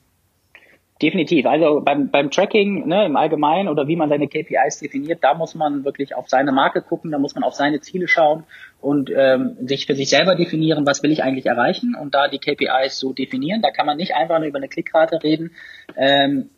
Definitiv. 1.02 1.46
Also 1.46 1.82
beim, 1.82 2.10
beim 2.10 2.32
Tracking 2.32 2.88
ne, 2.88 3.06
im 3.06 3.18
Allgemeinen 3.18 3.70
oder 3.70 3.88
wie 3.88 3.96
man 3.96 4.10
seine 4.10 4.28
KPIs 4.28 4.80
definiert, 4.80 5.24
da 5.24 5.36
muss 5.36 5.54
man 5.54 5.86
wirklich 5.86 6.16
auf 6.16 6.28
seine 6.28 6.52
Marke 6.52 6.82
gucken, 6.82 7.12
da 7.12 7.20
muss 7.20 7.36
man 7.36 7.44
auf 7.44 7.54
seine 7.54 7.82
Ziele 7.82 8.08
schauen 8.08 8.46
und 8.82 9.12
ähm, 9.16 9.58
sich 9.68 9.86
für 9.86 9.94
sich 9.94 10.10
selber 10.10 10.36
definieren, 10.36 10.88
was 10.88 11.04
will 11.04 11.12
ich 11.12 11.24
eigentlich 11.24 11.46
erreichen 11.46 11.96
und 11.96 12.16
da 12.16 12.28
die 12.28 12.40
KPIs 12.40 12.98
so 12.98 13.14
definieren. 13.14 13.62
Da 13.62 13.70
kann 13.70 13.86
man 13.86 13.98
nicht 13.98 14.16
einfach 14.16 14.40
nur 14.40 14.48
über 14.48 14.58
eine 14.58 14.70
Klickrate 14.70 15.22
reden. 15.22 15.52
Ähm, 15.96 16.50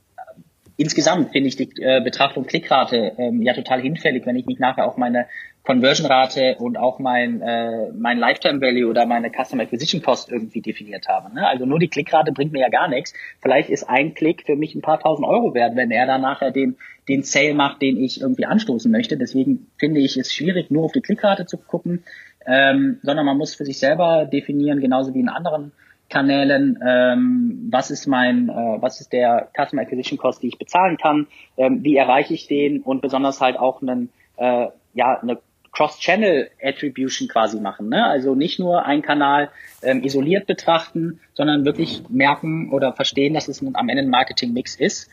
insgesamt 0.78 1.34
finde 1.34 1.50
ich 1.50 1.58
die 1.58 1.70
äh, 1.82 2.02
Betrachtung 2.02 2.46
Klickrate 2.46 3.12
ähm, 3.18 3.42
ja 3.42 3.54
total 3.54 3.82
hinfällig, 3.82 4.26
wenn 4.26 4.38
ich 4.38 4.46
nicht 4.46 4.62
nachher 4.62 4.88
auch 4.88 4.96
meine 4.96 5.28
Conversion-Rate 5.66 6.56
und 6.60 6.78
auch 6.78 7.00
mein, 7.00 7.42
äh, 7.42 7.92
mein 7.92 8.18
Lifetime 8.18 8.60
Value 8.60 8.90
oder 8.90 9.06
meine 9.06 9.30
Customer 9.30 9.64
Acquisition 9.64 10.02
Cost 10.02 10.32
irgendwie 10.32 10.62
definiert 10.62 11.08
habe. 11.08 11.34
Ne? 11.34 11.48
Also 11.48 11.66
nur 11.66 11.80
die 11.80 11.90
Klickrate 11.90 12.32
bringt 12.32 12.54
mir 12.54 12.62
ja 12.62 12.70
gar 12.70 12.88
nichts. 12.88 13.14
Vielleicht 13.42 13.70
ist 13.70 13.88
ein 13.88 14.14
Klick 14.14 14.44
für 14.46 14.56
mich 14.56 14.74
ein 14.74 14.82
paar 14.82 15.00
tausend 15.00 15.28
Euro 15.28 15.54
wert, 15.54 15.76
wenn 15.76 15.92
er 15.92 16.08
dann 16.08 16.22
nachher 16.22 16.52
den, 16.52 16.78
den 17.08 17.24
Sale 17.24 17.54
macht, 17.54 17.82
den 17.82 17.98
ich 17.98 18.22
irgendwie 18.22 18.46
anstoßen 18.46 18.92
möchte. 18.92 19.18
Deswegen 19.18 19.68
finde 19.78 20.00
ich 20.00 20.18
es 20.18 20.34
schwierig, 20.34 20.72
nur 20.72 20.86
auf 20.86 20.92
die 20.92 21.02
Klickrate 21.02 21.46
zu 21.46 21.58
gucken, 21.58 22.04
ähm, 22.48 23.00
sondern 23.04 23.26
man 23.26 23.38
muss 23.38 23.54
für 23.54 23.66
sich 23.66 23.78
selber 23.78 24.26
definieren, 24.26 24.80
genauso 24.80 25.14
wie 25.14 25.20
in 25.20 25.30
anderen 25.30 25.72
Kanälen, 26.10 26.80
ähm, 26.84 27.70
was 27.72 27.92
ist 27.92 28.08
mein, 28.08 28.50
äh, 28.50 28.82
was 28.82 29.00
ist 29.00 29.14
der 29.14 29.50
Customer 29.56 29.84
Acquisition 29.84 30.18
Cost, 30.18 30.42
die 30.42 30.48
ich 30.48 30.58
bezahlen 30.58 30.98
kann, 30.98 31.28
ähm, 31.58 31.84
wie 31.84 31.96
erreiche 31.96 32.34
ich 32.34 32.48
den 32.48 32.82
und 32.82 33.02
besonders 33.02 33.40
halt 33.40 33.58
auch 33.60 33.82
einen, 33.84 34.10
äh, 34.38 34.68
ja, 34.94 35.20
eine 35.22 35.38
Cross-Channel-Attribution 35.72 37.28
quasi 37.28 37.60
machen. 37.60 37.90
Ne? 37.90 38.06
Also 38.06 38.36
nicht 38.36 38.60
nur 38.60 38.86
einen 38.86 39.02
Kanal 39.02 39.50
ähm, 39.82 40.04
isoliert 40.04 40.48
betrachten, 40.48 41.20
sondern 41.34 41.66
wirklich 41.66 42.04
merken 42.10 42.72
oder 42.72 42.94
verstehen, 42.94 43.34
dass 43.34 43.48
es 43.48 43.62
am 43.62 43.90
Ende 43.90 44.04
ein 44.04 44.10
Marketing-Mix 44.10 44.76
ist 44.76 45.10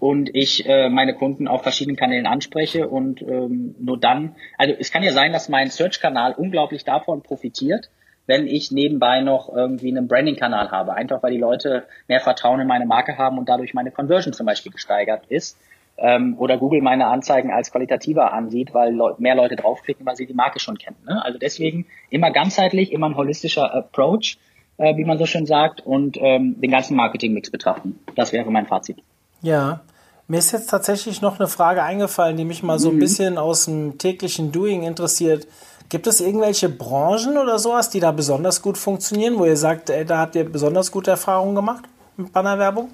und 0.00 0.34
ich 0.34 0.66
äh, 0.66 0.88
meine 0.88 1.14
Kunden 1.14 1.48
auf 1.48 1.62
verschiedenen 1.62 1.96
Kanälen 1.96 2.26
anspreche 2.26 2.88
und 2.88 3.22
ähm, 3.22 3.74
nur 3.78 3.98
dann, 3.98 4.36
also 4.58 4.74
es 4.78 4.90
kann 4.90 5.02
ja 5.02 5.12
sein, 5.12 5.32
dass 5.32 5.48
mein 5.48 5.70
Search-Kanal 5.70 6.34
unglaublich 6.36 6.84
davon 6.84 7.22
profitiert, 7.22 7.90
wenn 8.26 8.46
ich 8.46 8.70
nebenbei 8.70 9.20
noch 9.20 9.54
irgendwie 9.54 9.88
einen 9.88 10.08
Branding-Kanal 10.08 10.70
habe. 10.70 10.94
Einfach 10.94 11.22
weil 11.22 11.32
die 11.32 11.38
Leute 11.38 11.84
mehr 12.08 12.20
Vertrauen 12.20 12.60
in 12.60 12.66
meine 12.66 12.86
Marke 12.86 13.18
haben 13.18 13.38
und 13.38 13.48
dadurch 13.48 13.74
meine 13.74 13.90
Conversion 13.90 14.32
zum 14.32 14.46
Beispiel 14.46 14.72
gesteigert 14.72 15.26
ist. 15.28 15.58
Ähm, 15.96 16.36
oder 16.38 16.58
Google 16.58 16.82
meine 16.82 17.06
Anzeigen 17.06 17.52
als 17.52 17.70
qualitativer 17.70 18.32
ansieht, 18.32 18.74
weil 18.74 18.94
Le 18.94 19.14
mehr 19.18 19.36
Leute 19.36 19.56
draufklicken, 19.56 20.04
weil 20.04 20.16
sie 20.16 20.26
die 20.26 20.34
Marke 20.34 20.58
schon 20.58 20.76
kennen. 20.76 20.96
Ne? 21.06 21.24
Also 21.24 21.38
deswegen 21.38 21.86
immer 22.10 22.30
ganzheitlich, 22.32 22.92
immer 22.92 23.08
ein 23.08 23.16
holistischer 23.16 23.72
Approach, 23.72 24.38
äh, 24.76 24.96
wie 24.96 25.04
man 25.04 25.18
so 25.18 25.26
schön 25.26 25.46
sagt, 25.46 25.80
und 25.80 26.16
ähm, 26.20 26.60
den 26.60 26.70
ganzen 26.70 26.96
Marketing-Mix 26.96 27.50
betrachten. 27.50 28.00
Das 28.16 28.32
wäre 28.32 28.50
mein 28.50 28.66
Fazit. 28.66 28.98
Ja, 29.40 29.82
mir 30.26 30.38
ist 30.38 30.52
jetzt 30.52 30.70
tatsächlich 30.70 31.20
noch 31.20 31.38
eine 31.38 31.48
Frage 31.48 31.82
eingefallen, 31.82 32.36
die 32.36 32.46
mich 32.46 32.62
mal 32.62 32.78
so 32.78 32.88
ein 32.88 32.96
mhm. 32.96 33.00
bisschen 33.00 33.38
aus 33.38 33.66
dem 33.66 33.98
täglichen 33.98 34.52
Doing 34.52 34.82
interessiert. 34.82 35.46
Gibt 35.90 36.06
es 36.06 36.20
irgendwelche 36.20 36.70
Branchen 36.70 37.36
oder 37.36 37.58
sowas, 37.58 37.90
die 37.90 38.00
da 38.00 38.10
besonders 38.10 38.62
gut 38.62 38.78
funktionieren, 38.78 39.38
wo 39.38 39.44
ihr 39.44 39.56
sagt, 39.56 39.90
ey, 39.90 40.04
da 40.04 40.18
habt 40.18 40.34
ihr 40.34 40.50
besonders 40.50 40.90
gute 40.90 41.10
Erfahrungen 41.10 41.54
gemacht 41.54 41.84
mit 42.16 42.32
Bannerwerbung? 42.32 42.88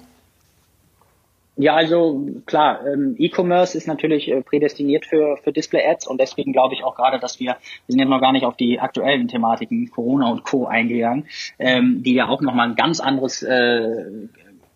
Ja, 1.57 1.75
also 1.75 2.27
klar, 2.45 2.85
ähm, 2.87 3.15
E-Commerce 3.17 3.77
ist 3.77 3.85
natürlich 3.85 4.31
äh, 4.31 4.41
prädestiniert 4.41 5.05
für, 5.05 5.37
für 5.37 5.51
Display-Ads 5.51 6.07
und 6.07 6.19
deswegen 6.19 6.53
glaube 6.53 6.73
ich 6.75 6.83
auch 6.83 6.95
gerade, 6.95 7.19
dass 7.19 7.39
wir, 7.39 7.57
wir 7.57 7.57
sind 7.87 7.99
jetzt 7.99 8.09
noch 8.09 8.21
gar 8.21 8.31
nicht 8.31 8.45
auf 8.45 8.55
die 8.55 8.79
aktuellen 8.79 9.27
Thematiken 9.27 9.91
Corona 9.91 10.31
und 10.31 10.43
Co. 10.43 10.65
eingegangen, 10.65 11.25
ähm, 11.59 12.03
die 12.03 12.13
ja 12.13 12.29
auch 12.29 12.41
nochmal 12.41 12.69
ein 12.69 12.75
ganz 12.75 13.01
anderes, 13.01 13.43
äh, 13.43 14.05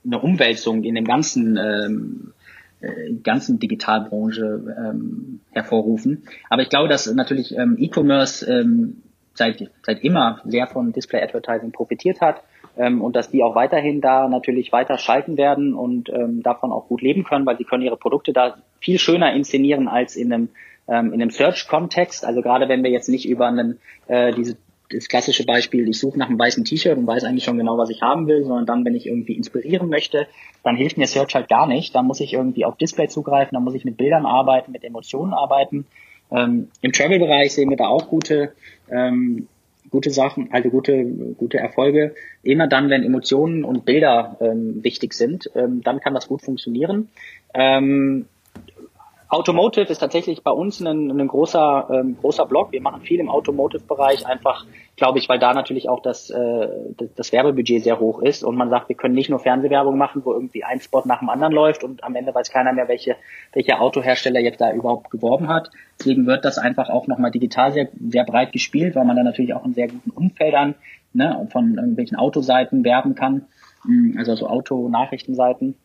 eine 0.05 0.19
Umwälzung 0.19 0.83
in 0.83 0.95
dem 0.95 1.05
ganzen 1.05 1.57
ähm, 1.57 2.33
äh, 2.81 3.13
ganzen 3.23 3.57
Digitalbranche 3.57 4.75
ähm, 4.77 5.39
hervorrufen. 5.51 6.23
Aber 6.49 6.61
ich 6.61 6.69
glaube, 6.69 6.89
dass 6.89 7.11
natürlich 7.11 7.57
ähm, 7.57 7.77
E-Commerce 7.79 8.45
ähm, 8.45 9.01
seit, 9.33 9.71
seit 9.81 10.03
immer 10.03 10.41
sehr 10.43 10.67
von 10.67 10.91
Display 10.91 11.21
Advertising 11.21 11.71
profitiert 11.71 12.19
hat 12.19 12.43
ähm, 12.77 13.01
und 13.01 13.15
dass 13.15 13.29
die 13.29 13.43
auch 13.43 13.55
weiterhin 13.55 14.01
da 14.01 14.27
natürlich 14.27 14.71
weiter 14.71 14.97
schalten 14.97 15.37
werden 15.37 15.73
und 15.73 16.09
ähm, 16.09 16.43
davon 16.43 16.71
auch 16.71 16.87
gut 16.87 17.01
leben 17.01 17.23
können, 17.23 17.45
weil 17.45 17.57
sie 17.57 17.63
können 17.63 17.83
ihre 17.83 17.97
Produkte 17.97 18.33
da 18.33 18.57
viel 18.79 18.99
schöner 18.99 19.33
inszenieren 19.33 19.87
als 19.87 20.15
in 20.15 20.31
einem 20.31 20.49
ähm, 20.87 21.13
in 21.13 21.21
einem 21.21 21.31
Search-Kontext. 21.31 22.25
Also 22.25 22.41
gerade 22.41 22.69
wenn 22.69 22.83
wir 22.83 22.91
jetzt 22.91 23.09
nicht 23.09 23.27
über 23.27 23.47
einen 23.47 23.79
äh, 24.07 24.33
diese 24.33 24.57
das 24.91 25.07
klassische 25.07 25.45
Beispiel, 25.45 25.87
ich 25.89 25.99
suche 25.99 26.19
nach 26.19 26.29
einem 26.29 26.37
weißen 26.37 26.63
T-Shirt 26.63 26.97
und 26.97 27.07
weiß 27.07 27.23
eigentlich 27.23 27.43
schon 27.43 27.57
genau, 27.57 27.77
was 27.77 27.89
ich 27.89 28.01
haben 28.01 28.27
will, 28.27 28.43
sondern 28.43 28.65
dann, 28.65 28.85
wenn 28.85 28.95
ich 28.95 29.07
irgendwie 29.07 29.33
inspirieren 29.33 29.89
möchte, 29.89 30.27
dann 30.63 30.75
hilft 30.75 30.97
mir 30.97 31.07
Search 31.07 31.33
halt 31.33 31.49
gar 31.49 31.67
nicht. 31.67 31.95
Dann 31.95 32.05
muss 32.05 32.19
ich 32.19 32.33
irgendwie 32.33 32.65
auf 32.65 32.77
Display 32.77 33.07
zugreifen, 33.07 33.55
dann 33.55 33.63
muss 33.63 33.73
ich 33.73 33.85
mit 33.85 33.97
Bildern 33.97 34.25
arbeiten, 34.25 34.71
mit 34.71 34.83
Emotionen 34.83 35.33
arbeiten. 35.33 35.87
Ähm, 36.31 36.69
Im 36.81 36.91
Travel-Bereich 36.91 37.53
sehen 37.53 37.69
wir 37.69 37.77
da 37.77 37.87
auch 37.87 38.07
gute, 38.07 38.53
ähm, 38.91 39.47
gute 39.95 40.09
Sachen, 40.09 40.49
also 40.51 40.69
gute, 40.69 41.05
gute 41.37 41.57
Erfolge. 41.57 42.15
Immer 42.43 42.67
dann, 42.67 42.89
wenn 42.89 43.01
Emotionen 43.01 43.63
und 43.63 43.85
Bilder 43.85 44.35
ähm, 44.41 44.83
wichtig 44.83 45.13
sind, 45.13 45.49
ähm, 45.55 45.83
dann 45.83 46.01
kann 46.01 46.13
das 46.13 46.27
gut 46.27 46.41
funktionieren. 46.41 47.07
Ähm, 47.53 48.25
Automotive 49.27 49.87
ist 49.87 49.99
tatsächlich 49.99 50.43
bei 50.43 50.51
uns 50.51 50.79
ein, 50.79 51.09
ein 51.09 51.27
großer, 51.27 51.87
ähm, 51.91 52.17
großer 52.21 52.45
Block. 52.45 52.71
Wir 52.71 52.81
machen 52.81 53.01
viel 53.01 53.19
im 53.19 53.29
Automotive-Bereich, 53.29 54.27
einfach, 54.27 54.65
glaube 54.95 55.17
ich, 55.17 55.27
weil 55.27 55.39
da 55.39 55.53
natürlich 55.53 55.89
auch 55.89 56.01
das, 56.01 56.29
äh, 56.29 56.67
das 57.15 57.31
Werbebudget 57.31 57.83
sehr 57.83 57.99
hoch 57.99 58.21
ist 58.21 58.43
und 58.43 58.55
man 58.55 58.69
sagt, 58.69 58.87
wir 58.89 58.95
können 58.95 59.15
nicht 59.15 59.29
nur 59.29 59.39
Fernsehwerbung 59.39 59.97
machen, 59.97 60.21
wo 60.25 60.33
irgendwie 60.33 60.63
ein 60.63 60.79
Spot 60.79 61.01
nach 61.05 61.19
dem 61.19 61.29
anderen 61.29 61.53
läuft 61.53 61.83
und 61.83 62.03
am 62.03 62.15
Ende 62.15 62.35
weiß 62.35 62.51
keiner 62.51 62.71
mehr, 62.71 62.87
welche, 62.87 63.15
welcher 63.53 63.81
Autohersteller 63.81 64.39
jetzt 64.39 64.61
da 64.61 64.71
überhaupt 64.71 65.09
geworben 65.09 65.47
hat. 65.47 65.71
Deswegen 65.99 66.27
wird 66.27 66.45
das 66.45 66.59
einfach 66.59 66.89
auch 66.89 67.07
nochmal 67.07 67.31
digital 67.31 67.73
sehr, 67.73 67.89
sehr 68.09 68.25
breit 68.25 68.51
gespielt, 68.51 68.95
weil 68.95 69.05
man 69.05 69.15
da 69.15 69.23
natürlich 69.23 69.55
auch 69.55 69.65
in 69.65 69.73
sehr 69.73 69.87
guten 69.87 70.11
Umfeldern 70.11 70.75
ne, 71.13 71.47
von 71.51 71.75
irgendwelchen 71.75 72.17
Autoseiten 72.17 72.83
werben 72.83 73.15
kann, 73.15 73.47
also 74.17 74.35
so 74.35 74.47
Autonachrichtenseiten. 74.47 75.75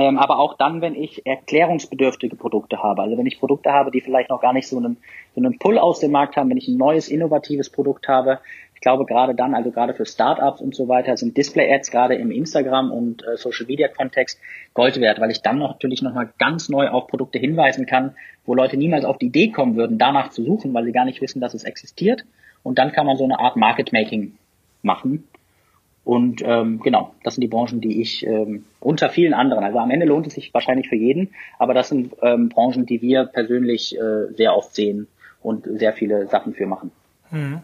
Ähm, 0.00 0.18
aber 0.18 0.38
auch 0.38 0.54
dann, 0.54 0.80
wenn 0.80 0.94
ich 0.94 1.26
erklärungsbedürftige 1.26 2.36
Produkte 2.36 2.82
habe. 2.82 3.02
Also 3.02 3.16
wenn 3.18 3.26
ich 3.26 3.38
Produkte 3.38 3.72
habe, 3.72 3.90
die 3.90 4.00
vielleicht 4.00 4.30
noch 4.30 4.40
gar 4.40 4.52
nicht 4.52 4.68
so 4.68 4.76
einen, 4.76 4.98
so 5.34 5.40
einen 5.40 5.58
Pull 5.58 5.78
aus 5.78 6.00
dem 6.00 6.12
Markt 6.12 6.36
haben, 6.36 6.50
wenn 6.50 6.56
ich 6.56 6.68
ein 6.68 6.76
neues, 6.76 7.08
innovatives 7.08 7.70
Produkt 7.70 8.08
habe. 8.08 8.40
Ich 8.74 8.80
glaube, 8.80 9.06
gerade 9.06 9.34
dann, 9.34 9.54
also 9.54 9.70
gerade 9.70 9.94
für 9.94 10.06
Startups 10.06 10.60
und 10.60 10.74
so 10.74 10.86
weiter, 10.86 11.16
sind 11.16 11.36
Display-Ads 11.36 11.90
gerade 11.90 12.14
im 12.14 12.30
Instagram- 12.30 12.92
und 12.92 13.26
äh, 13.26 13.36
Social-Media-Kontext 13.36 14.40
Gold 14.74 15.00
wert, 15.00 15.20
weil 15.20 15.32
ich 15.32 15.42
dann 15.42 15.58
noch, 15.58 15.70
natürlich 15.70 16.02
nochmal 16.02 16.30
ganz 16.38 16.68
neu 16.68 16.88
auf 16.88 17.08
Produkte 17.08 17.38
hinweisen 17.38 17.86
kann, 17.86 18.14
wo 18.46 18.54
Leute 18.54 18.76
niemals 18.76 19.04
auf 19.04 19.18
die 19.18 19.26
Idee 19.26 19.48
kommen 19.48 19.74
würden, 19.76 19.98
danach 19.98 20.30
zu 20.30 20.44
suchen, 20.44 20.72
weil 20.74 20.84
sie 20.84 20.92
gar 20.92 21.04
nicht 21.04 21.20
wissen, 21.20 21.40
dass 21.40 21.54
es 21.54 21.64
existiert. 21.64 22.24
Und 22.62 22.78
dann 22.78 22.92
kann 22.92 23.06
man 23.06 23.16
so 23.16 23.24
eine 23.24 23.40
Art 23.40 23.56
Market-Making 23.56 24.34
machen 24.82 25.24
und 26.08 26.40
ähm, 26.42 26.80
genau, 26.80 27.12
das 27.22 27.34
sind 27.34 27.42
die 27.42 27.48
Branchen, 27.48 27.82
die 27.82 28.00
ich 28.00 28.26
ähm, 28.26 28.64
unter 28.80 29.10
vielen 29.10 29.34
anderen, 29.34 29.62
also 29.62 29.78
am 29.78 29.90
Ende 29.90 30.06
lohnt 30.06 30.26
es 30.26 30.32
sich 30.32 30.54
wahrscheinlich 30.54 30.88
für 30.88 30.96
jeden, 30.96 31.34
aber 31.58 31.74
das 31.74 31.90
sind 31.90 32.14
ähm, 32.22 32.48
Branchen, 32.48 32.86
die 32.86 33.02
wir 33.02 33.26
persönlich 33.26 33.94
äh, 33.94 34.32
sehr 34.34 34.56
oft 34.56 34.74
sehen 34.74 35.06
und 35.42 35.66
sehr 35.66 35.92
viele 35.92 36.26
Sachen 36.26 36.54
für 36.54 36.64
machen. 36.64 36.92
Mhm. 37.30 37.60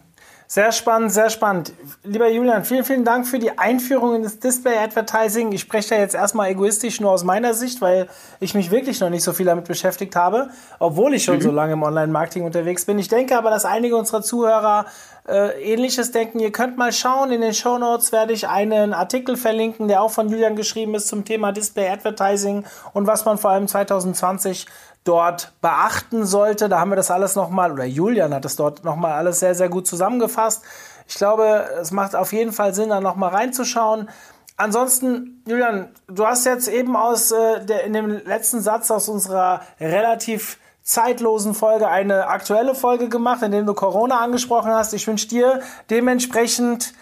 Sehr 0.55 0.71
spannend, 0.71 1.11
sehr 1.11 1.29
spannend. 1.29 1.73
Lieber 2.05 2.29
Julian, 2.29 2.63
vielen, 2.63 2.85
vielen 2.85 3.03
Dank 3.03 3.27
für 3.27 3.39
die 3.39 3.57
Einführung 3.57 4.15
in 4.15 4.23
das 4.23 4.39
Display 4.39 4.77
Advertising. 4.77 5.51
Ich 5.51 5.59
spreche 5.59 5.89
da 5.89 5.95
jetzt 5.97 6.15
erstmal 6.15 6.49
egoistisch 6.49 7.01
nur 7.01 7.11
aus 7.11 7.25
meiner 7.25 7.53
Sicht, 7.53 7.81
weil 7.81 8.07
ich 8.39 8.53
mich 8.53 8.71
wirklich 8.71 9.01
noch 9.01 9.09
nicht 9.09 9.23
so 9.23 9.33
viel 9.33 9.45
damit 9.45 9.65
beschäftigt 9.65 10.15
habe, 10.15 10.51
obwohl 10.79 11.13
ich 11.13 11.25
schon 11.25 11.39
mhm. 11.39 11.41
so 11.41 11.51
lange 11.51 11.73
im 11.73 11.83
Online-Marketing 11.83 12.45
unterwegs 12.45 12.85
bin. 12.85 12.97
Ich 12.99 13.09
denke 13.09 13.37
aber, 13.37 13.49
dass 13.49 13.65
einige 13.65 13.97
unserer 13.97 14.21
Zuhörer 14.21 14.85
äh, 15.27 15.61
ähnliches 15.73 16.11
denken. 16.11 16.39
Ihr 16.39 16.53
könnt 16.53 16.77
mal 16.77 16.93
schauen, 16.93 17.33
in 17.33 17.41
den 17.41 17.53
Show 17.53 17.77
Notes 17.77 18.13
werde 18.13 18.31
ich 18.31 18.47
einen 18.47 18.93
Artikel 18.93 19.35
verlinken, 19.35 19.89
der 19.89 20.01
auch 20.01 20.11
von 20.11 20.29
Julian 20.29 20.55
geschrieben 20.55 20.95
ist 20.95 21.09
zum 21.09 21.25
Thema 21.25 21.51
Display 21.51 21.89
Advertising 21.89 22.63
und 22.93 23.07
was 23.07 23.25
man 23.25 23.37
vor 23.37 23.49
allem 23.49 23.67
2020 23.67 24.67
dort 25.05 25.53
beachten 25.61 26.25
sollte. 26.25 26.67
Da 26.67 26.79
haben 26.79 26.91
wir 26.91 26.97
das 26.97 27.11
alles 27.11 27.35
nochmal, 27.35 27.71
oder 27.71 27.85
Julian 27.85 28.33
hat 28.33 28.43
es 28.43 28.57
dort 28.57 28.83
nochmal 28.83 29.13
alles 29.13 29.39
sehr, 29.39 29.55
sehr 29.55 29.69
gut 29.69 29.87
zusammengefasst. 29.87 30.63
Ich 31.07 31.15
glaube, 31.15 31.69
es 31.79 31.91
macht 31.91 32.15
auf 32.15 32.33
jeden 32.33 32.51
Fall 32.51 32.73
Sinn, 32.73 32.89
da 32.89 32.99
nochmal 32.99 33.29
reinzuschauen. 33.29 34.09
Ansonsten, 34.57 35.43
Julian, 35.47 35.89
du 36.07 36.25
hast 36.25 36.45
jetzt 36.45 36.67
eben 36.67 36.95
aus 36.95 37.31
äh, 37.31 37.63
der, 37.65 37.83
in 37.83 37.93
dem 37.93 38.09
letzten 38.09 38.61
Satz 38.61 38.89
aus 38.89 39.07
unserer 39.07 39.61
relativ 39.79 40.57
zeitlosen 40.81 41.53
Folge 41.53 41.87
eine 41.87 42.27
aktuelle 42.27 42.73
Folge 42.73 43.09
gemacht, 43.09 43.41
in 43.43 43.51
dem 43.51 43.65
du 43.65 43.73
Corona 43.73 44.19
angesprochen 44.19 44.71
hast. 44.71 44.93
Ich 44.93 45.07
wünsche 45.07 45.27
dir 45.27 45.61
dementsprechend 45.89 46.93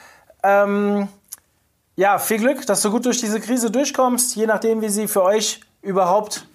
ähm, 0.41 1.07
ja 1.95 2.17
viel 2.17 2.39
Glück, 2.39 2.65
dass 2.65 2.81
du 2.81 2.91
gut 2.91 3.05
durch 3.05 3.19
diese 3.19 3.39
Krise 3.39 3.71
durchkommst, 3.71 4.35
je 4.35 4.47
nachdem, 4.47 4.81
wie 4.81 4.89
sie 4.89 5.07
für 5.07 5.23
euch 5.23 5.61
überhaupt 5.81 6.47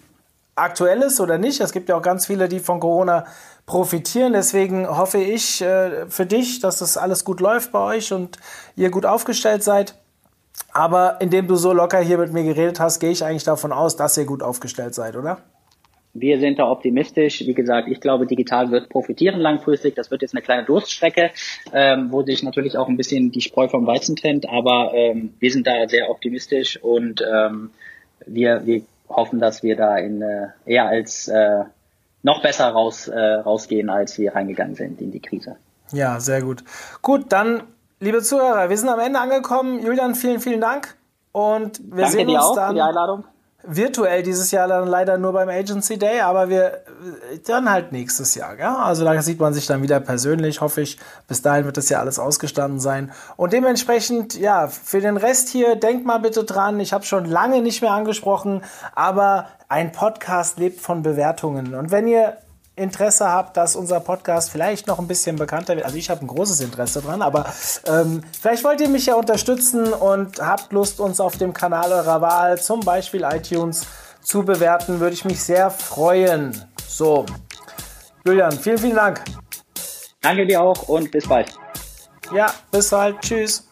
aktuell 0.58 1.02
ist 1.02 1.20
oder 1.20 1.38
nicht. 1.38 1.60
Es 1.60 1.72
gibt 1.72 1.88
ja 1.88 1.96
auch 1.96 2.02
ganz 2.02 2.26
viele, 2.26 2.48
die 2.48 2.60
von 2.60 2.80
Corona 2.80 3.24
profitieren. 3.66 4.32
Deswegen 4.32 4.88
hoffe 4.88 5.18
ich 5.18 5.62
äh, 5.62 6.06
für 6.08 6.26
dich, 6.26 6.60
dass 6.60 6.78
das 6.78 6.96
alles 6.96 7.24
gut 7.24 7.40
läuft 7.40 7.72
bei 7.72 7.96
euch 7.96 8.12
und 8.12 8.38
ihr 8.76 8.90
gut 8.90 9.06
aufgestellt 9.06 9.62
seid. 9.62 9.94
Aber 10.72 11.20
indem 11.20 11.46
du 11.46 11.56
so 11.56 11.72
locker 11.72 12.00
hier 12.00 12.18
mit 12.18 12.32
mir 12.32 12.42
geredet 12.42 12.80
hast, 12.80 13.00
gehe 13.00 13.10
ich 13.10 13.24
eigentlich 13.24 13.44
davon 13.44 13.72
aus, 13.72 13.96
dass 13.96 14.16
ihr 14.16 14.24
gut 14.24 14.42
aufgestellt 14.42 14.94
seid, 14.94 15.16
oder? 15.16 15.38
Wir 16.14 16.40
sind 16.40 16.58
da 16.58 16.68
optimistisch. 16.68 17.40
Wie 17.40 17.54
gesagt, 17.54 17.88
ich 17.88 18.00
glaube, 18.00 18.26
digital 18.26 18.70
wird 18.70 18.88
profitieren 18.88 19.40
langfristig. 19.40 19.94
Das 19.94 20.10
wird 20.10 20.22
jetzt 20.22 20.34
eine 20.34 20.42
kleine 20.42 20.64
Durststrecke, 20.64 21.30
ähm, 21.72 22.10
wo 22.10 22.22
sich 22.22 22.42
natürlich 22.42 22.76
auch 22.76 22.88
ein 22.88 22.96
bisschen 22.96 23.30
die 23.30 23.40
Spreu 23.40 23.68
vom 23.68 23.86
Weizen 23.86 24.16
trennt. 24.16 24.48
Aber 24.48 24.92
ähm, 24.94 25.34
wir 25.38 25.50
sind 25.50 25.66
da 25.66 25.86
sehr 25.88 26.10
optimistisch 26.10 26.82
und 26.82 27.22
ähm, 27.22 27.70
wir, 28.26 28.66
wir 28.66 28.82
hoffen, 29.08 29.40
dass 29.40 29.62
wir 29.62 29.76
da 29.76 29.96
in 29.96 30.22
äh, 30.22 30.48
eher 30.66 30.86
als 30.86 31.28
äh, 31.28 31.64
noch 32.22 32.42
besser 32.42 32.68
raus, 32.68 33.08
äh, 33.08 33.18
rausgehen, 33.18 33.90
als 33.90 34.18
wir 34.18 34.34
reingegangen 34.34 34.74
sind 34.74 35.00
in 35.00 35.10
die 35.10 35.20
Krise. 35.20 35.56
Ja, 35.92 36.20
sehr 36.20 36.42
gut. 36.42 36.64
Gut, 37.00 37.26
dann, 37.32 37.62
liebe 38.00 38.22
Zuhörer, 38.22 38.68
wir 38.68 38.76
sind 38.76 38.88
am 38.88 39.00
Ende 39.00 39.18
angekommen. 39.20 39.80
Julian, 39.84 40.14
vielen, 40.14 40.40
vielen 40.40 40.60
Dank. 40.60 40.96
Und 41.32 41.80
wir 41.80 42.02
Danke 42.02 42.10
sehen 42.10 42.28
dir 42.28 42.38
uns 42.38 42.44
auch 42.44 42.56
dann 42.56 42.68
für 42.68 42.74
die 42.74 42.82
Einladung. 42.82 43.24
Virtuell 43.68 44.22
dieses 44.22 44.50
Jahr 44.50 44.66
dann 44.66 44.88
leider 44.88 45.18
nur 45.18 45.32
beim 45.32 45.48
Agency 45.48 45.98
Day, 45.98 46.20
aber 46.20 46.48
wir 46.48 46.80
dann 47.46 47.70
halt 47.70 47.92
nächstes 47.92 48.34
Jahr. 48.34 48.56
Gell? 48.56 48.66
Also 48.66 49.04
da 49.04 49.20
sieht 49.20 49.38
man 49.38 49.52
sich 49.52 49.66
dann 49.66 49.82
wieder 49.82 50.00
persönlich, 50.00 50.60
hoffe 50.60 50.80
ich. 50.80 50.98
Bis 51.26 51.42
dahin 51.42 51.66
wird 51.66 51.76
das 51.76 51.88
ja 51.90 52.00
alles 52.00 52.18
ausgestanden 52.18 52.80
sein. 52.80 53.12
Und 53.36 53.52
dementsprechend, 53.52 54.38
ja, 54.38 54.68
für 54.68 55.00
den 55.00 55.16
Rest 55.16 55.48
hier, 55.48 55.76
denkt 55.76 56.06
mal 56.06 56.18
bitte 56.18 56.44
dran, 56.44 56.80
ich 56.80 56.92
habe 56.92 57.04
schon 57.04 57.26
lange 57.26 57.60
nicht 57.60 57.82
mehr 57.82 57.92
angesprochen, 57.92 58.62
aber 58.94 59.48
ein 59.68 59.92
Podcast 59.92 60.58
lebt 60.58 60.80
von 60.80 61.02
Bewertungen. 61.02 61.74
Und 61.74 61.90
wenn 61.90 62.08
ihr 62.08 62.38
Interesse 62.78 63.28
habt, 63.28 63.56
dass 63.56 63.76
unser 63.76 64.00
Podcast 64.00 64.50
vielleicht 64.50 64.86
noch 64.86 64.98
ein 64.98 65.06
bisschen 65.06 65.36
bekannter 65.36 65.76
wird. 65.76 65.84
Also 65.84 65.96
ich 65.96 66.10
habe 66.10 66.22
ein 66.22 66.26
großes 66.26 66.60
Interesse 66.60 67.02
dran, 67.02 67.22
aber 67.22 67.46
ähm, 67.86 68.22
vielleicht 68.40 68.64
wollt 68.64 68.80
ihr 68.80 68.88
mich 68.88 69.06
ja 69.06 69.14
unterstützen 69.14 69.92
und 69.92 70.40
habt 70.40 70.72
Lust, 70.72 71.00
uns 71.00 71.20
auf 71.20 71.36
dem 71.36 71.52
Kanal 71.52 71.92
eurer 71.92 72.20
Wahl, 72.20 72.60
zum 72.60 72.80
Beispiel 72.80 73.22
iTunes, 73.22 73.86
zu 74.22 74.42
bewerten, 74.42 75.00
würde 75.00 75.14
ich 75.14 75.24
mich 75.24 75.42
sehr 75.42 75.70
freuen. 75.70 76.64
So, 76.86 77.24
Julian, 78.24 78.52
vielen, 78.52 78.78
vielen 78.78 78.96
Dank. 78.96 79.22
Danke 80.20 80.46
dir 80.46 80.60
auch 80.60 80.88
und 80.88 81.10
bis 81.10 81.26
bald. 81.26 81.54
Ja, 82.34 82.52
bis 82.70 82.90
bald. 82.90 83.20
Tschüss. 83.20 83.67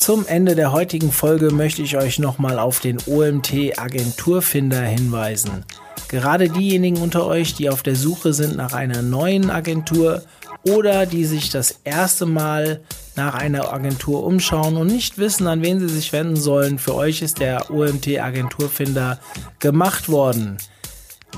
Zum 0.00 0.26
Ende 0.26 0.54
der 0.54 0.72
heutigen 0.72 1.12
Folge 1.12 1.50
möchte 1.50 1.82
ich 1.82 1.98
euch 1.98 2.18
nochmal 2.18 2.58
auf 2.58 2.80
den 2.80 2.96
OMT 3.06 3.78
Agenturfinder 3.78 4.80
hinweisen. 4.80 5.66
Gerade 6.08 6.48
diejenigen 6.48 6.96
unter 6.96 7.26
euch, 7.26 7.52
die 7.52 7.68
auf 7.68 7.82
der 7.82 7.96
Suche 7.96 8.32
sind 8.32 8.56
nach 8.56 8.72
einer 8.72 9.02
neuen 9.02 9.50
Agentur 9.50 10.22
oder 10.62 11.04
die 11.04 11.26
sich 11.26 11.50
das 11.50 11.80
erste 11.84 12.24
Mal 12.24 12.80
nach 13.14 13.34
einer 13.34 13.74
Agentur 13.74 14.24
umschauen 14.24 14.78
und 14.78 14.86
nicht 14.86 15.18
wissen, 15.18 15.46
an 15.46 15.60
wen 15.60 15.80
sie 15.80 15.90
sich 15.90 16.14
wenden 16.14 16.36
sollen, 16.36 16.78
für 16.78 16.94
euch 16.94 17.20
ist 17.20 17.38
der 17.38 17.70
OMT 17.70 18.08
Agenturfinder 18.18 19.18
gemacht 19.58 20.08
worden. 20.08 20.56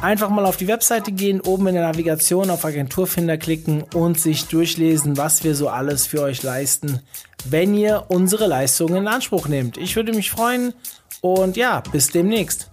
Einfach 0.00 0.30
mal 0.30 0.46
auf 0.46 0.56
die 0.56 0.68
Webseite 0.68 1.10
gehen, 1.10 1.40
oben 1.40 1.66
in 1.66 1.74
der 1.74 1.86
Navigation 1.86 2.48
auf 2.48 2.64
Agenturfinder 2.64 3.38
klicken 3.38 3.82
und 3.94 4.20
sich 4.20 4.46
durchlesen, 4.46 5.16
was 5.16 5.42
wir 5.42 5.56
so 5.56 5.68
alles 5.68 6.06
für 6.06 6.22
euch 6.22 6.44
leisten, 6.44 7.00
wenn 7.50 7.74
ihr 7.74 8.04
unsere 8.08 8.46
Leistungen 8.46 8.96
in 8.96 9.08
Anspruch 9.08 9.48
nehmt. 9.48 9.76
Ich 9.76 9.96
würde 9.96 10.12
mich 10.12 10.30
freuen 10.30 10.74
und 11.20 11.56
ja, 11.56 11.82
bis 11.92 12.08
demnächst. 12.08 12.71